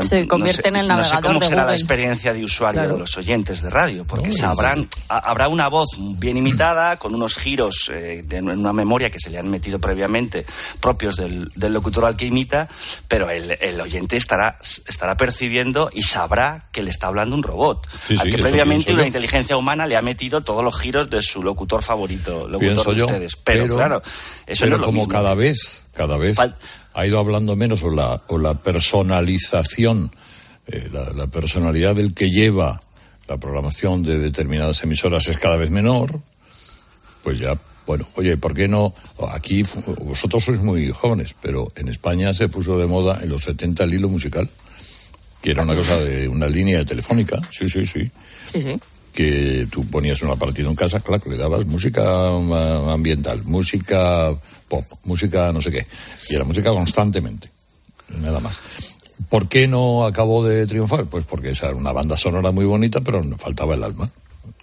se 0.01 0.27
convierte 0.27 0.69
en 0.69 0.77
el 0.77 0.89
navegador. 0.89 1.15
No 1.15 1.21
sé 1.21 1.27
cómo 1.27 1.41
será 1.41 1.67
la 1.67 1.73
experiencia 1.73 2.33
de 2.33 2.45
usuario 2.45 2.83
de 2.83 2.99
los 2.99 3.17
oyentes 3.17 3.63
de 3.63 3.71
radio, 3.71 4.05
porque 4.05 4.33
sabrán, 4.33 4.89
habrá 5.09 5.49
una 5.49 5.69
voz 5.69 5.97
bien 5.99 6.37
imitada, 6.37 6.97
con 6.97 7.15
unos 7.15 7.37
giros 7.37 7.91
eh, 7.93 8.25
en 8.31 8.49
una 8.49 8.73
memoria 8.73 9.02
que 9.11 9.19
se 9.19 9.31
le 9.31 9.39
han 9.39 9.51
metido 9.51 9.79
previamente, 9.79 10.47
propios 10.81 11.17
del, 11.17 11.51
locutor 11.57 12.05
al 12.05 12.17
que 12.17 12.27
imita, 12.27 12.69
pero 13.09 13.31
el, 13.31 13.81
oyente 13.81 14.17
estará, 14.17 14.59
estará 14.87 15.17
percibiendo 15.17 15.91
y 15.93 16.03
sabrá 16.03 16.69
que 16.73 16.83
le 16.83 16.91
está 16.91 17.09
hablando 17.09 17.35
un 17.35 17.43
robot, 17.43 17.87
al 18.19 18.31
que 18.31 18.39
previamente 18.39 18.93
una 18.93 19.07
inteligencia 19.07 19.57
humana 19.57 19.87
le 19.87 19.97
ha 19.97 20.03
metido 20.03 20.43
todos 20.43 20.63
los 20.65 20.79
giros 20.79 21.09
de 21.11 21.23
su 21.23 21.43
locutor 21.43 21.83
favorito, 21.83 22.47
locutor 22.49 22.95
de 22.95 23.03
ustedes. 23.05 23.37
Pero, 23.37 23.75
claro, 23.75 24.03
eso 24.47 24.67
no 24.67 24.77
es 24.77 24.81
lo 24.81 24.87
como 24.87 25.09
cada 25.09 25.35
vez, 25.35 25.85
cada 25.95 26.17
vez 26.17 26.39
ha 26.95 27.07
ido 27.07 27.19
hablando 27.19 27.57
menos 27.57 27.83
o 27.83 27.91
la, 27.91 28.21
o 28.29 28.39
la 28.39 28.55
personalización, 28.55 30.13
eh, 30.67 30.89
la, 30.93 31.27
personalidad 31.27 31.97
del 31.97 32.15
que 32.15 32.31
lleva 32.31 32.81
la 33.29 33.39
programación 33.39 34.03
de 34.03 34.19
determinadas 34.19 34.83
emisoras 34.83 35.29
es 35.29 35.39
cada 35.39 35.57
vez 35.57 35.71
menor, 35.71 36.21
pues 37.23 37.39
ya, 37.39 37.57
bueno, 37.87 38.07
oye, 38.15 38.37
¿por 38.37 38.55
qué 38.55 38.69
no? 38.69 38.95
Aquí 39.33 39.65
vosotros 40.05 40.45
sois 40.45 40.61
muy 40.61 40.91
jóvenes, 40.91 41.35
pero 41.41 41.73
en 41.77 41.89
España 41.89 42.33
se 42.33 42.49
puso 42.49 42.79
de 42.79 42.87
moda 42.87 43.21
en 43.23 43.29
los 43.29 43.45
70 43.45 43.85
el 43.85 43.95
hilo 43.95 44.09
musical, 44.09 44.49
que 45.41 45.51
era 45.51 45.63
una 45.63 45.75
cosa 45.75 45.99
de 46.01 46.29
una 46.29 46.47
línea 46.47 46.85
telefónica, 46.85 47.41
sí, 47.51 47.69
sí, 47.69 47.87
sí. 47.87 48.11
Que 49.13 49.67
tú 49.71 49.85
ponías 49.87 50.23
una 50.23 50.37
partida 50.37 50.69
en 50.69 50.77
casa, 50.77 51.01
claro, 51.01 51.25
le 51.29 51.37
dabas 51.37 51.67
música 51.67 52.29
ambiental, 52.29 53.43
música 53.45 54.31
pop, 54.69 54.85
música 55.05 55.53
no 55.53 55.61
sé 55.61 55.71
qué. 55.71 55.87
Y 56.31 56.35
era 56.37 56.45
música 56.45 56.71
constantemente, 56.71 57.51
nada 58.21 58.41
más. 58.41 58.59
¿Por 59.29 59.49
qué 59.49 59.69
no 59.69 60.05
acabó 60.05 60.45
de 60.47 60.67
triunfar? 60.67 61.07
Pues 61.07 61.25
porque 61.25 61.51
esa 61.51 61.67
era 61.69 61.77
una 61.77 61.93
banda 61.93 62.17
sonora 62.17 62.51
muy 62.53 62.65
bonita, 62.65 63.01
pero 63.01 63.23
faltaba 63.37 63.75
el 63.75 63.85
alma. 63.85 64.11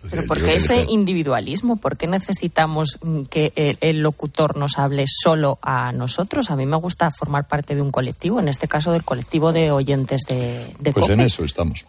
Pero 0.10 0.26
¿por 0.26 0.42
qué 0.42 0.56
ese 0.56 0.86
individualismo? 0.90 1.76
¿Por 1.76 1.98
qué 1.98 2.08
necesitamos 2.08 3.00
que 3.30 3.52
el, 3.82 4.00
locutor 4.00 4.56
nos 4.56 4.78
hable 4.78 5.06
solo 5.08 5.60
a 5.62 5.92
nosotros? 5.92 6.52
A 6.52 6.56
mí 6.56 6.66
me 6.66 6.78
gusta 6.78 7.12
formar 7.12 7.48
parte 7.48 7.76
de 7.76 7.82
un 7.82 7.92
colectivo, 7.92 8.40
en 8.40 8.48
este 8.48 8.68
caso 8.68 8.92
del 8.92 9.04
colectivo 9.04 9.52
de 9.52 9.72
oyentes 9.72 10.22
de, 10.28 10.66
de 10.80 10.94
Pues 10.94 11.10
en 11.10 11.20
eso 11.20 11.44
estamos. 11.44 11.86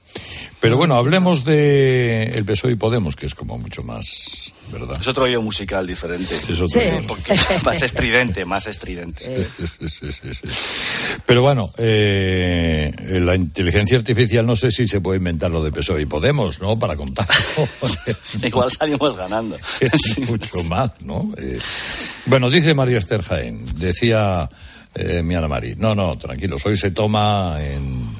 Pero 0.61 0.76
bueno, 0.76 0.96
hablemos 0.96 1.44
de 1.44 2.24
el 2.30 2.44
PSOE 2.44 2.72
y 2.72 2.76
Podemos, 2.76 3.16
que 3.16 3.26
es 3.26 3.34
como 3.34 3.58
mucho 3.58 3.82
más 3.82 4.52
es 5.00 5.08
otro 5.08 5.24
oído 5.24 5.42
musical 5.42 5.86
diferente. 5.86 6.34
más 7.64 7.82
estridente, 7.82 8.44
más 8.44 8.66
estridente. 8.66 9.46
Pero 11.26 11.42
bueno, 11.42 11.72
eh, 11.78 12.92
la 13.20 13.34
inteligencia 13.34 13.98
artificial 13.98 14.46
no 14.46 14.56
sé 14.56 14.70
si 14.70 14.86
se 14.86 15.00
puede 15.00 15.18
inventar 15.18 15.50
lo 15.50 15.62
de 15.62 15.72
PSOE 15.72 16.02
y 16.02 16.06
Podemos, 16.06 16.61
¿no? 16.61 16.78
Para 16.78 16.96
contarlo. 16.96 17.34
Igual 18.42 18.70
salimos 18.70 19.16
ganando. 19.16 19.57
mucho 20.28 20.64
más, 20.64 20.90
¿no? 21.01 21.32
Eh, 21.36 21.59
bueno, 22.26 22.51
dice 22.51 22.74
María 22.74 22.98
Esther 22.98 23.22
Jaén, 23.22 23.64
decía 23.76 24.48
eh, 24.94 25.22
mi 25.22 25.34
Ana 25.34 25.48
Mari, 25.48 25.76
no, 25.76 25.94
no, 25.94 26.16
tranquilos, 26.18 26.64
hoy 26.66 26.76
se 26.76 26.90
toma 26.90 27.57
en 27.61 28.19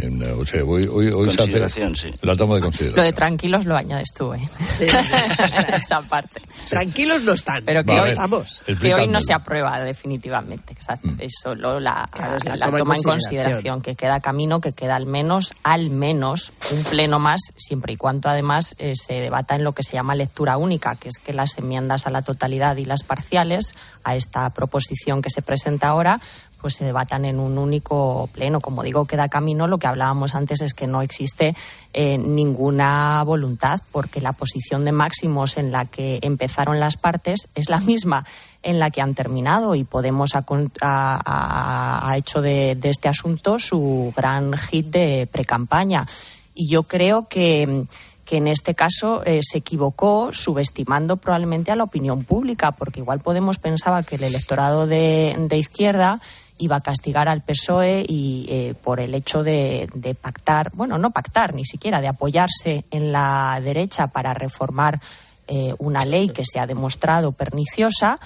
consideración, 0.00 1.96
sí. 1.96 2.10
La 2.22 2.36
toma 2.36 2.56
de 2.56 2.60
consideración. 2.62 2.96
Lo 2.96 3.02
de 3.02 3.12
tranquilos 3.12 3.64
lo 3.66 3.76
añades 3.76 4.08
tú, 4.14 4.32
¿eh? 4.34 4.48
Sí. 4.66 4.84
Esa 5.74 6.02
parte. 6.02 6.40
Tranquilos 6.68 7.22
no 7.22 7.32
están. 7.32 7.64
Pero 7.64 7.82
que 7.84 8.00
hoy, 8.00 8.76
que 8.80 8.94
hoy 8.94 9.06
no 9.06 9.20
se 9.20 9.32
aprueba 9.32 9.80
definitivamente. 9.80 10.72
Exacto. 10.72 11.08
Mm. 11.08 11.20
Es 11.20 11.32
solo 11.42 11.80
la, 11.80 12.08
la, 12.44 12.70
toma, 12.70 12.96
en 12.96 13.02
consideración. 13.02 13.80
que 13.80 13.96
queda 13.96 14.20
camino, 14.20 14.60
que 14.60 14.72
queda 14.72 14.96
al 14.96 15.06
menos, 15.06 15.54
al 15.62 15.90
menos 15.90 16.52
un 16.70 16.84
pleno 16.84 17.18
más, 17.18 17.40
siempre 17.56 17.94
y 17.94 17.96
cuando 17.96 18.28
además 18.28 18.76
eh, 18.78 18.94
se 18.94 19.14
debata 19.14 19.56
en 19.56 19.64
lo 19.64 19.72
que 19.72 19.82
se 19.82 19.92
llama 19.92 20.14
lectura 20.14 20.56
única, 20.56 20.96
que 20.96 21.08
es 21.08 21.18
que 21.18 21.32
las 21.32 21.58
enmiendas 21.58 22.06
a 22.06 22.10
la 22.10 22.22
totalidad 22.22 22.76
y 22.76 22.84
las 22.84 23.02
parciales 23.02 23.74
a 24.04 24.16
esta 24.16 24.48
proposición 24.50 25.22
que 25.22 25.30
se 25.30 25.42
presenta 25.42 25.88
ahora 25.88 26.20
pues 26.60 26.74
se 26.74 26.84
debatan 26.84 27.24
en 27.24 27.38
un 27.38 27.58
único 27.58 28.28
pleno. 28.32 28.60
Como 28.60 28.82
digo, 28.82 29.06
queda 29.06 29.28
camino. 29.28 29.66
Lo 29.66 29.78
que 29.78 29.86
hablábamos 29.86 30.34
antes 30.34 30.60
es 30.60 30.74
que 30.74 30.86
no 30.86 31.02
existe 31.02 31.54
eh, 31.92 32.18
ninguna 32.18 33.22
voluntad, 33.24 33.80
porque 33.92 34.20
la 34.20 34.32
posición 34.32 34.84
de 34.84 34.92
máximos 34.92 35.56
en 35.56 35.72
la 35.72 35.84
que 35.84 36.18
empezaron 36.22 36.80
las 36.80 36.96
partes 36.96 37.48
es 37.54 37.68
la 37.68 37.80
misma 37.80 38.24
en 38.62 38.78
la 38.78 38.90
que 38.90 39.00
han 39.00 39.14
terminado 39.14 39.74
y 39.74 39.84
Podemos 39.84 40.32
ha, 40.34 42.14
hecho 42.16 42.42
de, 42.42 42.78
este 42.82 43.08
asunto 43.08 43.58
su 43.58 44.12
gran 44.16 44.56
hit 44.56 44.86
de 44.86 45.28
precampaña. 45.30 46.06
Y 46.54 46.68
yo 46.68 46.82
creo 46.82 47.26
que 47.28 47.86
que 48.28 48.36
en 48.36 48.46
este 48.46 48.74
caso 48.74 49.22
eh, 49.24 49.40
se 49.42 49.56
equivocó 49.56 50.34
subestimando 50.34 51.16
probablemente 51.16 51.70
a 51.70 51.76
la 51.76 51.84
opinión 51.84 52.24
pública, 52.24 52.72
porque 52.72 53.00
igual 53.00 53.20
Podemos 53.20 53.56
pensaba 53.56 54.02
que 54.02 54.16
el 54.16 54.24
electorado 54.24 54.86
de, 54.86 55.34
de 55.48 55.56
izquierda 55.56 56.20
iba 56.58 56.76
a 56.76 56.80
castigar 56.80 57.28
al 57.28 57.42
PSOE 57.42 58.04
y 58.06 58.46
eh, 58.48 58.74
por 58.82 59.00
el 59.00 59.14
hecho 59.14 59.42
de, 59.42 59.88
pactar, 60.20 60.70
bueno, 60.74 60.98
no 60.98 61.10
pactar 61.10 61.54
ni 61.54 61.64
siquiera, 61.64 62.00
de 62.00 62.08
apoyarse 62.08 62.84
en 62.90 63.12
la 63.12 63.60
derecha 63.62 64.08
para 64.08 64.34
reformar 64.34 65.00
eh, 65.46 65.74
una 65.78 66.04
ley 66.04 66.28
que 66.28 66.44
se 66.44 66.58
ha 66.58 66.66
demostrado 66.66 67.32
perniciosa 67.32 68.20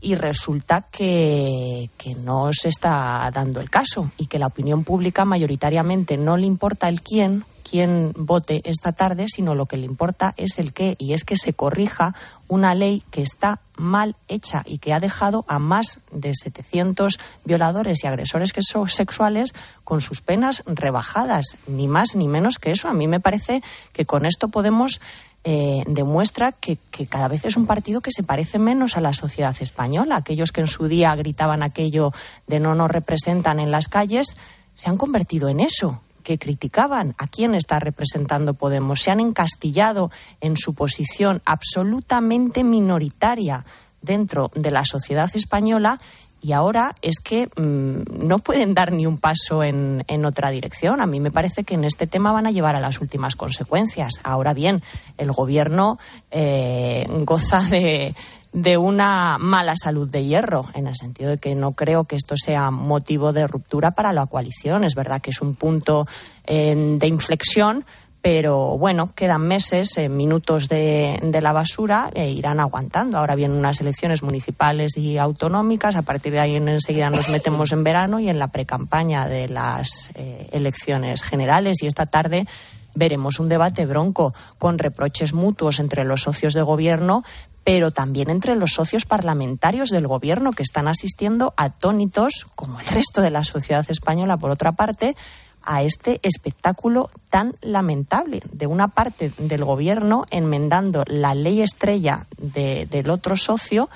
y 0.00 0.14
resulta 0.14 0.86
que, 0.90 1.90
que, 1.96 2.14
no 2.14 2.52
se 2.52 2.68
está 2.68 3.30
dando 3.32 3.60
el 3.60 3.70
caso 3.70 4.10
y 4.16 4.26
que 4.26 4.38
la 4.38 4.48
opinión 4.48 4.82
pública 4.82 5.24
mayoritariamente 5.24 6.16
no 6.16 6.36
le 6.36 6.46
importa 6.46 6.88
el 6.88 7.02
quién, 7.02 7.44
quién 7.62 8.12
vote 8.16 8.62
esta 8.64 8.92
tarde, 8.92 9.26
sino 9.28 9.54
lo 9.54 9.66
que 9.66 9.76
le 9.76 9.86
importa 9.86 10.34
es 10.36 10.58
el 10.58 10.72
qué, 10.72 10.96
y 10.98 11.14
es 11.14 11.24
que 11.24 11.36
se 11.36 11.52
corrija 11.52 12.14
una 12.48 12.74
ley 12.74 13.02
que 13.10 13.22
está 13.22 13.60
mal 13.76 14.14
hecha 14.28 14.62
y 14.66 14.78
que 14.78 14.92
ha 14.92 15.00
dejado 15.00 15.44
a 15.48 15.58
más 15.58 16.00
de 16.12 16.32
700 16.34 17.18
violadores 17.44 18.04
y 18.04 18.06
agresores 18.06 18.52
sexuales 18.88 19.54
con 19.84 20.00
sus 20.00 20.20
penas 20.20 20.62
rebajadas, 20.66 21.56
ni 21.66 21.88
más 21.88 22.14
ni 22.14 22.28
menos 22.28 22.58
que 22.58 22.72
eso. 22.72 22.88
A 22.88 22.94
mí 22.94 23.08
me 23.08 23.20
parece 23.20 23.62
que 23.92 24.04
con 24.04 24.26
esto 24.26 24.48
podemos 24.48 25.00
eh, 25.44 25.82
demuestra 25.86 26.52
que, 26.52 26.78
que, 26.90 27.06
cada 27.06 27.28
vez 27.28 27.44
es 27.44 27.56
un 27.56 27.66
partido 27.66 28.00
que 28.00 28.12
se 28.12 28.22
parece 28.22 28.58
menos 28.58 28.96
a 28.96 29.00
la 29.00 29.12
sociedad 29.12 29.56
española. 29.60 30.16
Aquellos 30.16 30.52
que 30.52 30.60
en 30.60 30.68
su 30.68 30.86
día 30.86 31.14
gritaban 31.16 31.62
aquello 31.62 32.12
de 32.46 32.60
no 32.60 32.74
nos 32.74 32.90
representan 32.90 33.58
en 33.58 33.70
las 33.70 33.88
calles 33.88 34.36
se 34.74 34.88
han 34.88 34.96
convertido 34.96 35.48
en 35.48 35.60
eso 35.60 36.00
que 36.22 36.38
criticaban 36.38 37.14
a 37.18 37.26
quién 37.26 37.54
está 37.54 37.78
representando 37.78 38.54
Podemos. 38.54 39.00
Se 39.00 39.10
han 39.10 39.20
encastillado 39.20 40.10
en 40.40 40.56
su 40.56 40.74
posición 40.74 41.42
absolutamente 41.44 42.64
minoritaria 42.64 43.64
dentro 44.00 44.50
de 44.54 44.70
la 44.70 44.84
sociedad 44.84 45.30
española 45.34 46.00
y 46.42 46.52
ahora 46.52 46.96
es 47.02 47.20
que 47.20 47.46
mm, 47.46 48.26
no 48.26 48.40
pueden 48.40 48.74
dar 48.74 48.90
ni 48.90 49.06
un 49.06 49.18
paso 49.18 49.62
en, 49.62 50.04
en, 50.08 50.24
otra 50.24 50.50
dirección. 50.50 51.00
A 51.00 51.06
mí 51.06 51.20
me 51.20 51.30
parece 51.30 51.62
que 51.62 51.74
en 51.74 51.84
este 51.84 52.08
tema 52.08 52.32
van 52.32 52.48
a 52.48 52.50
llevar 52.50 52.74
a 52.74 52.80
las 52.80 53.00
últimas 53.00 53.36
consecuencias. 53.36 54.14
Ahora 54.24 54.52
bien, 54.52 54.82
el 55.18 55.30
Gobierno 55.30 55.98
eh, 56.32 57.06
goza 57.24 57.60
de, 57.60 58.16
de 58.52 58.76
una 58.76 59.38
mala 59.38 59.74
salud 59.76 60.10
de 60.10 60.24
hierro, 60.24 60.66
en 60.74 60.86
el 60.86 60.96
sentido 60.96 61.30
de 61.30 61.38
que 61.38 61.54
no 61.54 61.72
creo 61.72 62.04
que 62.04 62.16
esto 62.16 62.36
sea 62.36 62.70
motivo 62.70 63.32
de 63.32 63.46
ruptura 63.46 63.92
para 63.92 64.12
la 64.12 64.26
coalición. 64.26 64.84
Es 64.84 64.94
verdad 64.94 65.20
que 65.22 65.30
es 65.30 65.40
un 65.40 65.54
punto 65.54 66.06
eh, 66.46 66.96
de 66.98 67.06
inflexión, 67.06 67.84
pero 68.22 68.78
bueno, 68.78 69.12
quedan 69.16 69.48
meses, 69.48 69.98
eh, 69.98 70.08
minutos 70.08 70.68
de, 70.68 71.18
la 71.42 71.52
basura 71.52 72.10
e 72.14 72.30
irán 72.30 72.60
aguantando. 72.60 73.18
Ahora 73.18 73.34
vienen 73.34 73.58
unas 73.58 73.80
elecciones 73.80 74.22
municipales 74.22 74.96
y 74.96 75.18
autonómicas, 75.18 75.96
a 75.96 76.02
partir 76.02 76.32
de 76.32 76.40
ahí 76.40 76.54
enseguida 76.54 77.10
nos 77.10 77.28
metemos 77.30 77.72
en 77.72 77.82
verano 77.82 78.20
y 78.20 78.28
en 78.28 78.38
la 78.38 78.48
precampaña 78.48 79.26
de 79.26 79.48
las 79.48 80.10
eh, 80.14 80.48
elecciones 80.52 81.24
generales 81.24 81.82
y 81.82 81.86
esta 81.86 82.06
tarde 82.06 82.46
veremos 82.94 83.40
un 83.40 83.48
debate 83.48 83.86
bronco 83.86 84.34
con 84.58 84.78
reproches 84.78 85.32
mutuos 85.32 85.80
entre 85.80 86.04
los 86.04 86.22
socios 86.22 86.54
de 86.54 86.62
gobierno, 86.62 87.24
pero 87.64 87.90
también 87.90 88.30
entre 88.30 88.56
los 88.56 88.72
socios 88.72 89.04
parlamentarios 89.04 89.90
del 89.90 90.06
Gobierno 90.06 90.52
que 90.52 90.62
están 90.62 90.88
asistiendo 90.88 91.54
atónitos, 91.56 92.46
como 92.54 92.80
el 92.80 92.86
resto 92.86 93.22
de 93.22 93.30
la 93.30 93.44
sociedad 93.44 93.84
española, 93.88 94.36
por 94.36 94.50
otra 94.50 94.72
parte, 94.72 95.16
a 95.62 95.82
este 95.82 96.18
espectáculo 96.22 97.10
tan 97.30 97.54
lamentable 97.60 98.42
de 98.50 98.66
una 98.66 98.88
parte 98.88 99.32
del 99.38 99.64
Gobierno 99.64 100.24
enmendando 100.30 101.04
la 101.06 101.34
ley 101.34 101.62
estrella 101.62 102.26
del 102.36 103.10
otro 103.10 103.36
socio 103.36 103.88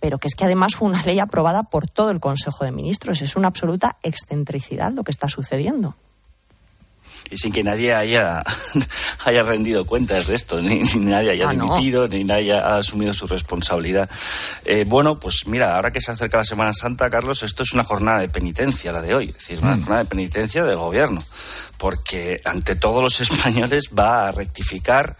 pero 0.00 0.18
que 0.18 0.28
es 0.28 0.34
que 0.34 0.44
además 0.44 0.74
fue 0.74 0.86
una 0.86 1.02
ley 1.02 1.18
aprobada 1.18 1.62
por 1.62 1.88
todo 1.88 2.10
el 2.10 2.20
Consejo 2.20 2.66
de 2.66 2.72
Ministros. 2.72 3.22
Es 3.22 3.36
una 3.36 3.48
absoluta 3.48 3.96
excentricidad 4.02 4.92
lo 4.92 5.02
que 5.02 5.10
está 5.10 5.30
sucediendo 5.30 5.96
y 7.30 7.36
sin 7.36 7.52
que 7.52 7.62
nadie 7.62 7.94
haya, 7.94 8.42
haya 9.24 9.42
rendido 9.42 9.86
cuentas 9.86 10.26
de 10.26 10.34
esto, 10.34 10.60
ni, 10.60 10.82
nadie 10.96 11.32
haya 11.32 11.48
ah, 11.48 11.52
dimitido, 11.52 12.08
ni 12.08 12.24
nadie 12.24 12.52
haya 12.52 12.76
asumido 12.76 13.12
su 13.12 13.26
responsabilidad. 13.26 14.08
Eh, 14.64 14.84
bueno, 14.86 15.18
pues 15.18 15.46
mira, 15.46 15.76
ahora 15.76 15.92
que 15.92 16.00
se 16.00 16.10
acerca 16.10 16.38
la 16.38 16.44
Semana 16.44 16.72
Santa, 16.72 17.10
Carlos, 17.10 17.42
esto 17.42 17.62
es 17.62 17.72
una 17.72 17.84
jornada 17.84 18.20
de 18.20 18.28
penitencia 18.28 18.92
la 18.92 19.02
de 19.02 19.14
hoy, 19.14 19.28
es 19.28 19.34
decir, 19.34 19.58
una 19.60 19.76
mm. 19.76 19.80
jornada 19.80 20.02
de 20.04 20.08
penitencia 20.08 20.64
del 20.64 20.76
gobierno, 20.76 21.22
porque 21.78 22.40
ante 22.44 22.76
todos 22.76 23.02
los 23.02 23.20
españoles 23.28 23.90
va 23.96 24.28
a 24.28 24.32
rectificar 24.32 25.16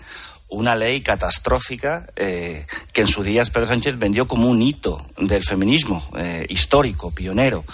una 0.55 0.77
ley 0.77 1.01
catastrófica 1.01 2.07
eh, 2.17 2.67
que 2.93 3.03
en 3.03 3.07
su 3.07 3.23
día 3.23 3.43
Pedro 3.45 3.67
Sánchez 3.67 3.99
vendió 3.99 4.27
como 4.27 4.49
un 4.49 4.63
hito 4.63 5.05
del 5.19 5.43
feminismo 5.43 6.07
eh, 6.17 6.47
histórico, 6.49 7.11
pionero. 7.11 7.65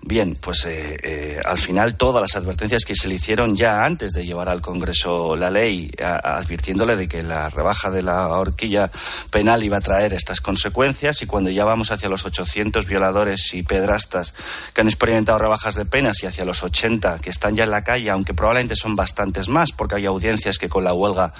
Bien, 0.00 0.36
pues 0.40 0.64
eh, 0.66 1.40
al 1.44 1.58
final 1.58 1.96
todas 1.96 2.22
las 2.22 2.36
advertencias 2.36 2.84
que 2.84 2.94
se 2.94 3.08
le 3.08 3.16
hicieron 3.16 3.56
ya 3.56 3.84
antes 3.84 4.12
de 4.12 4.24
llevar 4.24 4.48
al 4.48 4.60
Congreso 4.60 5.36
la 5.36 5.50
ley, 5.50 5.90
advirtiéndole 6.00 6.96
de 6.96 7.08
que 7.08 7.22
la 7.22 7.50
rebaja 7.50 7.90
de 7.90 8.02
la 8.02 8.28
horquilla 8.28 8.90
penal 9.30 9.64
iba 9.64 9.78
a 9.78 9.82
traer 9.82 10.14
estas 10.14 10.40
consecuencias 10.40 11.20
y 11.22 11.26
cuando 11.26 11.50
ya 11.50 11.64
vamos 11.64 11.90
hacia 11.90 12.08
los 12.08 12.24
800 12.24 12.86
violadores 12.86 13.52
y 13.52 13.62
pedrastas 13.62 14.34
que 14.72 14.80
han 14.80 14.88
experimentado 14.88 15.38
rebajas 15.38 15.74
de 15.74 15.84
penas 15.84 16.22
y 16.22 16.26
hacia 16.26 16.44
los 16.44 16.62
80 16.62 17.18
que 17.18 17.30
están 17.30 17.56
ya 17.56 17.64
en 17.64 17.70
la 17.70 17.84
calle, 17.84 18.10
aunque 18.10 18.34
probablemente 18.34 18.76
son 18.76 18.96
bastantes 18.96 19.48
más 19.48 19.72
porque 19.72 19.96
hay 19.96 20.06
audiencias 20.06 20.58
que 20.58 20.68
con 20.68 20.84
la 20.84 20.92
huelga 20.92 21.32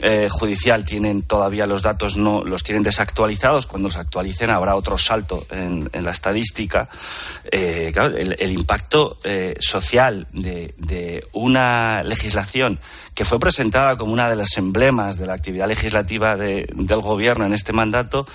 eh, 0.00 0.28
judicial 0.30 0.84
tienen 0.84 1.22
todavía 1.22 1.66
los 1.66 1.82
datos 1.82 2.16
no 2.16 2.44
los 2.44 2.64
tienen 2.64 2.82
desactualizados 2.82 3.66
cuando 3.66 3.88
los 3.88 3.96
actualicen 3.96 4.50
habrá 4.50 4.74
otro 4.74 4.98
salto 4.98 5.46
en, 5.50 5.88
la 5.92 6.10
estadística. 6.10 6.88
Eh, 7.50 7.92
el, 8.38 8.50
impacto 8.50 9.18
eh, 9.22 9.54
social 9.60 10.26
de, 10.32 11.24
una 11.32 12.02
legislación 12.02 12.80
que 13.14 13.24
fue 13.24 13.38
presentada 13.38 13.96
como 13.96 14.12
una 14.12 14.28
de 14.28 14.36
las 14.36 14.56
emblemas 14.56 15.18
de 15.18 15.26
la 15.26 15.34
actividad 15.34 15.68
legislativa 15.68 16.36
del 16.36 17.00
gobierno 17.00 17.46
en 17.46 17.52
este 17.52 17.72
mandato, 17.72 18.26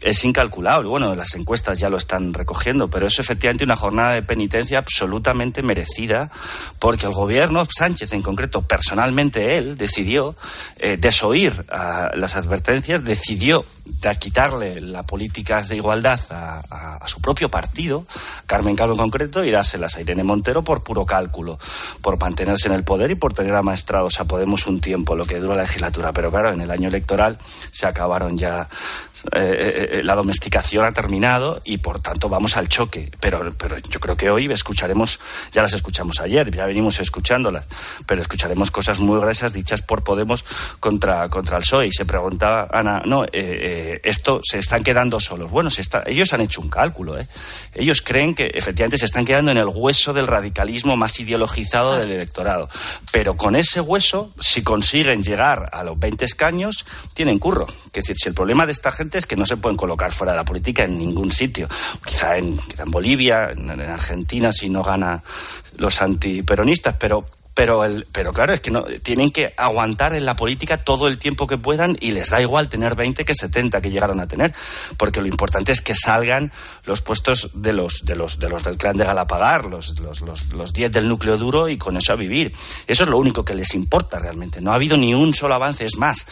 es 0.00 0.24
incalculable. 0.24 0.88
Bueno, 0.88 1.14
las 1.14 1.34
encuestas 1.34 1.78
ya 1.78 1.88
lo 1.88 1.96
están 1.96 2.34
recogiendo, 2.34 2.88
pero 2.88 3.06
es 3.06 3.18
efectivamente 3.18 3.64
una 3.64 3.76
jornada 3.76 4.14
de 4.14 4.22
penitencia 4.22 4.78
absolutamente 4.78 5.62
merecida, 5.62 6.30
porque 6.78 7.06
el 7.06 7.12
gobierno, 7.12 7.66
Sánchez 7.66 8.12
en 8.12 8.22
concreto, 8.22 8.62
personalmente 8.62 9.56
él, 9.56 9.76
decidió 9.76 10.34
eh, 10.76 10.96
desoír 10.96 11.64
las 11.68 12.36
advertencias, 12.36 13.04
decidió 13.04 13.64
quitarle 14.18 14.80
las 14.80 15.04
políticas 15.04 15.68
de 15.68 15.76
igualdad 15.76 16.20
a, 16.30 17.02
su 17.06 17.20
propio 17.20 17.48
partido, 17.48 18.04
Carmen 18.46 18.76
Calvo 18.76 18.94
en 18.94 19.00
concreto, 19.00 19.44
y 19.44 19.50
dárselas 19.50 19.96
a 19.96 20.00
Irene 20.00 20.24
Montero 20.24 20.62
por 20.62 20.82
puro 20.82 21.06
cálculo, 21.06 21.58
por 22.02 22.18
mantenerse 22.18 22.68
en 22.68 22.74
el 22.74 22.84
poder 22.84 23.10
y 23.10 23.14
por 23.14 23.32
tener 23.32 23.54
amaestrados 23.54 24.15
a 24.20 24.24
Podemos 24.24 24.66
un 24.66 24.80
tiempo, 24.80 25.14
lo 25.14 25.24
que 25.24 25.38
dura 25.38 25.56
la 25.56 25.62
legislatura. 25.62 26.12
Pero 26.12 26.30
claro, 26.30 26.52
en 26.52 26.60
el 26.60 26.70
año 26.70 26.88
electoral 26.88 27.38
se 27.70 27.86
acabaron 27.86 28.36
ya 28.36 28.68
eh, 29.32 29.40
eh, 29.40 29.88
eh, 29.98 30.02
la 30.04 30.14
domesticación 30.14 30.84
ha 30.84 30.92
terminado 30.92 31.60
y 31.64 31.78
por 31.78 32.00
tanto 32.00 32.28
vamos 32.28 32.56
al 32.56 32.68
choque. 32.68 33.10
Pero, 33.20 33.48
pero 33.58 33.78
yo 33.78 34.00
creo 34.00 34.16
que 34.16 34.30
hoy 34.30 34.50
escucharemos, 34.50 35.20
ya 35.52 35.62
las 35.62 35.72
escuchamos 35.72 36.20
ayer, 36.20 36.50
ya 36.50 36.66
venimos 36.66 37.00
escuchándolas, 37.00 37.66
pero 38.06 38.22
escucharemos 38.22 38.70
cosas 38.70 39.00
muy 39.00 39.18
gruesas 39.20 39.52
dichas 39.52 39.82
por 39.82 40.04
Podemos 40.04 40.44
contra, 40.78 41.28
contra 41.28 41.56
el 41.56 41.62
PSOE. 41.62 41.88
Y 41.88 41.92
se 41.92 42.04
preguntaba, 42.04 42.68
Ana, 42.72 43.02
no, 43.04 43.24
esto 43.32 44.40
se 44.44 44.58
están 44.58 44.84
quedando 44.84 45.18
solos. 45.18 45.50
Bueno, 45.50 45.70
se 45.70 45.82
está, 45.82 46.04
ellos 46.06 46.32
han 46.32 46.42
hecho 46.42 46.60
un 46.60 46.68
cálculo. 46.68 47.16
Ellos 47.74 48.02
creen 48.02 48.34
que 48.34 48.46
efectivamente 48.54 48.98
se 48.98 49.06
están 49.06 49.24
quedando 49.24 49.50
en 49.50 49.58
el 49.58 49.66
hueso 49.66 50.12
del 50.12 50.26
radicalismo 50.26 50.96
más 50.96 51.18
ideologizado 51.18 51.98
del 51.98 52.12
electorado. 52.12 52.68
Pero 53.10 53.36
con 53.36 53.56
ese 53.56 53.80
hueso, 53.80 54.32
si 54.38 54.62
consiguen 54.62 55.22
llegar 55.22 55.70
a 55.72 55.82
los 55.82 55.98
20 55.98 56.24
escaños, 56.24 56.84
tienen 57.14 57.38
curro. 57.38 57.66
Es 57.86 57.92
decir, 57.92 58.16
si 58.18 58.28
el 58.28 58.34
problema 58.34 58.66
de 58.66 58.72
esta 58.72 58.92
gente 58.92 59.15
que 59.24 59.36
no 59.36 59.46
se 59.46 59.56
pueden 59.56 59.78
colocar 59.78 60.12
fuera 60.12 60.32
de 60.32 60.38
la 60.38 60.44
política 60.44 60.84
en 60.84 60.98
ningún 60.98 61.32
sitio, 61.32 61.68
quizá 62.04 62.36
en, 62.36 62.58
en 62.76 62.90
Bolivia, 62.90 63.50
en, 63.50 63.70
en 63.70 63.80
Argentina, 63.80 64.52
si 64.52 64.68
no 64.68 64.82
gana 64.82 65.22
los 65.78 66.02
antiperonistas, 66.02 66.96
pero 66.98 67.24
pero, 67.56 67.84
el, 67.84 68.06
pero 68.12 68.34
claro, 68.34 68.52
es 68.52 68.60
que 68.60 68.70
no, 68.70 68.82
tienen 69.02 69.30
que 69.30 69.54
aguantar 69.56 70.14
en 70.14 70.26
la 70.26 70.36
política 70.36 70.76
todo 70.76 71.08
el 71.08 71.16
tiempo 71.16 71.46
que 71.46 71.56
puedan 71.56 71.96
y 72.00 72.10
les 72.10 72.28
da 72.28 72.42
igual 72.42 72.68
tener 72.68 72.94
20 72.94 73.24
que 73.24 73.34
70 73.34 73.80
que 73.80 73.90
llegaron 73.90 74.20
a 74.20 74.28
tener, 74.28 74.52
porque 74.98 75.22
lo 75.22 75.26
importante 75.26 75.72
es 75.72 75.80
que 75.80 75.94
salgan 75.94 76.52
los 76.84 77.00
puestos 77.00 77.52
de 77.54 77.72
los, 77.72 78.04
de 78.04 78.14
los, 78.14 78.38
de 78.38 78.50
los 78.50 78.62
del 78.62 78.76
clan 78.76 78.98
de 78.98 79.06
Galapagar, 79.06 79.64
los, 79.64 79.98
los, 80.00 80.20
los, 80.20 80.52
los 80.52 80.74
10 80.74 80.92
del 80.92 81.08
núcleo 81.08 81.38
duro 81.38 81.70
y 81.70 81.78
con 81.78 81.96
eso 81.96 82.12
a 82.12 82.16
vivir. 82.16 82.52
Eso 82.86 83.04
es 83.04 83.08
lo 83.08 83.16
único 83.16 83.42
que 83.42 83.54
les 83.54 83.74
importa 83.74 84.18
realmente. 84.18 84.60
No 84.60 84.72
ha 84.72 84.74
habido 84.74 84.98
ni 84.98 85.14
un 85.14 85.32
solo 85.32 85.54
avance. 85.54 85.86
Es 85.86 85.96
más, 85.96 86.26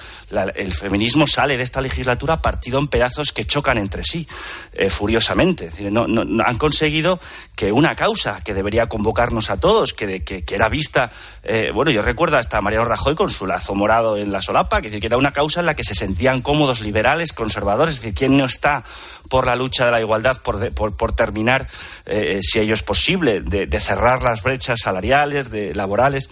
el 0.54 0.74
feminismo 0.74 1.26
sale 1.26 1.56
de 1.56 1.62
esta 1.62 1.80
legislatura 1.80 2.42
partido 2.42 2.78
en 2.78 2.86
pedazos 2.86 3.32
que 3.32 3.46
chocan 3.46 3.78
entre 3.78 4.04
sí, 4.04 4.28
eh, 4.74 4.90
furiosamente. 4.90 5.70
no, 5.90 6.06
no, 6.06 6.44
han 6.44 6.58
conseguido 6.58 7.18
que 7.56 7.72
una 7.72 7.94
causa 7.94 8.40
que 8.42 8.54
debería 8.54 8.88
convocarnos 8.88 9.50
a 9.50 9.58
todos, 9.58 9.94
que, 9.94 10.24
que, 10.24 10.44
que 10.44 10.54
era 10.54 10.68
vista 10.68 11.10
eh, 11.46 11.72
bueno, 11.74 11.90
yo 11.90 12.00
recuerdo 12.00 12.38
hasta 12.38 12.60
Mariano 12.62 12.86
Rajoy 12.86 13.14
con 13.14 13.28
su 13.28 13.46
lazo 13.46 13.74
morado 13.74 14.16
en 14.16 14.32
la 14.32 14.40
solapa, 14.40 14.80
que, 14.80 14.98
que 14.98 15.06
era 15.06 15.18
una 15.18 15.32
causa 15.32 15.60
en 15.60 15.66
la 15.66 15.74
que 15.74 15.84
se 15.84 15.94
sentían 15.94 16.40
cómodos 16.40 16.80
liberales, 16.80 17.34
conservadores, 17.34 17.96
es 17.96 18.00
decir, 18.00 18.14
¿quién 18.14 18.36
no 18.38 18.46
está 18.46 18.82
por 19.28 19.46
la 19.46 19.54
lucha 19.54 19.84
de 19.84 19.90
la 19.90 20.00
igualdad, 20.00 20.40
por, 20.40 20.72
por, 20.72 21.12
terminar, 21.14 21.68
eh, 22.06 22.40
si 22.42 22.60
ello 22.60 22.72
es 22.72 22.82
posible, 22.82 23.42
de, 23.42 23.66
de 23.66 23.80
cerrar 23.80 24.22
las 24.22 24.42
brechas 24.42 24.80
salariales, 24.82 25.50
de 25.50 25.74
laborales? 25.74 26.30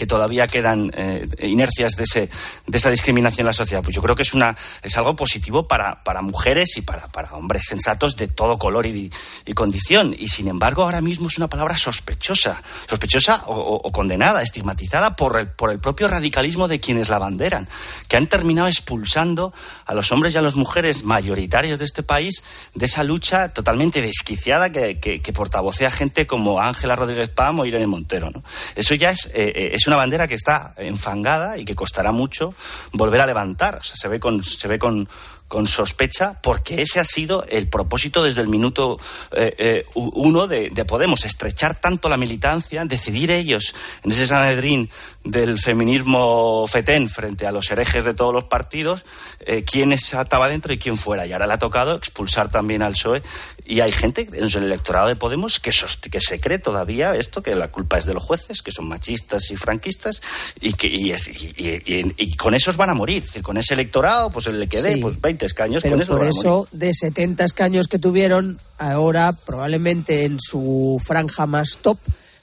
Que 0.00 0.06
todavía 0.06 0.46
quedan 0.46 0.90
eh, 0.96 1.28
inercias 1.42 1.94
de, 1.94 2.04
ese, 2.04 2.30
de 2.66 2.78
esa 2.78 2.88
discriminación 2.88 3.40
en 3.40 3.48
la 3.48 3.52
sociedad. 3.52 3.82
Pues 3.82 3.94
yo 3.94 4.00
creo 4.00 4.16
que 4.16 4.22
es, 4.22 4.32
una, 4.32 4.56
es 4.82 4.96
algo 4.96 5.14
positivo 5.14 5.68
para, 5.68 6.02
para 6.04 6.22
mujeres 6.22 6.78
y 6.78 6.80
para, 6.80 7.08
para 7.08 7.34
hombres 7.34 7.64
sensatos 7.68 8.16
de 8.16 8.26
todo 8.26 8.58
color 8.58 8.86
y, 8.86 9.12
y, 9.44 9.52
condición. 9.52 10.16
Y 10.18 10.28
sin 10.28 10.48
embargo, 10.48 10.84
ahora 10.84 11.02
mismo 11.02 11.28
es 11.28 11.36
una 11.36 11.48
palabra 11.48 11.76
sospechosa, 11.76 12.62
sospechosa 12.88 13.42
o, 13.44 13.92
condenada, 13.92 14.42
estigmatizada 14.42 15.16
por 15.16 15.38
el, 15.38 15.48
por 15.48 15.70
el 15.70 15.80
propio 15.80 16.08
radicalismo 16.08 16.66
de 16.66 16.80
quienes 16.80 17.10
la 17.10 17.18
banderan, 17.18 17.68
que 18.08 18.16
han 18.16 18.26
terminado 18.26 18.68
expulsando 18.68 19.52
a 19.84 19.92
los 19.92 20.12
hombres 20.12 20.34
y 20.34 20.38
a 20.38 20.42
las 20.42 20.54
mujeres 20.54 21.04
mayoritarios 21.04 21.78
de 21.78 21.84
este 21.84 22.02
país 22.02 22.42
de 22.74 22.86
esa 22.86 23.04
lucha 23.04 23.50
totalmente 23.50 24.00
desquiciada 24.00 24.72
que, 24.72 24.98
que, 24.98 25.20
que 25.20 25.32
portavocea 25.34 25.90
gente 25.90 26.26
como 26.26 26.58
Ángela 26.58 26.96
Rodríguez 26.96 27.28
Pam 27.28 27.60
o 27.60 27.66
Irene 27.66 27.86
Montero. 27.86 28.30
¿no? 28.30 28.42
Eso 28.76 28.94
ya 28.94 29.10
es, 29.10 29.26
eh, 29.34 29.52
eh 29.54 29.70
es 29.74 29.89
una 29.90 29.96
bandera 29.96 30.28
que 30.28 30.34
está 30.34 30.72
enfangada 30.76 31.58
y 31.58 31.64
que 31.64 31.74
costará 31.74 32.12
mucho 32.12 32.54
volver 32.92 33.20
a 33.20 33.26
levantar. 33.26 33.80
Se 33.82 34.06
ve 34.06 34.20
con, 34.20 34.44
se 34.44 34.68
ve 34.68 34.78
con, 34.78 35.08
con 35.48 35.66
sospecha, 35.66 36.40
porque 36.40 36.80
ese 36.80 37.00
ha 37.00 37.04
sido 37.04 37.44
el 37.48 37.66
propósito 37.66 38.22
desde 38.22 38.40
el 38.40 38.46
minuto 38.46 39.00
eh, 39.32 39.52
eh, 39.58 39.86
uno 39.94 40.46
de, 40.46 40.70
de, 40.70 40.84
Podemos, 40.84 41.24
estrechar 41.24 41.74
tanto 41.74 42.08
la 42.08 42.16
militancia, 42.16 42.84
decidir 42.84 43.32
ellos 43.32 43.74
en 44.04 44.12
ese 44.12 44.28
Sanedrín 44.28 44.88
del 45.24 45.58
feminismo 45.58 46.66
fetén 46.66 47.08
frente 47.08 47.46
a 47.46 47.52
los 47.52 47.70
herejes 47.70 48.04
de 48.04 48.14
todos 48.14 48.32
los 48.32 48.44
partidos, 48.44 49.04
eh, 49.40 49.64
quién 49.64 49.92
estaba 49.92 50.48
dentro 50.48 50.72
y 50.72 50.78
quién 50.78 50.96
fuera. 50.96 51.26
Y 51.26 51.32
ahora 51.32 51.46
le 51.46 51.54
ha 51.54 51.58
tocado 51.58 51.94
expulsar 51.94 52.48
también 52.48 52.82
al 52.82 52.92
PSOE. 52.92 53.22
Y 53.66 53.80
hay 53.80 53.92
gente 53.92 54.26
en 54.32 54.44
el 54.44 54.64
electorado 54.64 55.08
de 55.08 55.16
Podemos 55.16 55.60
que, 55.60 55.70
que 56.10 56.20
se 56.20 56.40
cree 56.40 56.58
todavía 56.58 57.14
esto, 57.14 57.42
que 57.42 57.54
la 57.54 57.68
culpa 57.68 57.98
es 57.98 58.06
de 58.06 58.14
los 58.14 58.24
jueces, 58.24 58.62
que 58.62 58.72
son 58.72 58.88
machistas 58.88 59.50
y 59.50 59.56
franquistas, 59.56 60.20
y 60.60 60.72
que 60.72 60.88
y, 60.88 61.12
y, 61.12 62.14
y, 62.16 62.36
con 62.36 62.54
esos 62.54 62.76
van 62.76 62.90
a 62.90 62.94
morir. 62.94 63.24
con 63.42 63.58
ese 63.58 63.74
electorado, 63.74 64.30
pues 64.30 64.46
le 64.46 64.66
quede 64.66 64.98
pues 64.98 65.20
20 65.20 65.46
escaños. 65.46 65.82
Pero 65.82 65.96
eso 65.96 66.12
por 66.12 66.24
eso, 66.24 66.68
de 66.72 66.92
70 66.92 67.44
escaños 67.44 67.86
que 67.88 67.98
tuvieron, 67.98 68.58
ahora 68.78 69.32
probablemente 69.32 70.24
en 70.24 70.38
su 70.40 71.00
franja 71.04 71.46
más 71.46 71.78
top 71.82 71.98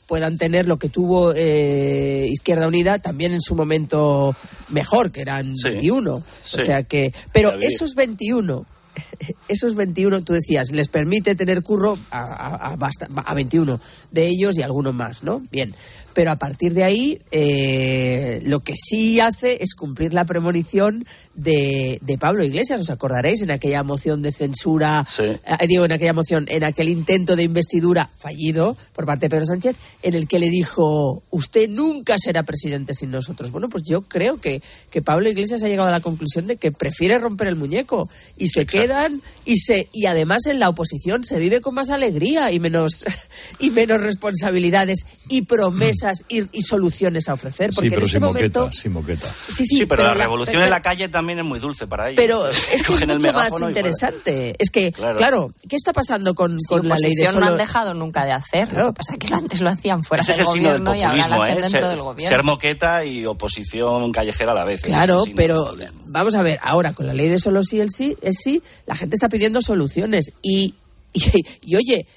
puedan 0.07 0.37
tener 0.37 0.67
lo 0.67 0.77
que 0.77 0.89
tuvo 0.89 1.33
eh, 1.35 2.27
Izquierda 2.29 2.67
Unida 2.67 2.99
también 2.99 3.33
en 3.33 3.41
su 3.41 3.55
momento 3.55 4.35
mejor, 4.69 5.11
que 5.11 5.21
eran 5.21 5.53
21. 5.63 6.13
O 6.15 6.23
sea 6.43 6.83
que, 6.83 7.13
pero 7.31 7.59
esos 7.59 7.95
21 7.95 8.65
esos 9.47 9.75
21, 9.75 10.23
tú 10.23 10.33
decías, 10.33 10.71
les 10.71 10.87
permite 10.87 11.35
tener 11.35 11.61
curro 11.61 11.97
a, 12.11 12.19
a, 12.19 12.75
a, 12.75 13.21
a, 13.25 13.33
21 13.33 13.79
de 14.11 14.27
ellos 14.27 14.57
y 14.57 14.61
algunos 14.61 14.93
más, 14.93 15.23
¿no? 15.23 15.41
Bien. 15.51 15.73
pero 16.13 16.31
a 16.31 16.37
partir 16.37 16.73
de 16.73 16.83
ahí 16.83 17.19
eh, 17.31 18.41
lo 18.43 18.61
que 18.61 18.73
sí 18.75 19.19
hace 19.19 19.61
es 19.61 19.75
cumplir 19.75 20.13
la 20.13 20.25
premonición 20.25 21.05
de, 21.37 22.17
Pablo 22.19 22.43
Iglesias. 22.43 22.81
¿Os 22.81 22.89
acordaréis 22.89 23.41
en 23.41 23.51
aquella 23.51 23.83
moción 23.83 24.21
de 24.21 24.31
censura, 24.31 25.05
eh, 25.19 25.67
digo, 25.67 25.85
en 25.85 25.91
aquella 25.91 26.13
moción, 26.13 26.45
en 26.49 26.63
aquel 26.63 26.89
intento 26.89 27.35
de 27.35 27.43
investidura 27.43 28.09
fallido 28.17 28.75
por 28.93 29.05
parte 29.05 29.25
de 29.25 29.29
Pedro 29.29 29.45
Sánchez, 29.45 29.75
en 30.01 30.15
el 30.15 30.27
que 30.27 30.39
le 30.39 30.49
dijo, 30.49 31.23
usted 31.29 31.69
nunca 31.69 32.17
será 32.17 32.43
presidente 32.43 32.93
sin 32.93 33.11
nosotros? 33.11 33.51
Bueno, 33.51 33.69
pues 33.69 33.83
yo 33.87 34.01
creo 34.01 34.37
que, 34.37 34.61
que 34.89 35.01
Pablo 35.01 35.29
Iglesias 35.29 35.63
ha 35.63 35.67
llegado 35.67 35.89
a 35.89 35.91
la 35.91 36.01
conclusión 36.01 36.47
de 36.47 36.57
que 36.57 36.71
prefiere 36.71 37.17
romper 37.19 37.47
el 37.47 37.55
muñeco. 37.55 38.09
Y 38.35 38.49
se 38.49 38.65
quedan 38.65 39.21
y 39.45 39.57
se 39.57 39.89
y 39.93 40.05
además 40.07 40.45
en 40.47 40.59
la 40.59 40.69
oposición 40.69 41.23
se 41.23 41.39
vive 41.39 41.61
con 41.61 41.75
más 41.75 41.89
alegría 41.89 42.51
y 42.51 42.59
menos 42.59 43.05
y 43.59 43.69
menos 43.69 44.01
responsabilidades 44.01 45.05
y 45.29 45.43
promesas 45.43 46.23
y, 46.29 46.47
soluciones 46.61 47.29
a 47.29 47.33
ofrecer. 47.33 47.71
Porque 47.73 47.93
en 47.93 48.01
este 48.01 48.19
momento 48.19 48.69
moqueta, 48.89 49.33
sí, 49.49 49.65
sí, 49.65 49.85
pero, 49.85 50.03
la, 50.03 50.13
revolución 50.13 50.63
en 50.63 50.69
la 50.69 50.81
calle 50.81 51.07
también 51.07 51.26
es 51.29 51.43
muy 51.43 51.59
dulce 51.59 51.87
para 51.87 52.09
ellos. 52.09 52.15
Pero 52.17 52.47
es 52.49 52.83
que 52.83 52.93
es 52.93 53.07
mucho 53.07 53.33
más 53.33 53.61
interesante. 53.61 54.55
Es 54.59 54.69
que 54.69 54.91
claro. 54.91 55.49
qué 55.67 55.75
está 55.75 55.93
pasando 55.93 56.33
con, 56.35 56.57
con 56.67 56.87
la 56.87 56.95
ley 56.95 57.13
de 57.15 57.27
solo... 57.27 57.41
no 57.41 57.51
han 57.51 57.57
dejado 57.57 57.93
nunca 57.93 58.25
de 58.25 58.31
hacer 58.31 58.71
lo 58.71 58.87
que 58.87 58.93
pasa 58.93 59.13
es 59.13 59.19
que 59.19 59.33
antes 59.33 59.61
lo 59.61 59.69
hacían 59.69 60.03
fuera 60.03 60.23
del 60.23 60.45
gobierno 60.45 60.95
y 60.95 61.01
ahora 61.01 61.27
lo 61.27 61.43
hacen 61.43 61.57
¿eh? 61.57 61.61
dentro 61.61 61.89
del 61.89 62.01
gobierno. 62.01 62.29
ser 62.29 62.43
moqueta 62.43 63.05
y 63.05 63.25
oposición 63.25 64.11
callejera 64.11 64.51
a 64.51 64.55
la 64.55 64.65
vez 64.65 64.81
claro 64.81 65.23
pero 65.35 65.75
vamos 66.05 66.35
a 66.35 66.41
ver 66.41 66.59
ahora 66.61 66.93
con 66.93 67.07
la 67.07 67.13
ley 67.13 67.29
de 67.29 67.39
solo 67.39 67.63
sí 67.63 67.79
el 67.79 67.89
sí 67.89 68.15
es 68.21 68.37
sí 68.43 68.61
la 68.85 68.95
gente 68.95 69.15
está 69.15 69.29
pidiendo 69.29 69.61
soluciones 69.61 70.31
y, 70.41 70.75
y, 71.61 71.75
oye, 71.75 72.07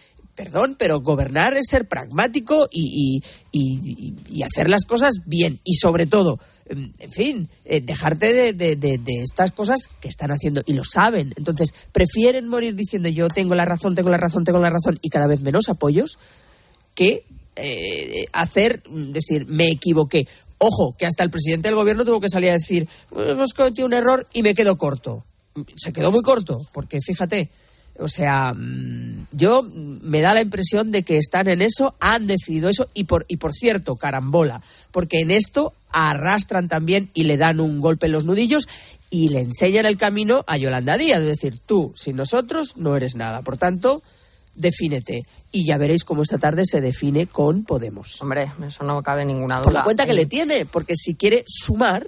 perdón, 0.40 0.74
pero 0.78 1.00
gobernar 1.00 1.54
es 1.58 1.66
ser 1.68 1.86
pragmático 1.86 2.66
y, 2.72 3.22
y, 3.52 4.42
hacer 4.42 4.70
las 4.70 4.86
cosas 4.86 5.16
bien. 5.26 5.60
Y 5.64 5.74
sobre 5.74 6.06
todo, 6.06 6.38
en 6.66 7.10
fin, 7.10 7.48
eh, 7.66 7.82
dejarte 7.82 8.54
de, 8.54 9.00
estas 9.22 9.52
cosas 9.52 9.90
que 10.00 10.08
están 10.08 10.30
haciendo 10.30 10.62
y 10.64 10.72
lo 10.72 10.82
saben. 10.82 11.34
Entonces, 11.36 11.74
prefieren 11.92 12.48
morir 12.48 12.74
diciendo 12.74 13.10
yo 13.10 13.28
tengo 13.28 13.54
la 13.54 13.66
razón, 13.66 13.94
tengo 13.94 14.08
la 14.08 14.16
razón, 14.16 14.44
tengo 14.44 14.60
la 14.60 14.70
razón 14.70 14.98
y 15.02 15.10
cada 15.10 15.26
vez 15.26 15.42
menos 15.42 15.68
apoyos 15.68 16.18
que 16.94 17.24
eh, 17.56 18.24
hacer, 18.32 18.82
decir, 18.84 19.44
me 19.44 19.68
equivoqué. 19.68 20.26
Ojo, 20.56 20.96
que 20.96 21.04
hasta 21.04 21.22
el 21.22 21.28
presidente 21.28 21.68
del 21.68 21.76
gobierno 21.76 22.06
tuvo 22.06 22.18
que 22.18 22.30
salir 22.30 22.48
a 22.48 22.54
decir, 22.54 22.88
hemos 23.14 23.52
cometido 23.52 23.86
un 23.86 23.92
error 23.92 24.26
y 24.32 24.42
me 24.42 24.54
quedo 24.54 24.78
corto 24.78 25.22
se 25.76 25.92
quedó 25.92 26.10
muy 26.10 26.22
corto, 26.22 26.58
porque 26.72 27.00
fíjate, 27.00 27.50
o 28.00 28.08
sea, 28.08 28.52
mm, 28.54 29.26
yo 29.32 29.62
mm, 29.62 30.08
me 30.08 30.20
da 30.20 30.34
la 30.34 30.40
impresión 30.40 30.90
de 30.90 31.02
que 31.02 31.18
están 31.18 31.48
en 31.48 31.62
eso, 31.62 31.94
han 32.00 32.26
decidido 32.26 32.68
eso 32.68 32.88
y 32.94 33.04
por, 33.04 33.24
y 33.28 33.36
por 33.36 33.52
cierto, 33.52 33.96
carambola, 33.96 34.62
porque 34.90 35.20
en 35.20 35.30
esto 35.30 35.72
arrastran 35.92 36.68
también 36.68 37.10
y 37.14 37.24
le 37.24 37.36
dan 37.36 37.60
un 37.60 37.80
golpe 37.80 38.06
en 38.06 38.12
los 38.12 38.24
nudillos 38.24 38.68
y 39.10 39.28
le 39.28 39.40
enseñan 39.40 39.86
el 39.86 39.96
camino 39.96 40.44
a 40.46 40.56
Yolanda 40.56 40.96
Díaz, 40.96 41.20
es 41.20 41.26
decir, 41.26 41.58
tú 41.64 41.92
sin 41.96 42.16
nosotros 42.16 42.76
no 42.76 42.96
eres 42.96 43.16
nada, 43.16 43.42
por 43.42 43.58
tanto, 43.58 44.02
defínete 44.54 45.22
y 45.52 45.66
ya 45.66 45.78
veréis 45.78 46.04
cómo 46.04 46.22
esta 46.22 46.38
tarde 46.38 46.62
se 46.64 46.80
define 46.80 47.26
con 47.26 47.64
Podemos. 47.64 48.20
Hombre, 48.22 48.52
eso 48.66 48.84
no 48.84 49.02
cabe 49.02 49.24
ninguna 49.24 49.56
duda. 49.56 49.64
Por 49.64 49.72
la 49.72 49.84
cuenta 49.84 50.06
que 50.06 50.12
le 50.12 50.26
tiene, 50.26 50.64
porque 50.64 50.94
si 50.94 51.14
quiere 51.14 51.44
sumar 51.46 52.06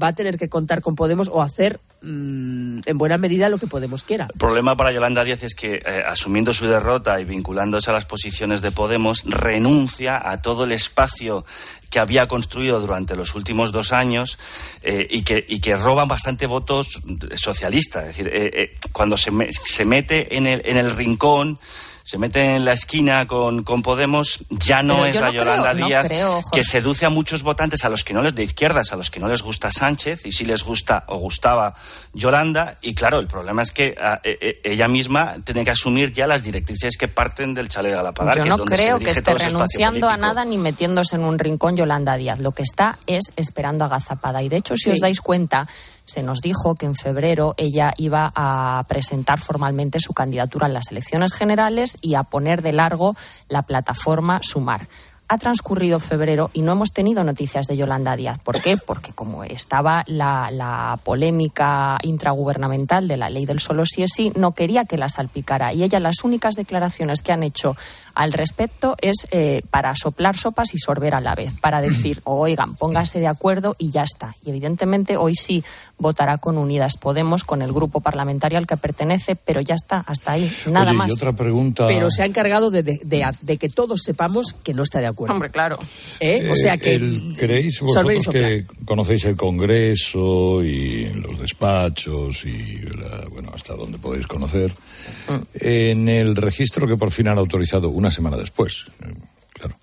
va 0.00 0.08
a 0.08 0.14
tener 0.14 0.38
que 0.38 0.48
contar 0.48 0.80
con 0.80 0.94
Podemos 0.94 1.28
o 1.28 1.42
hacer 1.42 1.80
mm, 2.02 2.80
en 2.84 2.98
buena 2.98 3.18
medida 3.18 3.48
lo 3.48 3.58
que 3.58 3.66
Podemos 3.66 4.02
quiera. 4.02 4.28
El 4.32 4.38
problema 4.38 4.76
para 4.76 4.92
Yolanda 4.92 5.24
Díaz 5.24 5.42
es 5.42 5.54
que, 5.54 5.76
eh, 5.76 6.02
asumiendo 6.06 6.54
su 6.54 6.66
derrota 6.66 7.20
y 7.20 7.24
vinculándose 7.24 7.90
a 7.90 7.92
las 7.92 8.04
posiciones 8.04 8.62
de 8.62 8.70
Podemos, 8.70 9.24
renuncia 9.24 10.20
a 10.30 10.40
todo 10.40 10.64
el 10.64 10.72
espacio 10.72 11.44
que 11.90 11.98
había 11.98 12.28
construido 12.28 12.80
durante 12.80 13.16
los 13.16 13.34
últimos 13.34 13.72
dos 13.72 13.92
años 13.92 14.38
eh, 14.82 15.06
y, 15.10 15.22
que, 15.22 15.44
y 15.48 15.60
roban 15.74 16.08
bastante 16.08 16.46
votos 16.46 17.02
socialistas. 17.34 18.02
Es 18.02 18.16
decir, 18.16 18.30
eh, 18.32 18.76
cuando 18.92 19.16
se, 19.16 19.30
se 19.52 19.84
mete 19.84 20.36
en 20.36 20.46
el, 20.46 20.62
en 20.64 20.76
el 20.76 20.94
rincón 20.94 21.58
se 22.08 22.16
mete 22.16 22.56
en 22.56 22.64
la 22.64 22.72
esquina 22.72 23.26
con, 23.26 23.64
con 23.64 23.82
Podemos, 23.82 24.42
ya 24.48 24.82
no 24.82 25.04
es 25.04 25.14
la 25.14 25.30
Yolanda 25.30 25.74
Díaz 25.74 26.08
que 26.50 26.64
seduce 26.64 27.04
a 27.04 27.10
muchos 27.10 27.42
votantes 27.42 27.84
a 27.84 27.90
los 27.90 28.02
que 28.02 28.14
no 28.14 28.22
les 28.22 28.34
de 28.34 28.44
izquierdas, 28.44 28.94
a 28.94 28.96
los 28.96 29.10
que 29.10 29.20
no 29.20 29.28
les 29.28 29.42
gusta 29.42 29.70
Sánchez 29.70 30.24
y 30.24 30.32
sí 30.32 30.46
les 30.46 30.64
gusta 30.64 31.04
o 31.08 31.18
gustaba 31.18 31.74
Yolanda. 32.14 32.78
Y 32.80 32.94
claro, 32.94 33.18
el 33.18 33.26
problema 33.26 33.60
es 33.60 33.72
que 33.72 33.94
ah, 34.00 34.22
e, 34.24 34.38
e, 34.40 34.72
ella 34.72 34.88
misma 34.88 35.36
tiene 35.44 35.64
que 35.64 35.70
asumir 35.70 36.10
ya 36.14 36.26
las 36.26 36.42
directrices 36.42 36.96
que 36.96 37.08
parten 37.08 37.52
del 37.52 37.68
chale 37.68 37.90
de 37.90 38.02
la 38.02 38.12
pagar. 38.12 38.38
Yo 38.38 38.56
no 38.56 38.64
creo 38.64 38.98
que 38.98 39.10
esté 39.10 39.34
renunciando 39.34 40.08
a 40.08 40.16
nada 40.16 40.46
ni 40.46 40.56
metiéndose 40.56 41.16
en 41.16 41.24
un 41.24 41.38
rincón 41.38 41.76
Yolanda 41.76 42.16
Díaz. 42.16 42.38
Lo 42.38 42.52
que 42.52 42.62
está 42.62 42.98
es 43.06 43.32
esperando 43.36 43.84
agazapada. 43.84 44.42
Y 44.42 44.48
de 44.48 44.56
hecho, 44.56 44.76
si 44.76 44.88
os 44.88 45.00
dais 45.00 45.20
cuenta, 45.20 45.68
se 46.08 46.22
nos 46.22 46.40
dijo 46.40 46.74
que 46.74 46.86
en 46.86 46.94
febrero 46.94 47.54
ella 47.58 47.92
iba 47.98 48.32
a 48.34 48.82
presentar 48.88 49.40
formalmente 49.40 50.00
su 50.00 50.14
candidatura 50.14 50.66
en 50.66 50.72
las 50.72 50.90
elecciones 50.90 51.34
generales 51.34 51.98
y 52.00 52.14
a 52.14 52.22
poner 52.22 52.62
de 52.62 52.72
largo 52.72 53.14
la 53.48 53.62
plataforma 53.62 54.40
Sumar 54.42 54.88
ha 55.28 55.36
transcurrido 55.36 56.00
febrero 56.00 56.50
y 56.54 56.62
no 56.62 56.72
hemos 56.72 56.92
tenido 56.92 57.22
noticias 57.22 57.66
de 57.66 57.76
Yolanda 57.76 58.16
Díaz. 58.16 58.38
¿Por 58.38 58.60
qué? 58.62 58.78
Porque 58.78 59.12
como 59.12 59.44
estaba 59.44 60.02
la, 60.06 60.98
polémica 61.04 61.98
intragubernamental 62.02 63.06
de 63.06 63.16
la 63.18 63.28
ley 63.28 63.44
del 63.44 63.60
solo 63.60 63.84
sí 63.84 64.02
es 64.02 64.12
sí, 64.14 64.32
no 64.34 64.52
quería 64.52 64.86
que 64.86 64.96
la 64.96 65.10
salpicara. 65.10 65.74
Y 65.74 65.82
ella 65.82 66.00
las 66.00 66.24
únicas 66.24 66.54
declaraciones 66.54 67.20
que 67.20 67.32
han 67.32 67.42
hecho 67.42 67.76
al 68.18 68.32
respecto 68.32 68.96
es 69.00 69.28
eh, 69.30 69.62
para 69.70 69.94
soplar 69.94 70.36
sopas 70.36 70.74
y 70.74 70.78
sorber 70.78 71.14
a 71.14 71.20
la 71.20 71.36
vez, 71.36 71.52
para 71.60 71.80
decir, 71.80 72.20
oigan, 72.24 72.74
póngase 72.74 73.20
de 73.20 73.28
acuerdo 73.28 73.76
y 73.78 73.92
ya 73.92 74.02
está. 74.02 74.34
Y 74.44 74.50
evidentemente 74.50 75.16
hoy 75.16 75.36
sí 75.36 75.62
votará 75.98 76.38
con 76.38 76.58
Unidas 76.58 76.96
Podemos, 76.96 77.44
con 77.44 77.62
el 77.62 77.72
grupo 77.72 78.00
parlamentario 78.00 78.58
al 78.58 78.66
que 78.66 78.76
pertenece, 78.76 79.36
pero 79.36 79.60
ya 79.60 79.76
está, 79.76 80.00
hasta 80.00 80.32
ahí, 80.32 80.52
nada 80.68 80.92
más. 80.92 81.10
Y 81.10 81.12
otra 81.12 81.32
pregunta. 81.32 81.86
Pero 81.86 82.10
se 82.10 82.24
ha 82.24 82.26
encargado 82.26 82.72
de, 82.72 82.82
de, 82.82 83.56
que 83.56 83.68
todos 83.68 84.02
sepamos 84.02 84.52
que 84.64 84.74
no 84.74 84.82
está 84.82 84.98
de 84.98 85.06
acuerdo. 85.06 85.34
Hombre, 85.34 85.50
claro. 85.50 85.78
¿Eh? 86.18 86.50
O 86.50 86.56
sea 86.56 86.76
que. 86.76 87.00
¿Creéis 87.38 87.80
vosotros 87.80 88.26
que 88.32 88.66
conocéis 88.84 89.26
el 89.26 89.36
Congreso 89.36 90.64
y 90.64 91.04
los 91.06 91.38
despachos 91.38 92.44
y, 92.44 92.80
bueno, 93.30 93.52
hasta 93.54 93.74
dónde 93.74 93.98
podéis 93.98 94.26
conocer? 94.26 94.72
Mm. 95.28 95.42
En 95.60 96.08
el 96.08 96.34
registro 96.34 96.88
que 96.88 96.96
por 96.96 97.12
fin 97.12 97.28
han 97.28 97.38
autorizado 97.38 97.90
una 97.90 98.07
semana 98.10 98.36
después, 98.36 98.86
eh, 99.02 99.14
claro. 99.52 99.76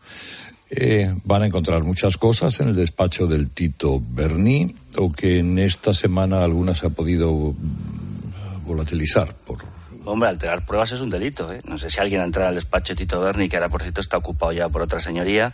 Eh, 0.70 1.14
van 1.24 1.44
a 1.44 1.46
encontrar 1.46 1.84
muchas 1.84 2.18
cosas 2.18 2.60
en 2.60 2.70
el 2.70 2.76
despacho 2.76 3.28
del 3.28 3.50
Tito 3.50 4.02
Berni 4.02 4.76
o 4.98 5.12
que 5.12 5.40
en 5.40 5.60
esta 5.60 5.94
semana 5.94 6.44
algunas 6.44 6.80
se 6.80 6.88
ha 6.88 6.90
podido 6.90 7.32
mm, 7.32 8.66
volatilizar 8.66 9.34
por 9.34 9.76
Hombre, 10.06 10.30
alterar 10.30 10.64
pruebas 10.64 10.92
es 10.92 11.02
un 11.02 11.10
delito. 11.10 11.52
¿eh? 11.52 11.62
No 11.66 11.78
sé 11.78 11.90
si 11.90 12.00
alguien 12.00 12.22
entra 12.22 12.48
al 12.48 12.56
despacho 12.56 12.94
de 12.94 12.98
Tito 12.98 13.20
Berni, 13.22 13.50
que 13.50 13.58
ahora 13.58 13.70
por 13.70 13.82
cierto 13.82 14.02
está 14.02 14.18
ocupado 14.18 14.52
ya 14.52 14.70
por 14.70 14.84
otra 14.84 15.00
señoría, 15.00 15.52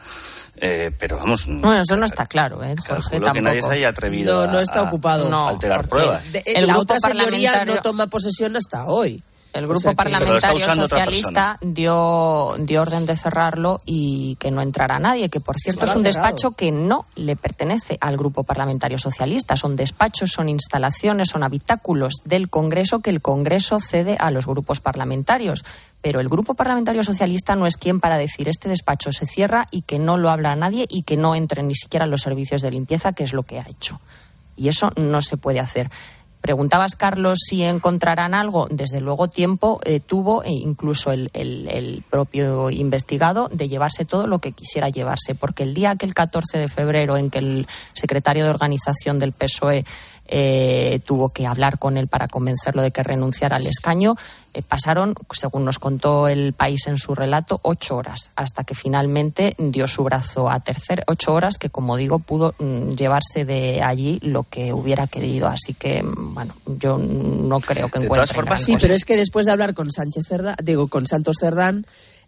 eh, 0.57 0.91
pero 0.99 1.17
vamos. 1.17 1.47
Bueno, 1.47 1.81
eso 1.81 1.95
no 1.95 2.05
está 2.05 2.25
claro, 2.25 2.61
¿eh? 2.63 2.75
Jorge, 2.77 3.11
tampoco. 3.11 3.33
que 3.33 3.41
nadie 3.41 3.63
se 3.63 3.73
haya 3.73 3.89
atrevido 3.89 4.47
no, 4.47 4.53
no 4.53 4.59
está 4.59 4.83
ocupado. 4.83 5.33
a 5.33 5.49
alterar 5.49 5.87
pruebas. 5.87 6.23
la 6.45 6.77
otra 6.77 6.99
señoría 6.99 7.63
no 7.65 7.81
toma 7.81 8.07
posesión 8.07 8.55
hasta 8.55 8.85
hoy. 8.85 9.23
El 9.53 9.67
grupo 9.67 9.93
parlamentario 9.93 10.59
socialista 10.59 11.57
dio, 11.61 12.55
dio 12.59 12.81
orden 12.81 13.05
de 13.05 13.17
cerrarlo 13.17 13.81
y 13.85 14.37
que 14.39 14.49
no 14.49 14.61
entrará 14.61 14.97
nadie, 14.97 15.29
que 15.29 15.41
por 15.41 15.57
cierto 15.57 15.85
es 15.85 15.95
un 15.95 16.03
despacho 16.03 16.51
que 16.51 16.71
no 16.71 17.05
le 17.15 17.35
pertenece 17.35 17.97
al 17.99 18.15
grupo 18.15 18.43
parlamentario 18.43 18.97
socialista. 18.97 19.57
Son 19.57 19.75
despachos, 19.75 20.31
son 20.31 20.47
instalaciones, 20.47 21.29
son 21.29 21.43
habitáculos 21.43 22.21
del 22.23 22.49
Congreso 22.49 22.99
que 22.99 23.09
el 23.09 23.21
Congreso 23.21 23.79
cede 23.81 24.15
a 24.19 24.31
los 24.31 24.45
grupos 24.45 24.79
parlamentarios. 24.79 25.65
Pero 26.01 26.21
el 26.21 26.29
grupo 26.29 26.53
parlamentario 26.53 27.03
socialista 27.03 27.55
no 27.55 27.67
es 27.67 27.75
quien 27.75 27.99
para 27.99 28.17
decir 28.17 28.47
este 28.47 28.69
despacho 28.69 29.11
se 29.11 29.25
cierra 29.25 29.67
y 29.69 29.81
que 29.81 29.99
no 29.99 30.17
lo 30.17 30.29
habla 30.29 30.55
nadie 30.55 30.85
y 30.89 31.03
que 31.03 31.17
no 31.17 31.35
entre 31.35 31.61
ni 31.61 31.75
siquiera 31.75 32.05
los 32.05 32.21
servicios 32.21 32.61
de 32.61 32.71
limpieza, 32.71 33.13
que 33.13 33.23
es 33.23 33.33
lo 33.33 33.43
que 33.43 33.59
ha 33.59 33.67
hecho. 33.67 33.99
Y 34.55 34.69
eso 34.69 34.91
no 34.95 35.21
se 35.21 35.37
puede 35.37 35.59
hacer. 35.59 35.89
Preguntabas, 36.41 36.95
Carlos, 36.95 37.39
si 37.47 37.61
encontrarán 37.63 38.33
algo. 38.33 38.67
Desde 38.71 38.99
luego, 38.99 39.27
tiempo 39.27 39.79
eh, 39.85 39.99
tuvo, 39.99 40.43
e 40.43 40.51
incluso 40.51 41.11
el, 41.11 41.29
el, 41.33 42.03
propio 42.09 42.71
investigado, 42.71 43.47
de 43.49 43.69
llevarse 43.69 44.05
todo 44.05 44.25
lo 44.25 44.39
que 44.39 44.51
quisiera 44.51 44.89
llevarse. 44.89 45.35
Porque 45.35 45.61
el 45.61 45.75
día 45.75 45.95
que 45.95 46.07
el 46.07 46.15
14 46.15 46.57
de 46.57 46.67
febrero, 46.67 47.15
en 47.15 47.29
que 47.29 47.39
el 47.39 47.67
secretario 47.93 48.43
de 48.43 48.49
organización 48.49 49.19
del 49.19 49.33
PSOE 49.33 49.85
eh, 50.33 51.01
tuvo 51.05 51.29
que 51.29 51.45
hablar 51.45 51.77
con 51.77 51.97
él 51.97 52.07
para 52.07 52.29
convencerlo 52.29 52.81
de 52.81 52.91
que 52.91 53.03
renunciara 53.03 53.57
al 53.57 53.67
escaño. 53.67 54.15
Eh, 54.53 54.61
pasaron, 54.61 55.13
según 55.33 55.65
nos 55.65 55.77
contó 55.77 56.29
el 56.29 56.53
país 56.53 56.87
en 56.87 56.97
su 56.97 57.13
relato, 57.15 57.59
ocho 57.63 57.97
horas 57.97 58.29
hasta 58.35 58.63
que 58.63 58.73
finalmente 58.73 59.55
dio 59.57 59.89
su 59.89 60.03
brazo 60.03 60.49
a 60.49 60.61
tercer. 60.61 61.03
Ocho 61.07 61.33
horas 61.33 61.57
que, 61.57 61.69
como 61.69 61.97
digo, 61.97 62.19
pudo 62.19 62.55
mm, 62.59 62.91
llevarse 62.91 63.43
de 63.43 63.81
allí 63.81 64.19
lo 64.21 64.43
que 64.43 64.71
hubiera 64.71 65.05
querido. 65.07 65.47
Así 65.47 65.73
que, 65.73 66.01
mm, 66.01 66.33
bueno, 66.33 66.55
yo 66.65 66.97
no 66.97 67.59
creo 67.59 67.89
que 67.89 67.99
encuentre. 67.99 68.07
De 68.07 68.15
todas 68.15 68.33
formas, 68.33 68.61
sí, 68.61 68.77
pero 68.79 68.93
es 68.93 69.03
que 69.03 69.17
después 69.17 69.45
de 69.45 69.51
hablar 69.51 69.73
con 69.73 69.91
Sánchez 69.91 70.25
Cerdán, 70.27 70.55
digo, 70.63 70.87
con 70.87 71.07
Santos 71.07 71.35
Cerdán, 71.39 71.85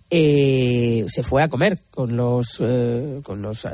eh, 0.10 1.06
se 1.08 1.24
fue 1.24 1.44
a 1.44 1.48
comer 1.48 1.80
con 1.92 2.16
los, 2.16 2.58
eh, 2.60 3.22
con 3.24 3.42
los 3.42 3.66
eh, 3.66 3.70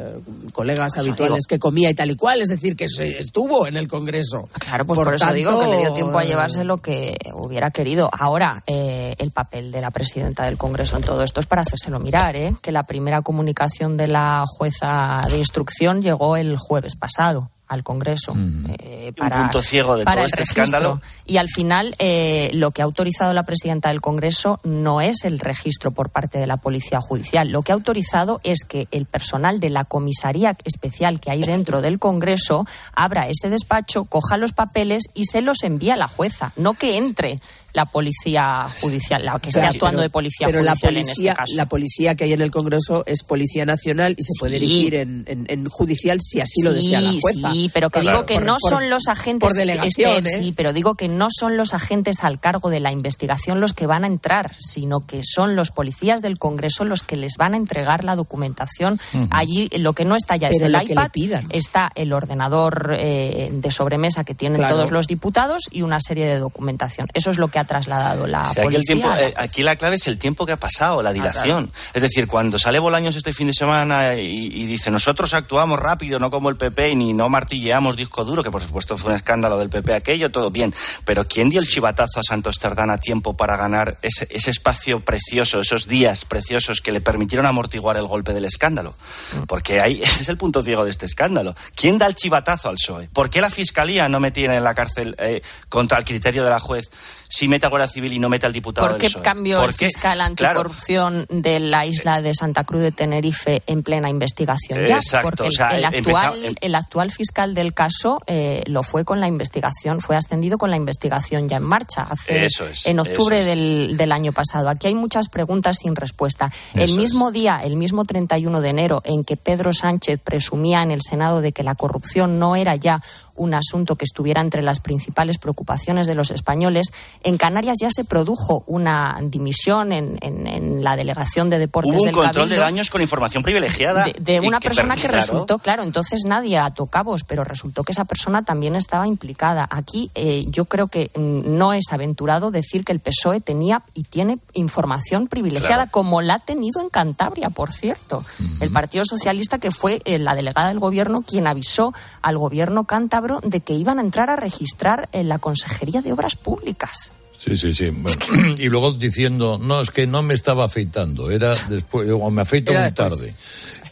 colegas 0.53 0.97
habituales 0.97 1.45
que 1.47 1.59
comía 1.59 1.89
y 1.89 1.93
tal 1.93 2.11
y 2.11 2.15
cual, 2.15 2.41
es 2.41 2.47
decir, 2.47 2.75
que 2.75 2.85
estuvo 2.85 3.67
en 3.67 3.77
el 3.77 3.87
Congreso. 3.87 4.47
Claro, 4.59 4.85
pues 4.85 4.97
por, 4.97 5.13
eso 5.13 5.33
digo 5.33 5.59
que 5.59 5.67
le 5.67 5.77
dio 5.77 5.93
tiempo 5.93 6.17
a 6.17 6.23
llevarse 6.23 6.63
lo 6.63 6.77
que 6.77 7.17
hubiera 7.33 7.71
querido. 7.71 8.09
Ahora, 8.11 8.63
el 8.67 9.31
papel 9.31 9.71
de 9.71 9.81
la 9.81 9.91
presidenta 9.91 10.45
del 10.45 10.57
Congreso 10.57 10.97
en 10.97 11.03
todo 11.03 11.23
esto 11.23 11.39
es 11.39 11.45
para 11.45 11.63
hacérselo 11.63 11.99
mirar, 11.99 12.35
¿eh? 12.35 12.53
que 12.61 12.71
la 12.71 12.83
primera 12.83 13.21
comunicación 13.21 13.97
de 13.97 14.07
la 14.07 14.45
jueza 14.47 15.21
de 15.29 15.37
instrucción 15.37 16.01
llegó 16.01 16.37
el 16.37 16.57
jueves 16.57 16.95
pasado 16.95 17.49
al 17.69 17.83
Congreso. 17.83 18.35
Eh, 18.79 19.13
para, 19.15 19.37
un 19.37 19.41
punto 19.43 19.61
ciego 19.61 19.95
de 19.95 20.03
todo 20.03 20.25
este 20.25 20.41
escándalo. 20.41 20.99
Y 21.25 21.37
al 21.37 21.47
final, 21.47 21.95
eh, 21.99 22.49
lo 22.53 22.71
que 22.71 22.81
ha 22.81 22.85
autorizado 22.85 23.33
la 23.33 23.43
presidenta 23.43 23.89
del 23.89 24.01
Congreso 24.01 24.59
no 24.63 24.99
es 24.99 25.23
el 25.23 25.39
registro 25.39 25.91
por 25.91 26.09
parte 26.09 26.39
de 26.39 26.47
la 26.47 26.57
Policía 26.57 26.99
Judicial. 26.99 27.49
Lo 27.49 27.61
que 27.61 27.71
ha 27.71 27.75
autorizado 27.75 28.41
es 28.43 28.65
que 28.67 28.87
el 28.91 29.05
personal 29.05 29.59
de 29.59 29.69
la 29.69 29.85
comisaría 29.85 30.57
especial 30.65 31.19
que 31.19 31.31
hay 31.31 31.43
dentro 31.43 31.81
del 31.81 31.99
Congreso 31.99 32.65
abra 32.93 33.29
ese 33.29 33.49
despacho, 33.49 34.05
coja 34.05 34.37
los 34.37 34.51
papeles 34.51 35.03
y 35.13 35.25
se 35.25 35.41
los 35.41 35.63
envía 35.63 35.93
a 35.93 35.97
la 35.97 36.07
jueza. 36.07 36.51
No 36.55 36.73
que 36.73 36.97
entre 36.97 37.39
la 37.73 37.85
policía 37.85 38.67
judicial, 38.81 39.25
la 39.25 39.39
que 39.39 39.49
esté 39.49 39.61
actuando 39.61 40.01
de 40.01 40.09
policía 40.09 40.47
pero 40.47 40.59
judicial 40.59 40.93
la 40.93 41.01
policía, 41.01 41.01
en 41.01 41.09
este 41.09 41.41
caso. 41.41 41.55
La 41.55 41.65
policía 41.67 42.15
que 42.15 42.23
hay 42.25 42.33
en 42.33 42.41
el 42.41 42.51
Congreso 42.51 43.03
es 43.05 43.23
Policía 43.23 43.65
Nacional 43.65 44.15
y 44.17 44.23
se 44.23 44.33
puede 44.39 44.59
dirigir 44.59 44.95
en, 44.95 45.69
judicial 45.69 46.19
si 46.21 46.39
así 46.39 46.61
lo 46.63 46.73
desea 46.73 47.01
la 47.01 47.13
jueza. 47.19 47.51
Sí, 47.51 47.69
pero 47.73 47.89
que 47.89 48.01
digo 48.01 48.25
que 48.25 48.39
no 48.39 48.57
son 48.59 48.89
los 48.89 49.07
agentes. 49.07 49.47
Por 49.47 49.57
delegación, 49.57 50.25
¿eh? 50.25 50.39
Sí, 50.39 50.53
pero 50.55 50.73
digo 50.73 50.95
que 50.95 51.07
no 51.07 51.27
son 51.29 51.57
los 51.57 51.73
agentes 51.73 52.23
al 52.23 52.39
cargo 52.39 52.69
de 52.69 52.79
la 52.79 52.91
investigación 52.91 53.59
los 53.59 53.73
que 53.73 53.85
van 53.85 54.03
a 54.03 54.07
entrar, 54.07 54.55
sino 54.59 55.01
que 55.01 55.21
son 55.23 55.55
los 55.55 55.71
policías 55.71 56.21
del 56.21 56.39
Congreso 56.39 56.85
los 56.85 57.03
que 57.03 57.15
les 57.15 57.37
van 57.37 57.53
a 57.53 57.57
entregar 57.57 58.03
la 58.03 58.15
documentación. 58.15 58.99
Allí 59.29 59.69
lo 59.77 59.93
que 59.93 60.05
no 60.05 60.15
está 60.15 60.35
ya 60.35 60.49
es 60.49 60.59
el 60.61 60.75
iPad, 60.75 61.09
está 61.49 61.91
el 61.95 62.13
ordenador 62.13 62.95
eh, 62.97 63.49
de 63.51 63.71
sobremesa 63.71 64.23
que 64.23 64.35
tienen 64.35 64.67
todos 64.67 64.91
los 64.91 65.07
diputados 65.07 65.67
y 65.71 65.81
una 65.81 65.99
serie 65.99 66.25
de 66.25 66.39
documentación. 66.39 67.07
Eso 67.13 67.31
es 67.31 67.37
lo 67.37 67.47
que 67.49 67.59
ha 67.59 67.63
trasladado 67.69 68.25
la 68.25 68.51
policía. 68.51 69.27
Eh, 69.27 69.33
aquí, 69.37 69.61
la 69.61 69.75
clave 69.75 69.95
es 69.95 70.07
el 70.07 70.17
tiempo 70.17 70.45
que 70.45 70.53
ha 70.53 70.59
pasado, 70.59 71.03
la 71.03 71.11
ah, 71.11 71.13
dilación. 71.13 71.71
Es 71.93 72.01
decir, 72.01 72.27
cuando 72.27 72.57
sale 72.57 72.79
Bolaños 72.79 73.15
este 73.15 73.31
fin 73.31 73.47
de 73.47 73.53
semana 73.53 74.15
y, 74.15 74.65
dice 74.65 74.89
nosotros 74.89 75.35
actuamos 75.35 75.79
rápido, 75.79 76.17
no 76.17 76.31
como 76.31 76.49
el 76.49 76.57
PP, 76.57 76.95
ni 76.95 77.13
no 77.13 77.29
martilleamos 77.29 77.95
disco 77.95 78.25
duro, 78.25 78.41
que 78.41 78.49
por 78.49 78.63
supuesto 78.63 78.97
fue 78.97 79.11
un 79.11 79.15
escándalo 79.15 79.59
del 79.59 79.69
PP 79.69 79.93
aquello, 79.93 80.31
todo 80.31 80.49
bien. 80.49 80.73
Pero 81.05 81.27
¿quién 81.27 81.49
dio 81.49 81.59
el 81.59 81.67
chivatazo 81.67 82.19
a 82.19 82.23
Santos 82.23 82.57
Tardana 82.57 82.93
a 82.93 82.97
tiempo 82.97 83.37
para 83.37 83.55
ganar 83.55 83.99
ese, 84.01 84.27
espacio 84.31 85.01
precioso, 85.01 85.61
esos 85.61 85.87
días 85.87 86.25
preciosos 86.25 86.81
que 86.81 86.91
le 86.91 87.01
permitieron 87.01 87.45
amortiguar 87.45 87.97
el 87.97 88.07
golpe 88.07 88.33
del 88.33 88.45
escándalo? 88.45 88.95
Mm. 89.33 89.43
Porque 89.43 89.79
ahí 89.79 90.01
ese 90.03 90.23
es 90.23 90.29
el 90.29 90.37
punto 90.37 90.63
ciego 90.63 90.85
de 90.85 90.89
este 90.89 91.05
escándalo. 91.05 91.53
¿Quién 91.75 91.99
da 91.99 92.07
el 92.07 92.15
chivatazo 92.15 92.69
al 92.69 92.77
PSOE? 92.77 93.09
¿Por 93.09 93.29
qué 93.29 93.41
la 93.41 93.51
Fiscalía 93.51 94.09
no 94.09 94.19
me 94.19 94.31
tiene 94.31 94.55
en 94.55 94.63
la 94.63 94.73
cárcel 94.73 95.15
eh, 95.19 95.43
contra 95.69 95.99
el 95.99 96.03
criterio 96.03 96.43
de 96.43 96.49
la 96.49 96.59
juez 96.59 96.89
si 97.31 97.47
mete 97.47 97.67
a 97.67 97.69
Guardia 97.69 97.87
Civil 97.87 98.11
y 98.13 98.19
no 98.19 98.27
mete 98.27 98.47
al 98.47 98.53
diputado 98.53 98.87
¿Por 98.87 98.97
qué 98.97 99.07
del 99.07 99.21
cambió 99.21 99.63
el 99.63 99.73
fiscal 99.73 100.19
anticorrupción 100.19 101.27
de 101.29 101.59
la 101.59 101.85
isla 101.85 102.23
de 102.23 102.33
Santa 102.33 102.63
Cruz 102.63 102.81
de 102.81 102.91
Tenerife 102.91 103.61
en 103.67 103.83
plena 103.83 104.09
investigación? 104.09 104.83
Ya, 104.87 104.99
porque 105.21 105.47
el, 105.73 105.85
actual, 105.85 106.57
el 106.59 106.75
actual 106.75 107.11
fiscal 107.11 107.53
del 107.53 107.75
caso 107.75 108.19
eh, 108.25 108.63
lo 108.65 108.81
fue 108.81 109.05
con 109.05 109.19
la 109.19 109.27
investigación, 109.27 110.01
fue 110.01 110.15
ascendido 110.15 110.57
con 110.57 110.71
la 110.71 110.75
investigación 110.75 111.47
ya 111.47 111.57
en 111.57 111.63
marcha 111.63 112.07
hace 112.09 112.47
en 112.85 112.99
octubre 112.99 113.43
del, 113.43 113.95
del, 113.95 114.11
año 114.11 114.31
pasado. 114.31 114.67
Aquí 114.69 114.87
hay 114.87 114.95
muchas 114.95 115.29
preguntas 115.29 115.77
sin 115.83 115.95
respuesta. 115.95 116.51
el 116.73 116.97
mismo 116.97 117.31
día, 117.31 117.61
el 117.63 117.75
mismo 117.75 118.05
31 118.05 118.59
de 118.59 118.69
enero, 118.69 119.01
en 119.05 119.23
que 119.23 119.37
Pedro 119.37 119.71
Sánchez 119.71 120.19
presumía 120.23 120.81
en 120.81 120.89
el 120.89 121.03
Senado 121.03 121.41
de 121.41 121.51
que 121.51 121.61
la 121.61 121.75
corrupción 121.75 122.39
no 122.39 122.55
era 122.55 122.75
ya 122.75 123.01
un 123.39 123.53
asunto 123.53 123.95
que 123.95 124.05
estuviera 124.05 124.41
entre 124.41 124.61
las 124.61 124.79
principales 124.81 125.37
preocupaciones 125.37 126.07
de 126.07 126.13
los 126.13 126.29
españoles, 126.29 126.91
en 127.23 127.37
Canarias 127.37 127.77
ya 127.81 127.89
se 127.89 128.03
produjo 128.03 128.63
una 128.67 129.17
dimisión 129.23 129.91
en, 129.91 130.83
la 130.83 130.95
delegación 130.95 131.49
de 131.49 131.57
deportes 131.59 131.93
Hubo 131.93 132.03
un 132.03 132.11
control 132.11 132.49
de 132.49 132.57
daños 132.57 132.89
con 132.89 133.01
información 133.01 133.43
privilegiada. 133.43 134.05
De, 134.19 134.39
una 134.39 134.59
persona 134.59 134.95
que 134.95 135.07
resultó, 135.07 135.59
claro, 135.59 135.83
entonces 135.83 136.23
nadie 136.25 136.57
ató 136.57 136.85
cabos, 136.85 137.23
pero 137.23 137.43
resultó 137.43 137.83
que 137.83 137.93
esa 137.93 138.05
persona 138.05 138.43
también 138.43 138.75
estaba 138.75 139.07
implicada. 139.07 139.67
Aquí 139.69 140.11
eh, 140.15 140.45
yo 140.49 140.65
creo 140.65 140.87
que 140.87 141.11
mm, 141.15 141.57
no 141.57 141.73
es 141.73 141.85
aventurado 141.91 142.51
decir 142.51 142.83
que 142.83 142.91
el 142.91 142.99
PSOE 142.99 143.39
tenía 143.39 143.83
y 143.93 144.03
tiene 144.03 144.39
información 144.53 145.27
privilegiada, 145.27 145.87
como 145.87 146.21
la 146.21 146.35
ha 146.35 146.39
tenido 146.39 146.81
en 146.81 146.89
Cantabria, 146.89 147.49
por 147.49 147.71
cierto. 147.71 148.23
El 148.59 148.71
Partido 148.71 149.05
Socialista, 149.05 149.59
que 149.59 149.71
fue 149.71 150.01
eh, 150.05 150.19
la 150.19 150.35
delegada 150.35 150.67
del 150.67 150.79
gobierno 150.79 151.21
quien 151.21 151.47
avisó 151.47 151.93
al 152.21 152.37
gobierno 152.37 152.85
cántabro 152.85 153.28
de 153.43 153.61
que 153.61 153.73
iban 153.73 153.99
a 153.99 154.01
entrar 154.01 154.29
a 154.29 154.35
registrar 154.35 155.09
en 155.11 155.29
la 155.29 155.39
Consejería 155.39 156.01
de 156.01 156.11
Obras 156.11 156.35
Públicas. 156.35 157.11
Sí, 157.39 157.55
sí, 157.55 157.73
sí. 157.73 157.91
y 158.57 158.67
luego 158.67 158.91
diciendo, 158.91 159.59
no, 159.61 159.81
es 159.81 159.91
que 159.91 160.05
no 160.05 160.21
me 160.21 160.33
estaba 160.33 160.65
afeitando, 160.65 161.31
era 161.31 161.55
después, 161.69 162.09
o 162.11 162.29
me 162.29 162.41
afeito 162.41 162.73
muy 162.73 162.91
tarde. 162.91 163.33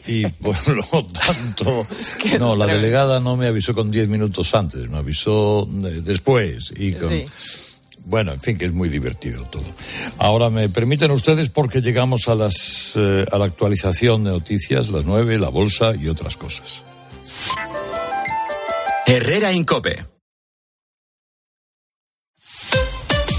Y 0.06 0.26
por 0.42 0.56
lo 0.68 1.06
tanto, 1.06 1.88
no, 2.40 2.56
la 2.56 2.66
delegada 2.66 3.20
no 3.20 3.38
me 3.38 3.48
avisó 3.48 3.74
con 3.74 3.92
diez 3.92 4.08
minutos 4.08 4.54
antes, 4.54 4.90
me 4.90 4.98
avisó 4.98 5.68
eh, 5.86 6.02
después. 6.04 6.74
Y 6.78 6.96
Bueno, 8.06 8.34
en 8.34 8.40
fin, 8.40 8.58
que 8.58 8.66
es 8.66 8.74
muy 8.74 8.90
divertido 8.90 9.44
todo. 9.44 9.66
Ahora 10.18 10.50
me 10.50 10.70
permiten 10.70 11.12
ustedes 11.12 11.50
porque 11.50 11.82
llegamos 11.82 12.28
a 12.30 12.36
las 12.36 12.94
eh, 12.96 13.26
a 13.30 13.38
la 13.38 13.46
actualización 13.46 14.24
de 14.24 14.32
noticias, 14.32 14.90
las 14.90 15.06
nueve, 15.06 15.38
la 15.40 15.50
bolsa 15.50 15.94
y 15.96 16.08
otras 16.08 16.38
cosas. 16.38 16.84
Herrera 19.10 19.53
Incope. 19.53 20.05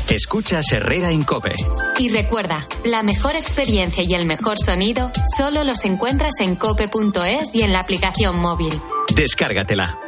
Escuchas 0.08 0.72
Herrera 0.72 1.12
Incope. 1.12 1.52
Y 1.98 2.08
recuerda, 2.08 2.66
la 2.86 3.02
mejor 3.02 3.36
experiencia 3.36 4.02
y 4.02 4.14
el 4.14 4.24
mejor 4.24 4.56
sonido 4.58 5.10
solo 5.36 5.64
los 5.64 5.84
encuentras 5.84 6.40
en 6.40 6.56
cope.es 6.56 7.54
y 7.54 7.64
en 7.64 7.74
la 7.74 7.80
aplicación 7.80 8.38
móvil. 8.38 8.72
Descárgatela. 9.14 10.07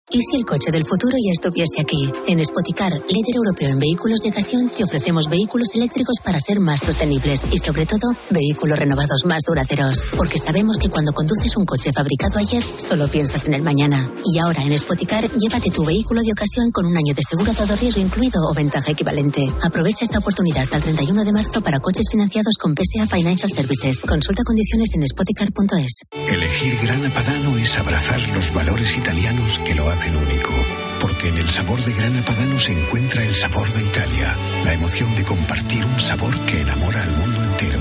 ¿Y 0.13 0.19
si 0.19 0.35
el 0.35 0.45
coche 0.45 0.71
del 0.71 0.83
futuro 0.83 1.15
ya 1.15 1.31
estuviese 1.31 1.79
aquí? 1.79 2.11
En 2.27 2.43
Spoticar, 2.43 2.91
líder 2.91 3.33
europeo 3.33 3.69
en 3.69 3.79
vehículos 3.79 4.19
de 4.19 4.29
ocasión, 4.29 4.67
te 4.67 4.83
ofrecemos 4.83 5.29
vehículos 5.29 5.69
eléctricos 5.73 6.17
para 6.21 6.37
ser 6.37 6.59
más 6.59 6.81
sostenibles 6.81 7.45
y, 7.49 7.57
sobre 7.57 7.85
todo, 7.85 8.11
vehículos 8.29 8.77
renovados 8.77 9.23
más 9.23 9.43
duraderos. 9.47 10.03
Porque 10.17 10.37
sabemos 10.37 10.79
que 10.79 10.89
cuando 10.89 11.13
conduces 11.13 11.55
un 11.55 11.63
coche 11.63 11.93
fabricado 11.93 12.39
ayer, 12.39 12.61
solo 12.61 13.07
piensas 13.07 13.45
en 13.45 13.53
el 13.53 13.61
mañana. 13.61 14.11
Y 14.25 14.37
ahora 14.39 14.63
en 14.63 14.77
Spoticar, 14.77 15.31
llévate 15.31 15.71
tu 15.71 15.85
vehículo 15.85 16.19
de 16.21 16.33
ocasión 16.33 16.71
con 16.71 16.85
un 16.87 16.97
año 16.97 17.15
de 17.15 17.23
seguro 17.23 17.51
a 17.51 17.55
todo 17.55 17.73
riesgo 17.77 18.01
incluido 18.01 18.41
o 18.49 18.53
ventaja 18.53 18.91
equivalente. 18.91 19.47
Aprovecha 19.63 20.03
esta 20.03 20.19
oportunidad 20.19 20.63
hasta 20.63 20.75
el 20.75 20.83
31 20.83 21.23
de 21.23 21.31
marzo 21.31 21.61
para 21.61 21.79
coches 21.79 22.07
financiados 22.11 22.55
con 22.59 22.75
PSA 22.75 23.07
Financial 23.07 23.49
Services. 23.49 24.01
Consulta 24.01 24.43
condiciones 24.43 24.93
en 24.93 25.07
spoticar.es. 25.07 26.01
Elegir 26.27 26.77
Grana 26.83 27.13
Padano 27.13 27.57
es 27.57 27.77
abrazar 27.77 28.21
los 28.35 28.53
valores 28.53 28.97
italianos 28.97 29.57
que 29.59 29.75
lo 29.75 29.87
hacen 29.87 30.00
único, 30.09 30.53
porque 30.99 31.27
en 31.29 31.37
el 31.37 31.49
sabor 31.49 31.79
de 31.83 31.93
Grana 31.93 32.25
Padano 32.25 32.59
se 32.59 32.71
encuentra 32.71 33.23
el 33.23 33.33
sabor 33.33 33.71
de 33.71 33.83
Italia, 33.83 34.35
la 34.63 34.73
emoción 34.73 35.15
de 35.15 35.23
compartir 35.23 35.85
un 35.85 35.99
sabor 35.99 36.37
que 36.45 36.61
enamora 36.61 37.03
al 37.03 37.11
mundo 37.11 37.43
entero. 37.43 37.79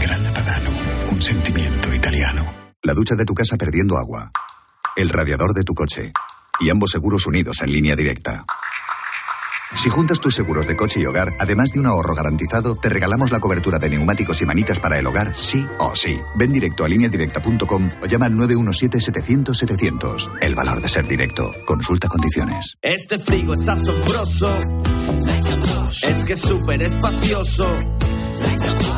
Grana 0.00 0.32
Padano, 0.32 0.70
un 1.10 1.22
sentimiento 1.22 1.94
italiano. 1.94 2.52
La 2.82 2.94
ducha 2.94 3.14
de 3.14 3.24
tu 3.24 3.34
casa 3.34 3.56
perdiendo 3.56 3.96
agua, 3.96 4.32
el 4.96 5.08
radiador 5.08 5.54
de 5.54 5.62
tu 5.62 5.74
coche 5.74 6.12
y 6.60 6.70
ambos 6.70 6.90
seguros 6.90 7.26
unidos 7.26 7.62
en 7.62 7.72
línea 7.72 7.94
directa. 7.94 8.44
Si 9.74 9.88
juntas 9.88 10.20
tus 10.20 10.34
seguros 10.34 10.66
de 10.66 10.76
coche 10.76 11.00
y 11.00 11.06
hogar, 11.06 11.34
además 11.38 11.72
de 11.72 11.80
un 11.80 11.86
ahorro 11.86 12.14
garantizado, 12.14 12.76
te 12.76 12.88
regalamos 12.88 13.32
la 13.32 13.40
cobertura 13.40 13.78
de 13.78 13.90
neumáticos 13.90 14.40
y 14.42 14.46
manitas 14.46 14.78
para 14.80 14.98
el 14.98 15.06
hogar, 15.06 15.34
sí 15.34 15.66
o 15.78 15.96
sí. 15.96 16.18
Ven 16.36 16.52
directo 16.52 16.84
a 16.84 16.88
lineadirecta.com 16.88 17.90
o 18.02 18.06
llama 18.06 18.26
al 18.26 18.34
917-700-700. 18.34 20.38
El 20.40 20.54
valor 20.54 20.80
de 20.80 20.88
ser 20.88 21.08
directo. 21.08 21.52
Consulta 21.64 22.08
condiciones. 22.08 22.76
Este 22.82 23.18
frigo 23.18 23.54
es 23.54 23.68
asombroso. 23.68 24.54
Es 26.02 26.24
que 26.24 26.34
es 26.34 26.40
súper 26.40 26.82
espacioso. 26.82 27.74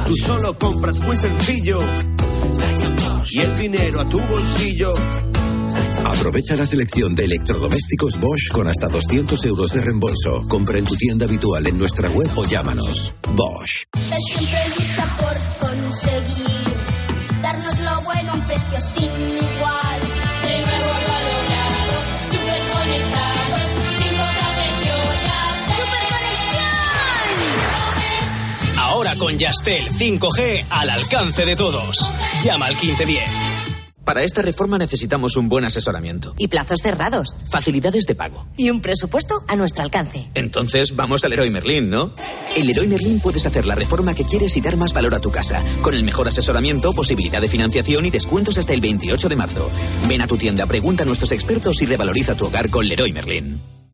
Tú 0.07 0.17
solo 0.17 0.59
compras 0.59 0.99
muy 1.01 1.17
sencillo. 1.17 1.81
Y 3.31 3.41
el 3.41 3.57
dinero 3.57 4.01
a 4.01 4.09
tu 4.09 4.21
bolsillo 4.21 4.91
Aprovecha 6.05 6.57
la 6.57 6.67
selección 6.67 7.15
de 7.15 7.25
electrodomésticos 7.25 8.19
Bosch 8.19 8.51
con 8.53 8.69
hasta 8.69 8.89
200 8.89 9.45
euros 9.45 9.73
de 9.73 9.83
reembolso. 9.83 10.43
Compra 10.49 10.79
en 10.79 10.85
tu 10.85 10.97
tienda 10.97 11.27
habitual 11.27 11.67
en 11.67 11.79
nuestra 11.79 12.09
web 12.11 12.31
o 12.37 12.45
llámanos. 12.45 13.13
Bosch. 13.33 13.85
siempre 13.93 14.59
lucha 14.77 15.07
por 15.17 15.69
conseguir 15.69 16.75
darnos 17.43 17.79
lo 17.81 18.01
bueno 18.03 18.33
a 18.33 18.35
un 18.35 18.41
precio 18.43 18.81
sin 18.81 19.05
igual. 19.05 20.01
De 20.43 20.57
nuevo 20.65 20.95
valorado, 21.13 21.97
super 22.31 22.61
conectados, 22.75 23.63
sin 23.99 24.15
precio 24.59 24.95
ya 25.27 25.41
Ahora 28.81 29.17
con 29.17 29.37
Yastel 29.37 29.89
5G 29.89 30.65
al 30.71 30.91
alcance 30.91 31.45
de 31.45 31.57
todos. 31.57 32.09
Llama 32.43 32.67
al 32.67 32.75
1510. 32.75 33.54
Para 34.05 34.23
esta 34.23 34.43
reforma 34.43 34.79
necesitamos 34.79 35.37
un 35.37 35.49
buen 35.49 35.65
asesoramiento. 35.65 36.35
Y 36.39 36.49
plazos 36.49 36.81
cerrados. 36.83 37.39
Facilidades 37.49 38.05
de 38.05 38.15
pago. 38.15 38.47
Y 38.57 38.71
un 38.71 38.81
presupuesto 38.81 39.43
a 39.49 39.57
nuestro 39.57 39.83
alcance. 39.83 40.29
Entonces 40.35 40.95
vamos 40.95 41.25
al 41.25 41.31
Leroy 41.31 41.51
Merlin, 41.51 41.89
¿no? 41.89 42.15
En 42.55 42.67
Leroy 42.67 42.87
Merlin 42.87 43.21
puedes 43.21 43.47
hacer 43.47 43.67
la 43.67 43.75
reforma 43.75 44.15
que 44.15 44.25
quieres 44.25 44.57
y 44.57 44.61
dar 44.61 44.77
más 44.77 44.93
valor 44.93 45.15
a 45.15 45.21
tu 45.21 45.31
casa. 45.31 45.63
Con 45.83 45.95
el 45.95 46.05
mejor 46.05 46.29
asesoramiento, 46.29 46.93
posibilidad 46.93 47.41
de 47.41 47.49
financiación 47.49 48.05
y 48.07 48.11
descuentos 48.11 48.59
hasta 48.59 48.75
el 48.75 48.81
28 48.81 49.29
de 49.29 49.37
marzo. 49.37 49.71
Ven 50.09 50.21
a 50.21 50.27
tu 50.27 50.37
tienda, 50.37 50.67
pregunta 50.67 51.05
a 51.05 51.07
nuestros 51.07 51.33
expertos 51.33 51.81
y 51.83 51.87
revaloriza 51.87 52.35
tu 52.35 52.47
hogar 52.47 52.71
con 52.71 52.87
Leroy 52.87 53.13
Merlin. 53.13 53.74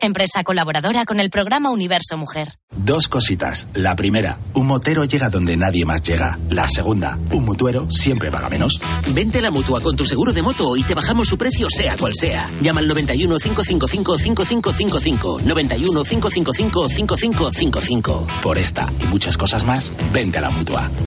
Empresa 0.00 0.44
colaboradora 0.44 1.04
con 1.04 1.20
el 1.20 1.30
programa 1.30 1.70
Universo 1.70 2.16
Mujer. 2.16 2.48
Dos 2.76 3.08
cositas. 3.08 3.68
La 3.74 3.96
primera, 3.96 4.38
un 4.54 4.66
motero 4.66 5.04
llega 5.04 5.28
donde 5.28 5.56
nadie 5.56 5.84
más 5.84 6.02
llega. 6.02 6.38
La 6.50 6.68
segunda, 6.68 7.18
un 7.32 7.44
mutuero 7.44 7.90
siempre 7.90 8.30
paga 8.30 8.48
menos. 8.48 8.80
Vente 9.14 9.38
a 9.38 9.42
la 9.42 9.50
mutua 9.50 9.80
con 9.80 9.96
tu 9.96 10.04
seguro 10.04 10.32
de 10.32 10.42
moto 10.42 10.76
y 10.76 10.82
te 10.82 10.94
bajamos 10.94 11.28
su 11.28 11.38
precio 11.38 11.68
sea 11.70 11.96
cual 11.96 12.12
sea. 12.14 12.46
Llama 12.60 12.80
al 12.80 12.88
91 12.88 13.38
555 13.38 14.18
5555. 14.18 15.38
91 15.44 16.04
555 16.04 16.88
5555. 16.88 18.26
Por 18.42 18.58
esta 18.58 18.86
y 19.02 19.06
muchas 19.06 19.36
cosas 19.36 19.64
más, 19.64 19.92
vente 20.12 20.38
a 20.38 20.42
la 20.42 20.50
mutua. 20.50 20.90